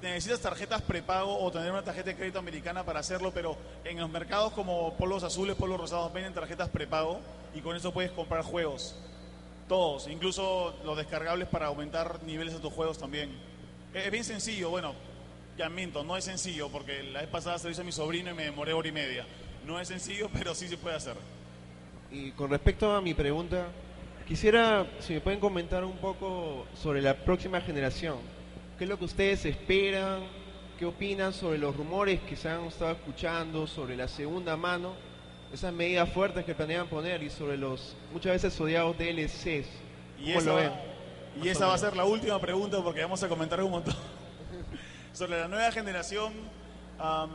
necesitas 0.00 0.40
tarjetas 0.40 0.80
prepago 0.80 1.38
o 1.38 1.50
tener 1.50 1.70
una 1.70 1.82
tarjeta 1.82 2.10
de 2.10 2.16
crédito 2.16 2.38
americana 2.38 2.82
para 2.82 3.00
hacerlo, 3.00 3.30
pero 3.34 3.58
en 3.84 4.00
los 4.00 4.08
mercados 4.08 4.54
como 4.54 4.94
polos 4.94 5.22
azules, 5.22 5.54
polos 5.54 5.78
rosados, 5.78 6.10
venden 6.14 6.32
tarjetas 6.32 6.70
prepago 6.70 7.20
y 7.54 7.60
con 7.60 7.76
eso 7.76 7.92
puedes 7.92 8.10
comprar 8.10 8.42
juegos. 8.42 8.96
Todos, 9.72 10.06
incluso 10.06 10.74
los 10.84 10.98
descargables 10.98 11.48
para 11.48 11.68
aumentar 11.68 12.22
niveles 12.24 12.52
de 12.52 12.60
tus 12.60 12.70
juegos 12.70 12.98
también. 12.98 13.30
Es, 13.94 14.10
bien 14.10 14.22
sencillo, 14.22 14.68
bueno, 14.68 14.92
ya 15.56 15.70
minto, 15.70 16.04
no 16.04 16.14
es 16.14 16.24
sencillo 16.24 16.68
porque 16.68 17.02
la 17.04 17.22
vez 17.22 17.30
pasada 17.30 17.58
se 17.58 17.68
lo 17.68 17.70
hizo 17.70 17.80
a 17.80 17.84
mi 17.84 17.90
sobrino 17.90 18.30
y 18.30 18.34
me 18.34 18.44
demoré 18.44 18.74
hora 18.74 18.86
y 18.86 18.92
media. 18.92 19.24
No 19.66 19.80
es 19.80 19.88
sencillo, 19.88 20.28
pero 20.34 20.54
sí 20.54 20.68
se 20.68 20.76
puede 20.76 20.96
hacer. 20.96 21.14
Y 22.10 22.32
con 22.32 22.50
respecto 22.50 22.94
a 22.94 23.00
mi 23.00 23.14
pregunta, 23.14 23.68
quisiera 24.28 24.86
si 25.00 25.14
me 25.14 25.22
pueden 25.22 25.40
comentar 25.40 25.82
un 25.84 25.96
poco 25.96 26.66
sobre 26.74 27.00
la 27.00 27.16
próxima 27.16 27.58
generación. 27.62 28.18
¿Qué 28.76 28.84
es 28.84 28.90
lo 28.90 28.98
que 28.98 29.06
ustedes 29.06 29.46
esperan? 29.46 30.20
¿Qué 30.78 30.84
opinan 30.84 31.32
sobre 31.32 31.56
los 31.56 31.74
rumores 31.74 32.20
que 32.20 32.36
se 32.36 32.50
han 32.50 32.66
estado 32.66 32.90
escuchando 32.90 33.66
sobre 33.66 33.96
la 33.96 34.06
segunda 34.06 34.54
mano? 34.54 35.11
Esas 35.52 35.72
medidas 35.72 36.08
fuertes 36.08 36.44
que 36.46 36.54
planean 36.54 36.88
poner 36.88 37.22
y 37.22 37.28
sobre 37.28 37.58
los 37.58 37.94
muchas 38.12 38.32
veces 38.32 38.58
odiados 38.58 38.96
DLCs. 38.96 39.66
Y 40.18 40.32
¿Cómo 40.32 40.38
esa, 40.38 40.48
lo 40.48 40.54
va, 40.54 40.60
ven? 40.60 40.72
y 41.42 41.48
esa 41.48 41.66
va 41.66 41.74
a 41.74 41.78
ser 41.78 41.94
la 41.94 42.04
última 42.04 42.40
pregunta 42.40 42.82
porque 42.82 43.02
vamos 43.02 43.22
a 43.22 43.28
comentar 43.28 43.62
un 43.62 43.70
montón. 43.70 43.94
Sobre 45.12 45.38
la 45.38 45.48
nueva 45.48 45.70
generación, 45.70 46.32
am, 46.98 47.30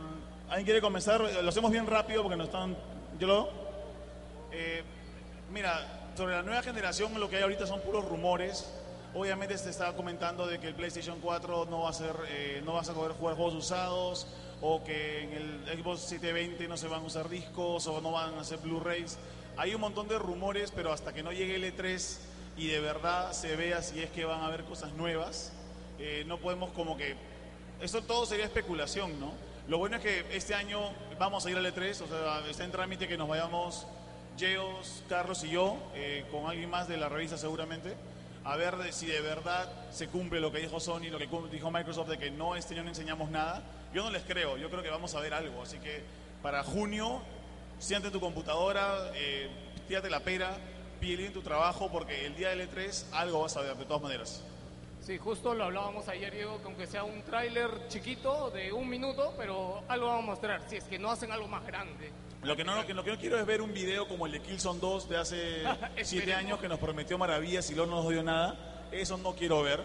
¿alguien 0.48 0.64
quiere 0.64 0.80
comenzar? 0.80 1.20
Lo 1.20 1.48
hacemos 1.48 1.70
bien 1.70 1.86
rápido 1.86 2.22
porque 2.22 2.36
nos 2.36 2.46
están... 2.48 2.76
¿Yo 3.20 3.28
lo? 3.28 3.48
Eh, 4.50 4.82
mira, 5.52 6.10
sobre 6.16 6.34
la 6.34 6.42
nueva 6.42 6.62
generación 6.62 7.18
lo 7.20 7.28
que 7.30 7.36
hay 7.36 7.42
ahorita 7.42 7.68
son 7.68 7.80
puros 7.82 8.04
rumores. 8.04 8.68
Obviamente 9.14 9.56
se 9.56 9.70
está 9.70 9.92
comentando 9.92 10.46
de 10.46 10.58
que 10.58 10.66
el 10.66 10.74
PlayStation 10.74 11.20
4 11.20 11.66
no 11.70 11.82
va 11.82 11.90
a 11.90 11.92
ser, 11.92 12.16
eh, 12.30 12.62
no 12.64 12.72
vas 12.72 12.88
a 12.88 12.94
poder 12.94 13.12
jugar 13.12 13.36
juegos 13.36 13.54
usados 13.54 14.26
o 14.60 14.82
que 14.82 15.24
en 15.24 15.32
el 15.32 15.78
Xbox 15.78 16.00
720 16.00 16.68
no 16.68 16.76
se 16.76 16.88
van 16.88 17.02
a 17.02 17.06
usar 17.06 17.28
discos 17.28 17.86
o 17.86 18.00
no 18.00 18.12
van 18.12 18.34
a 18.34 18.40
hacer 18.40 18.58
Blu-rays. 18.58 19.18
Hay 19.56 19.74
un 19.74 19.80
montón 19.80 20.08
de 20.08 20.18
rumores, 20.18 20.72
pero 20.74 20.92
hasta 20.92 21.12
que 21.12 21.22
no 21.22 21.32
llegue 21.32 21.56
el 21.56 21.64
E3 21.64 22.18
y 22.56 22.68
de 22.68 22.80
verdad 22.80 23.32
se 23.32 23.56
vea 23.56 23.82
si 23.82 24.00
es 24.00 24.10
que 24.10 24.24
van 24.24 24.40
a 24.40 24.46
haber 24.46 24.64
cosas 24.64 24.92
nuevas, 24.94 25.52
eh, 25.98 26.24
no 26.26 26.38
podemos 26.38 26.70
como 26.72 26.96
que... 26.96 27.14
Eso 27.80 28.02
todo 28.02 28.26
sería 28.26 28.44
especulación, 28.44 29.20
¿no? 29.20 29.32
Lo 29.68 29.78
bueno 29.78 29.96
es 29.96 30.02
que 30.02 30.24
este 30.36 30.54
año 30.54 30.80
vamos 31.18 31.46
a 31.46 31.50
ir 31.50 31.56
al 31.56 31.66
E3, 31.66 32.00
o 32.00 32.08
sea, 32.08 32.50
está 32.50 32.64
en 32.64 32.72
trámite 32.72 33.06
que 33.06 33.16
nos 33.16 33.28
vayamos 33.28 33.86
Geos, 34.36 35.02
Carlos 35.08 35.44
y 35.44 35.50
yo, 35.50 35.76
eh, 35.94 36.24
con 36.30 36.46
alguien 36.46 36.70
más 36.70 36.88
de 36.88 36.96
la 36.96 37.08
revista 37.08 37.36
seguramente, 37.36 37.94
a 38.48 38.56
ver 38.56 38.74
si 38.94 39.04
de 39.04 39.20
verdad 39.20 39.70
se 39.90 40.08
cumple 40.08 40.40
lo 40.40 40.50
que 40.50 40.58
dijo 40.58 40.80
Sony, 40.80 41.10
lo 41.10 41.18
que 41.18 41.28
dijo 41.52 41.70
Microsoft 41.70 42.08
de 42.08 42.18
que 42.18 42.30
no 42.30 42.56
este 42.56 42.72
año 42.72 42.84
no 42.84 42.88
enseñamos 42.88 43.30
nada. 43.30 43.62
Yo 43.92 44.02
no 44.02 44.10
les 44.10 44.22
creo, 44.22 44.56
yo 44.56 44.70
creo 44.70 44.82
que 44.82 44.88
vamos 44.88 45.14
a 45.14 45.20
ver 45.20 45.34
algo. 45.34 45.62
Así 45.62 45.78
que 45.78 46.02
para 46.42 46.62
junio, 46.62 47.20
siente 47.78 48.10
tu 48.10 48.20
computadora, 48.20 49.12
eh, 49.14 49.50
tírate 49.86 50.08
la 50.08 50.20
pera, 50.20 50.56
pide 50.98 51.16
bien 51.16 51.32
tu 51.34 51.42
trabajo, 51.42 51.90
porque 51.90 52.24
el 52.24 52.36
día 52.36 52.48
del 52.48 52.66
E3 52.70 53.12
algo 53.12 53.42
vas 53.42 53.54
a 53.58 53.60
ver, 53.60 53.76
de 53.76 53.84
todas 53.84 54.02
maneras. 54.02 54.42
Sí, 55.02 55.18
justo 55.18 55.52
lo 55.52 55.64
hablábamos 55.64 56.08
ayer, 56.08 56.32
Diego, 56.32 56.56
que 56.58 56.64
aunque 56.64 56.86
sea 56.86 57.04
un 57.04 57.22
tráiler 57.24 57.88
chiquito 57.88 58.50
de 58.50 58.72
un 58.72 58.88
minuto, 58.88 59.34
pero 59.36 59.82
algo 59.88 60.06
vamos 60.06 60.22
a 60.22 60.26
mostrar, 60.26 60.62
si 60.66 60.76
es 60.76 60.84
que 60.84 60.98
no 60.98 61.10
hacen 61.10 61.32
algo 61.32 61.48
más 61.48 61.66
grande. 61.66 62.10
Lo 62.48 62.56
que, 62.56 62.64
no, 62.64 62.74
lo, 62.74 62.86
que, 62.86 62.94
lo 62.94 63.04
que 63.04 63.10
no 63.10 63.18
quiero 63.18 63.38
es 63.38 63.44
ver 63.44 63.60
un 63.60 63.74
video 63.74 64.08
como 64.08 64.24
el 64.24 64.32
de 64.32 64.40
Killzone 64.40 64.80
2 64.80 65.10
de 65.10 65.16
hace 65.18 65.64
siete 66.02 66.32
años 66.32 66.58
que 66.58 66.66
nos 66.66 66.78
prometió 66.78 67.18
maravillas 67.18 67.68
y 67.70 67.74
luego 67.74 67.90
no 67.90 68.02
nos 68.02 68.10
dio 68.10 68.22
nada. 68.22 68.88
Eso 68.90 69.18
no 69.18 69.34
quiero 69.34 69.62
ver. 69.62 69.82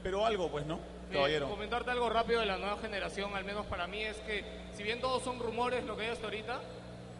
Pero 0.00 0.24
algo, 0.24 0.48
pues, 0.48 0.64
¿no? 0.64 0.76
Eh, 0.76 1.14
Caballero. 1.14 1.48
comentarte 1.48 1.90
algo 1.90 2.08
rápido 2.08 2.38
de 2.38 2.46
la 2.46 2.56
nueva 2.56 2.78
generación, 2.78 3.34
al 3.34 3.44
menos 3.44 3.66
para 3.66 3.88
mí, 3.88 4.00
es 4.04 4.16
que 4.18 4.44
si 4.76 4.84
bien 4.84 5.00
todos 5.00 5.24
son 5.24 5.40
rumores 5.40 5.84
lo 5.86 5.96
que 5.96 6.04
hay 6.04 6.10
hasta 6.10 6.26
ahorita, 6.26 6.60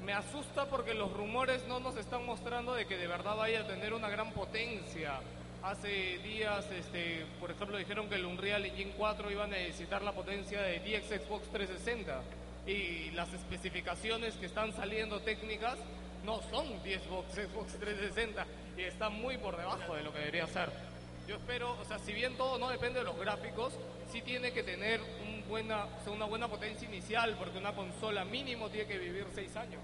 me 0.05 0.13
asusta 0.13 0.67
porque 0.67 0.95
los 0.95 1.13
rumores 1.13 1.67
no 1.67 1.81
nos 1.81 1.97
están 1.97 2.25
mostrando 2.25 2.75
de 2.75 2.87
que 2.87 2.97
de 2.97 3.09
verdad 3.09 3.35
vaya 3.35 3.63
a 3.63 3.67
tener 3.67 3.95
una 3.95 4.09
gran 4.09 4.33
potencia. 4.33 5.19
Hace 5.65 6.19
días, 6.19 6.71
este, 6.71 7.27
por 7.41 7.51
ejemplo, 7.51 7.77
dijeron 7.79 8.09
que 8.09 8.15
el 8.15 8.27
Unreal 8.27 8.65
Engine 8.65 8.93
4 8.97 9.29
iba 9.33 9.43
a 9.43 9.49
necesitar 9.49 10.03
la 10.03 10.13
potencia 10.13 10.63
de 10.63 10.79
DX 10.79 11.25
Xbox 11.25 11.49
360 11.49 12.23
y 12.67 13.11
las 13.11 13.33
especificaciones 13.33 14.35
que 14.35 14.47
están 14.47 14.73
saliendo 14.75 15.21
técnicas 15.21 15.77
no 16.25 16.41
son 16.51 16.83
10 16.83 17.03
Xbox, 17.03 17.35
Xbox 17.35 17.73
360 17.79 18.47
y 18.79 18.83
están 18.83 19.13
muy 19.15 19.37
por 19.39 19.57
debajo 19.57 19.95
de 19.95 20.03
lo 20.03 20.13
que 20.13 20.19
debería 20.21 20.47
ser. 20.47 20.71
Yo 21.29 21.37
espero, 21.37 21.79
o 21.81 21.85
sea, 21.85 21.99
si 21.99 22.13
bien 22.13 22.37
todo 22.37 22.59
no 22.59 22.69
depende 22.71 22.99
de 23.01 23.05
los 23.05 23.19
gráficos, 23.19 23.73
sí 24.13 24.21
tiene 24.23 24.53
que 24.53 24.63
tener 24.63 25.01
un 25.01 25.47
buena, 25.49 25.85
o 25.85 26.05
sea, 26.05 26.13
una 26.13 26.25
buena 26.27 26.49
potencia 26.49 26.89
inicial, 26.89 27.35
porque 27.39 27.59
una 27.59 27.73
consola 27.75 28.25
mínimo 28.25 28.69
tiene 28.71 28.87
que 28.89 28.99
vivir 28.99 29.27
6 29.35 29.57
años. 29.57 29.81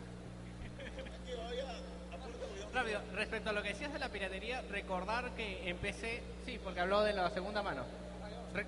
Rápido, 2.72 3.01
respecto 3.14 3.51
a 3.51 3.53
lo 3.53 3.62
que 3.62 3.70
decías 3.70 3.93
de 3.93 3.99
la 3.99 4.09
piratería, 4.11 4.62
recordar 4.70 5.31
que 5.35 5.68
en 5.68 5.76
PC, 5.78 6.22
sí, 6.47 6.59
porque 6.62 6.81
habló 6.81 7.03
de 7.03 7.12
la 7.12 7.28
segunda 7.31 7.62
mano. 7.62 7.85
Re- 8.55 8.66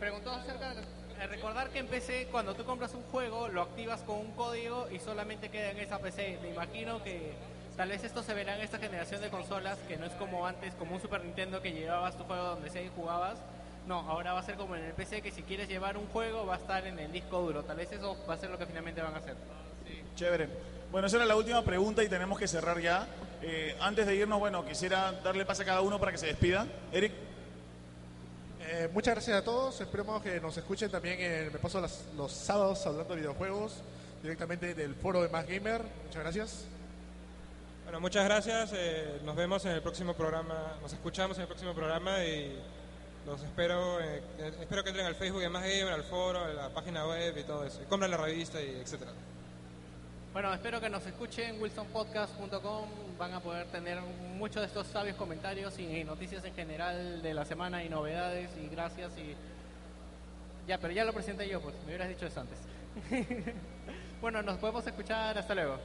preguntó 0.00 0.30
acerca 0.32 0.74
de 0.74 0.80
eh, 0.82 0.84
recordar 1.26 1.70
que 1.70 1.78
en 1.78 1.86
PC 1.86 2.28
cuando 2.30 2.54
tú 2.54 2.64
compras 2.64 2.92
un 2.94 3.02
juego 3.04 3.48
lo 3.48 3.62
activas 3.62 4.00
con 4.02 4.18
un 4.18 4.32
código 4.32 4.88
y 4.90 4.98
solamente 4.98 5.48
queda 5.48 5.70
en 5.70 5.78
esa 5.78 5.98
PC. 5.98 6.38
Me 6.42 6.50
imagino 6.50 7.02
que 7.02 7.32
tal 7.76 7.88
vez 7.88 8.04
esto 8.04 8.22
se 8.22 8.34
verá 8.34 8.56
en 8.56 8.62
esta 8.62 8.78
generación 8.78 9.20
de 9.22 9.30
consolas 9.30 9.78
que 9.88 9.96
no 9.96 10.06
es 10.06 10.12
como 10.12 10.46
antes, 10.46 10.74
como 10.74 10.94
un 10.94 11.00
Super 11.00 11.24
Nintendo 11.24 11.62
que 11.62 11.72
llevabas 11.72 12.16
tu 12.18 12.24
juego 12.24 12.42
donde 12.42 12.70
sea 12.70 12.82
y 12.82 12.90
jugabas. 12.94 13.38
No, 13.86 14.00
ahora 14.00 14.32
va 14.32 14.40
a 14.40 14.42
ser 14.42 14.56
como 14.56 14.76
en 14.76 14.84
el 14.84 14.92
PC 14.92 15.22
que 15.22 15.30
si 15.30 15.42
quieres 15.42 15.68
llevar 15.68 15.96
un 15.96 16.06
juego 16.08 16.44
va 16.44 16.56
a 16.56 16.58
estar 16.58 16.86
en 16.86 16.98
el 16.98 17.12
disco 17.12 17.40
duro. 17.40 17.62
Tal 17.62 17.76
vez 17.76 17.90
eso 17.92 18.16
va 18.28 18.34
a 18.34 18.38
ser 18.38 18.50
lo 18.50 18.58
que 18.58 18.66
finalmente 18.66 19.00
van 19.00 19.14
a 19.14 19.18
hacer. 19.18 19.36
Chévere. 20.16 20.48
Bueno, 20.90 21.06
esa 21.06 21.16
era 21.16 21.26
la 21.26 21.36
última 21.36 21.62
pregunta 21.62 22.02
y 22.02 22.08
tenemos 22.08 22.38
que 22.38 22.48
cerrar 22.48 22.80
ya. 22.80 23.06
Eh, 23.42 23.76
antes 23.80 24.06
de 24.06 24.16
irnos, 24.16 24.38
bueno, 24.38 24.64
quisiera 24.64 25.12
darle 25.12 25.44
pase 25.44 25.62
a 25.62 25.66
cada 25.66 25.80
uno 25.80 25.98
para 25.98 26.12
que 26.12 26.18
se 26.18 26.26
despida. 26.26 26.66
Eric. 26.92 27.12
Eh, 28.68 28.88
muchas 28.92 29.14
gracias 29.14 29.36
a 29.38 29.44
todos. 29.44 29.80
Esperemos 29.80 30.22
que 30.22 30.40
nos 30.40 30.56
escuchen 30.56 30.90
también. 30.90 31.18
Me 31.52 31.58
paso 31.58 31.80
las- 31.80 32.00
los 32.16 32.32
sábados 32.32 32.84
hablando 32.86 33.14
de 33.14 33.20
videojuegos 33.20 33.74
directamente 34.22 34.74
del 34.74 34.94
foro 34.94 35.22
de 35.22 35.28
Más 35.28 35.46
Gamer. 35.46 35.82
Muchas 36.04 36.22
gracias. 36.22 36.64
Bueno, 37.84 38.00
muchas 38.00 38.24
gracias. 38.24 38.70
eh, 38.74 39.20
nos 39.24 39.36
vemos 39.36 39.64
en 39.64 39.72
el 39.72 39.82
próximo 39.82 40.14
programa. 40.14 40.76
Nos 40.82 40.92
escuchamos 40.92 41.36
en 41.36 41.42
el 41.42 41.46
próximo 41.48 41.74
programa 41.74 42.24
y 42.24 42.58
los 43.24 43.40
espero. 43.42 44.00
eh, 44.00 44.22
espero 44.60 44.82
que 44.82 44.90
entren 44.90 45.06
al 45.06 45.14
Facebook 45.14 45.42
de 45.42 45.48
Más 45.48 45.62
Gamer, 45.62 45.92
al 45.92 46.02
foro, 46.04 46.40
a 46.44 46.48
la 46.48 46.68
página 46.70 47.06
web 47.06 47.36
y 47.38 47.44
todo 47.44 47.64
eso. 47.64 47.80
Y 47.82 47.86
compren 47.86 48.10
la 48.10 48.16
revista 48.16 48.60
y 48.60 48.80
etcétera. 48.82 49.12
Bueno, 50.36 50.52
espero 50.52 50.82
que 50.82 50.90
nos 50.90 51.06
escuchen 51.06 51.62
wilsonpodcast.com. 51.62 52.84
Van 53.16 53.32
a 53.32 53.40
poder 53.40 53.68
tener 53.68 53.98
muchos 54.36 54.60
de 54.60 54.66
estos 54.66 54.86
sabios 54.86 55.16
comentarios 55.16 55.78
y 55.78 56.04
noticias 56.04 56.44
en 56.44 56.54
general 56.54 57.22
de 57.22 57.32
la 57.32 57.46
semana 57.46 57.82
y 57.82 57.88
novedades 57.88 58.50
y 58.62 58.68
gracias 58.68 59.12
y 59.16 59.34
ya, 60.68 60.76
pero 60.76 60.92
ya 60.92 61.06
lo 61.06 61.14
presenté 61.14 61.48
yo, 61.48 61.62
pues 61.62 61.74
me 61.76 61.86
hubieras 61.86 62.10
dicho 62.10 62.26
eso 62.26 62.42
antes. 62.42 62.58
bueno, 64.20 64.42
nos 64.42 64.58
podemos 64.58 64.86
escuchar. 64.86 65.38
Hasta 65.38 65.54
luego. 65.54 65.78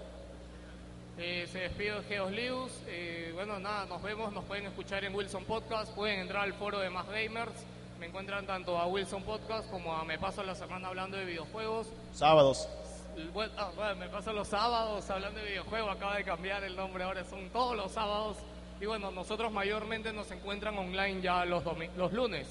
Eh, 1.18 1.48
se 1.50 1.60
despide 1.60 2.04
Geos 2.10 2.32
Lius. 2.34 2.74
Eh, 2.88 3.32
bueno, 3.34 3.58
nada, 3.58 3.86
nos 3.86 4.04
vemos. 4.04 4.34
Nos 4.34 4.44
pueden 4.44 4.66
escuchar 4.66 5.06
en 5.06 5.16
Wilson 5.16 5.46
Podcast. 5.46 5.94
Pueden 5.94 6.20
entrar 6.20 6.44
al 6.44 6.54
foro 6.56 6.80
de 6.80 6.90
Más 6.90 7.08
Gamers. 7.08 7.54
Me 8.02 8.08
encuentran 8.08 8.46
tanto 8.46 8.78
a 8.78 8.86
Wilson 8.86 9.24
Podcast 9.24 9.72
como 9.72 9.96
a 9.96 10.04
Me 10.04 10.20
Paso 10.20 10.44
la 10.44 10.56
Semana 10.56 10.90
hablando 10.90 11.16
de 11.16 11.24
videojuegos. 11.24 11.88
Sábados. 12.12 12.68
Ah, 13.58 13.72
bueno, 13.76 13.96
me 13.98 14.08
paso 14.10 14.32
los 14.34 14.48
sábados 14.48 15.10
hablando 15.10 15.40
de 15.40 15.48
videojuegos. 15.48 15.96
Acaba 15.96 16.16
de 16.18 16.24
cambiar 16.24 16.64
el 16.64 16.76
nombre. 16.76 17.04
Ahora 17.04 17.24
son 17.26 17.50
todos 17.50 17.76
los 17.76 17.92
sábados. 17.92 18.38
Y 18.80 18.86
bueno, 18.86 19.12
nosotros 19.12 19.52
mayormente 19.52 20.12
nos 20.14 20.32
encuentran 20.32 20.78
online 20.78 21.22
ya 21.22 21.46
los, 21.46 21.64
los 21.98 22.14
lunes. 22.14 22.48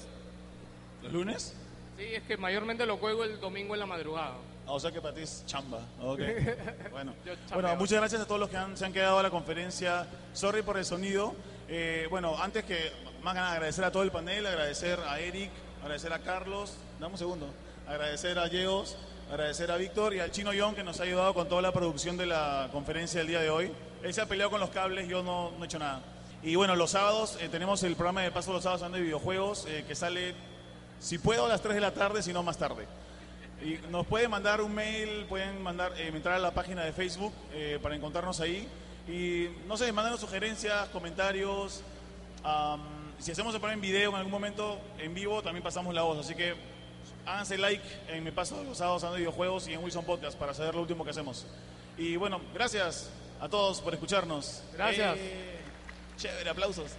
¿Los 1.03 1.11
lunes? 1.11 1.55
Sí, 1.97 2.03
es 2.05 2.23
que 2.23 2.37
mayormente 2.37 2.85
lo 2.85 2.97
juego 2.97 3.23
el 3.23 3.39
domingo 3.39 3.73
en 3.73 3.79
la 3.81 3.85
madrugada. 3.85 4.35
Ah, 4.67 4.73
o 4.73 4.79
sea 4.79 4.91
que 4.91 5.01
para 5.01 5.13
ti 5.13 5.21
es 5.21 5.43
chamba. 5.45 5.79
Ok. 6.01 6.19
Bueno, 6.91 7.75
muchas 7.77 7.99
gracias 7.99 8.21
a 8.21 8.25
todos 8.27 8.39
los 8.39 8.49
que 8.49 8.57
han- 8.57 8.77
se 8.77 8.85
han 8.85 8.93
quedado 8.93 9.19
a 9.19 9.23
la 9.23 9.29
conferencia. 9.29 10.07
Sorry 10.33 10.61
por 10.61 10.77
el 10.77 10.85
sonido. 10.85 11.33
Eh, 11.67 12.07
bueno, 12.09 12.37
antes 12.41 12.63
que 12.63 12.91
más 13.23 13.35
nada 13.35 13.53
agradecer 13.53 13.83
a 13.83 13.91
todo 13.91 14.03
el 14.03 14.11
panel, 14.11 14.45
agradecer 14.45 14.99
a 14.99 15.19
Eric, 15.19 15.49
agradecer 15.81 16.13
a 16.13 16.19
Carlos, 16.19 16.75
dame 16.99 17.13
un 17.13 17.17
segundo, 17.17 17.47
agradecer 17.87 18.37
a 18.39 18.47
Yeos, 18.47 18.97
agradecer 19.31 19.71
a 19.71 19.77
Víctor 19.77 20.13
y 20.13 20.19
al 20.19 20.29
Chino 20.31 20.51
Yon 20.51 20.75
que 20.75 20.83
nos 20.83 20.99
ha 20.99 21.03
ayudado 21.03 21.33
con 21.33 21.47
toda 21.47 21.61
la 21.61 21.71
producción 21.71 22.17
de 22.17 22.25
la 22.25 22.67
conferencia 22.73 23.19
del 23.19 23.27
día 23.27 23.39
de 23.39 23.49
hoy. 23.49 23.71
Él 24.03 24.13
se 24.13 24.19
ha 24.19 24.25
peleado 24.25 24.51
con 24.51 24.59
los 24.59 24.71
cables, 24.71 25.07
yo 25.07 25.23
no, 25.23 25.51
no 25.51 25.63
he 25.63 25.67
hecho 25.67 25.79
nada. 25.79 26.01
Y 26.43 26.55
bueno, 26.55 26.75
los 26.75 26.91
sábados 26.91 27.37
eh, 27.39 27.47
tenemos 27.47 27.81
el 27.83 27.95
programa 27.95 28.23
de 28.23 28.31
Paso 28.31 28.51
los 28.51 28.63
Sábados 28.63 28.81
hablando 28.81 28.97
de 28.97 29.03
videojuegos 29.05 29.65
eh, 29.69 29.85
que 29.87 29.95
sale, 29.95 30.35
si 30.99 31.17
puedo, 31.17 31.45
a 31.45 31.47
las 31.47 31.61
3 31.61 31.75
de 31.75 31.81
la 31.81 31.93
tarde, 31.93 32.21
si 32.21 32.33
no 32.33 32.43
más 32.43 32.57
tarde. 32.57 32.85
Y 33.63 33.79
nos 33.89 34.05
pueden 34.05 34.29
mandar 34.29 34.59
un 34.59 34.75
mail, 34.75 35.25
pueden 35.29 35.61
mandar, 35.61 35.93
eh, 35.97 36.09
entrar 36.09 36.35
a 36.35 36.39
la 36.39 36.51
página 36.51 36.83
de 36.83 36.91
Facebook 36.91 37.31
eh, 37.53 37.79
para 37.81 37.95
encontrarnos 37.95 38.41
ahí. 38.41 38.67
Y 39.07 39.47
no 39.65 39.77
sé, 39.77 39.93
mándanos 39.93 40.19
sugerencias, 40.19 40.89
comentarios. 40.89 41.83
am, 42.43 42.81
si 43.17 43.31
hacemos 43.31 43.53
el 43.53 43.61
programa 43.61 43.75
en 43.75 43.81
video 43.81 44.09
en 44.09 44.15
algún 44.17 44.31
momento, 44.31 44.77
en 44.97 45.13
vivo, 45.13 45.41
también 45.41 45.63
pasamos 45.63 45.93
la 45.93 46.01
voz. 46.01 46.17
Así 46.17 46.35
que 46.35 46.53
háganse 47.25 47.57
like 47.57 47.83
en 48.09 48.23
Mi 48.23 48.31
Paso 48.31 48.57
de 48.57 48.65
los 48.65 48.77
Sábados 48.77 49.03
hablando 49.03 49.15
de 49.15 49.21
videojuegos 49.21 49.67
y 49.67 49.73
en 49.73 49.83
Wilson 49.83 50.05
Podcast 50.05 50.37
para 50.37 50.53
saber 50.53 50.75
lo 50.75 50.81
último 50.81 51.03
que 51.03 51.11
hacemos. 51.11 51.45
Y 51.97 52.15
bueno, 52.15 52.41
gracias 52.53 53.09
a 53.39 53.49
todos 53.49 53.81
por 53.81 53.93
escucharnos. 53.93 54.63
Gracias. 54.73 55.17
Eh, 55.17 55.59
chévere, 56.17 56.49
aplausos. 56.49 56.91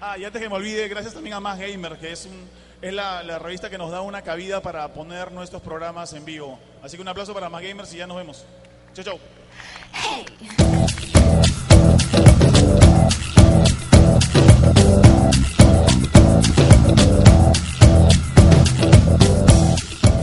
Ah, 0.00 0.16
y 0.16 0.24
antes 0.24 0.40
que 0.40 0.48
me 0.48 0.56
olvide, 0.56 0.88
gracias 0.88 1.12
también 1.12 1.34
a 1.34 1.40
Más 1.40 1.58
Gamer, 1.58 1.98
que 1.98 2.12
es, 2.12 2.24
un, 2.24 2.48
es 2.80 2.92
la, 2.92 3.22
la 3.22 3.38
revista 3.38 3.68
que 3.68 3.76
nos 3.76 3.90
da 3.90 4.00
una 4.00 4.22
cabida 4.22 4.62
para 4.62 4.92
poner 4.94 5.30
nuestros 5.30 5.60
programas 5.60 6.12
en 6.14 6.24
vivo. 6.24 6.58
Así 6.82 6.96
que 6.96 7.02
un 7.02 7.08
aplauso 7.08 7.34
para 7.34 7.50
Más 7.50 7.62
Gamers 7.62 7.92
y 7.92 7.98
ya 7.98 8.06
nos 8.06 8.16
vemos. 8.16 8.46
Chau, 8.94 9.04
chau. 9.04 9.18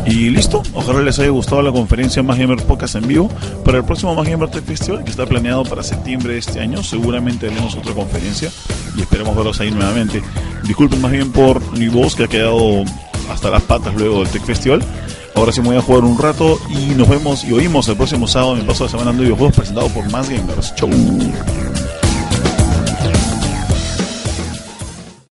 Y 0.07 0.29
listo, 0.29 0.63
ojalá 0.73 1.01
les 1.01 1.19
haya 1.19 1.29
gustado 1.29 1.61
la 1.61 1.71
conferencia 1.71 2.23
Más 2.23 2.39
Gamer 2.39 2.63
Podcast 2.63 2.95
en 2.95 3.07
vivo. 3.07 3.29
Para 3.65 3.79
el 3.79 3.83
próximo 3.83 4.15
Más 4.15 4.27
Gamer 4.27 4.49
Tech 4.49 4.63
Festival, 4.63 5.03
que 5.03 5.11
está 5.11 5.25
planeado 5.25 5.63
para 5.63 5.83
septiembre 5.83 6.33
de 6.33 6.39
este 6.39 6.61
año, 6.61 6.81
seguramente 6.81 7.47
haremos 7.47 7.75
otra 7.75 7.93
conferencia 7.93 8.49
y 8.95 9.01
esperemos 9.01 9.35
verlos 9.35 9.59
ahí 9.59 9.69
nuevamente. 9.69 10.23
Disculpen 10.63 11.01
más 11.01 11.11
bien 11.11 11.31
por 11.31 11.61
mi 11.77 11.89
voz 11.89 12.15
que 12.15 12.23
ha 12.23 12.27
quedado 12.27 12.83
hasta 13.29 13.49
las 13.49 13.61
patas 13.63 13.93
luego 13.95 14.19
del 14.19 14.29
Tech 14.29 14.43
Festival. 14.43 14.81
Ahora 15.35 15.51
sí 15.51 15.61
me 15.61 15.67
voy 15.67 15.77
a 15.77 15.81
jugar 15.81 16.03
un 16.03 16.17
rato 16.17 16.57
y 16.69 16.95
nos 16.95 17.09
vemos 17.09 17.43
y 17.43 17.51
oímos 17.51 17.87
el 17.89 17.97
próximo 17.97 18.27
sábado 18.27 18.53
en 18.53 18.61
el 18.61 18.65
paso 18.65 18.85
de 18.85 18.89
semana 18.89 19.11
de 19.11 19.19
videojuegos 19.19 19.55
presentado 19.55 19.89
por 19.89 20.09
Más 20.09 20.29
Gamers. 20.29 20.73
Chau. 20.75 20.89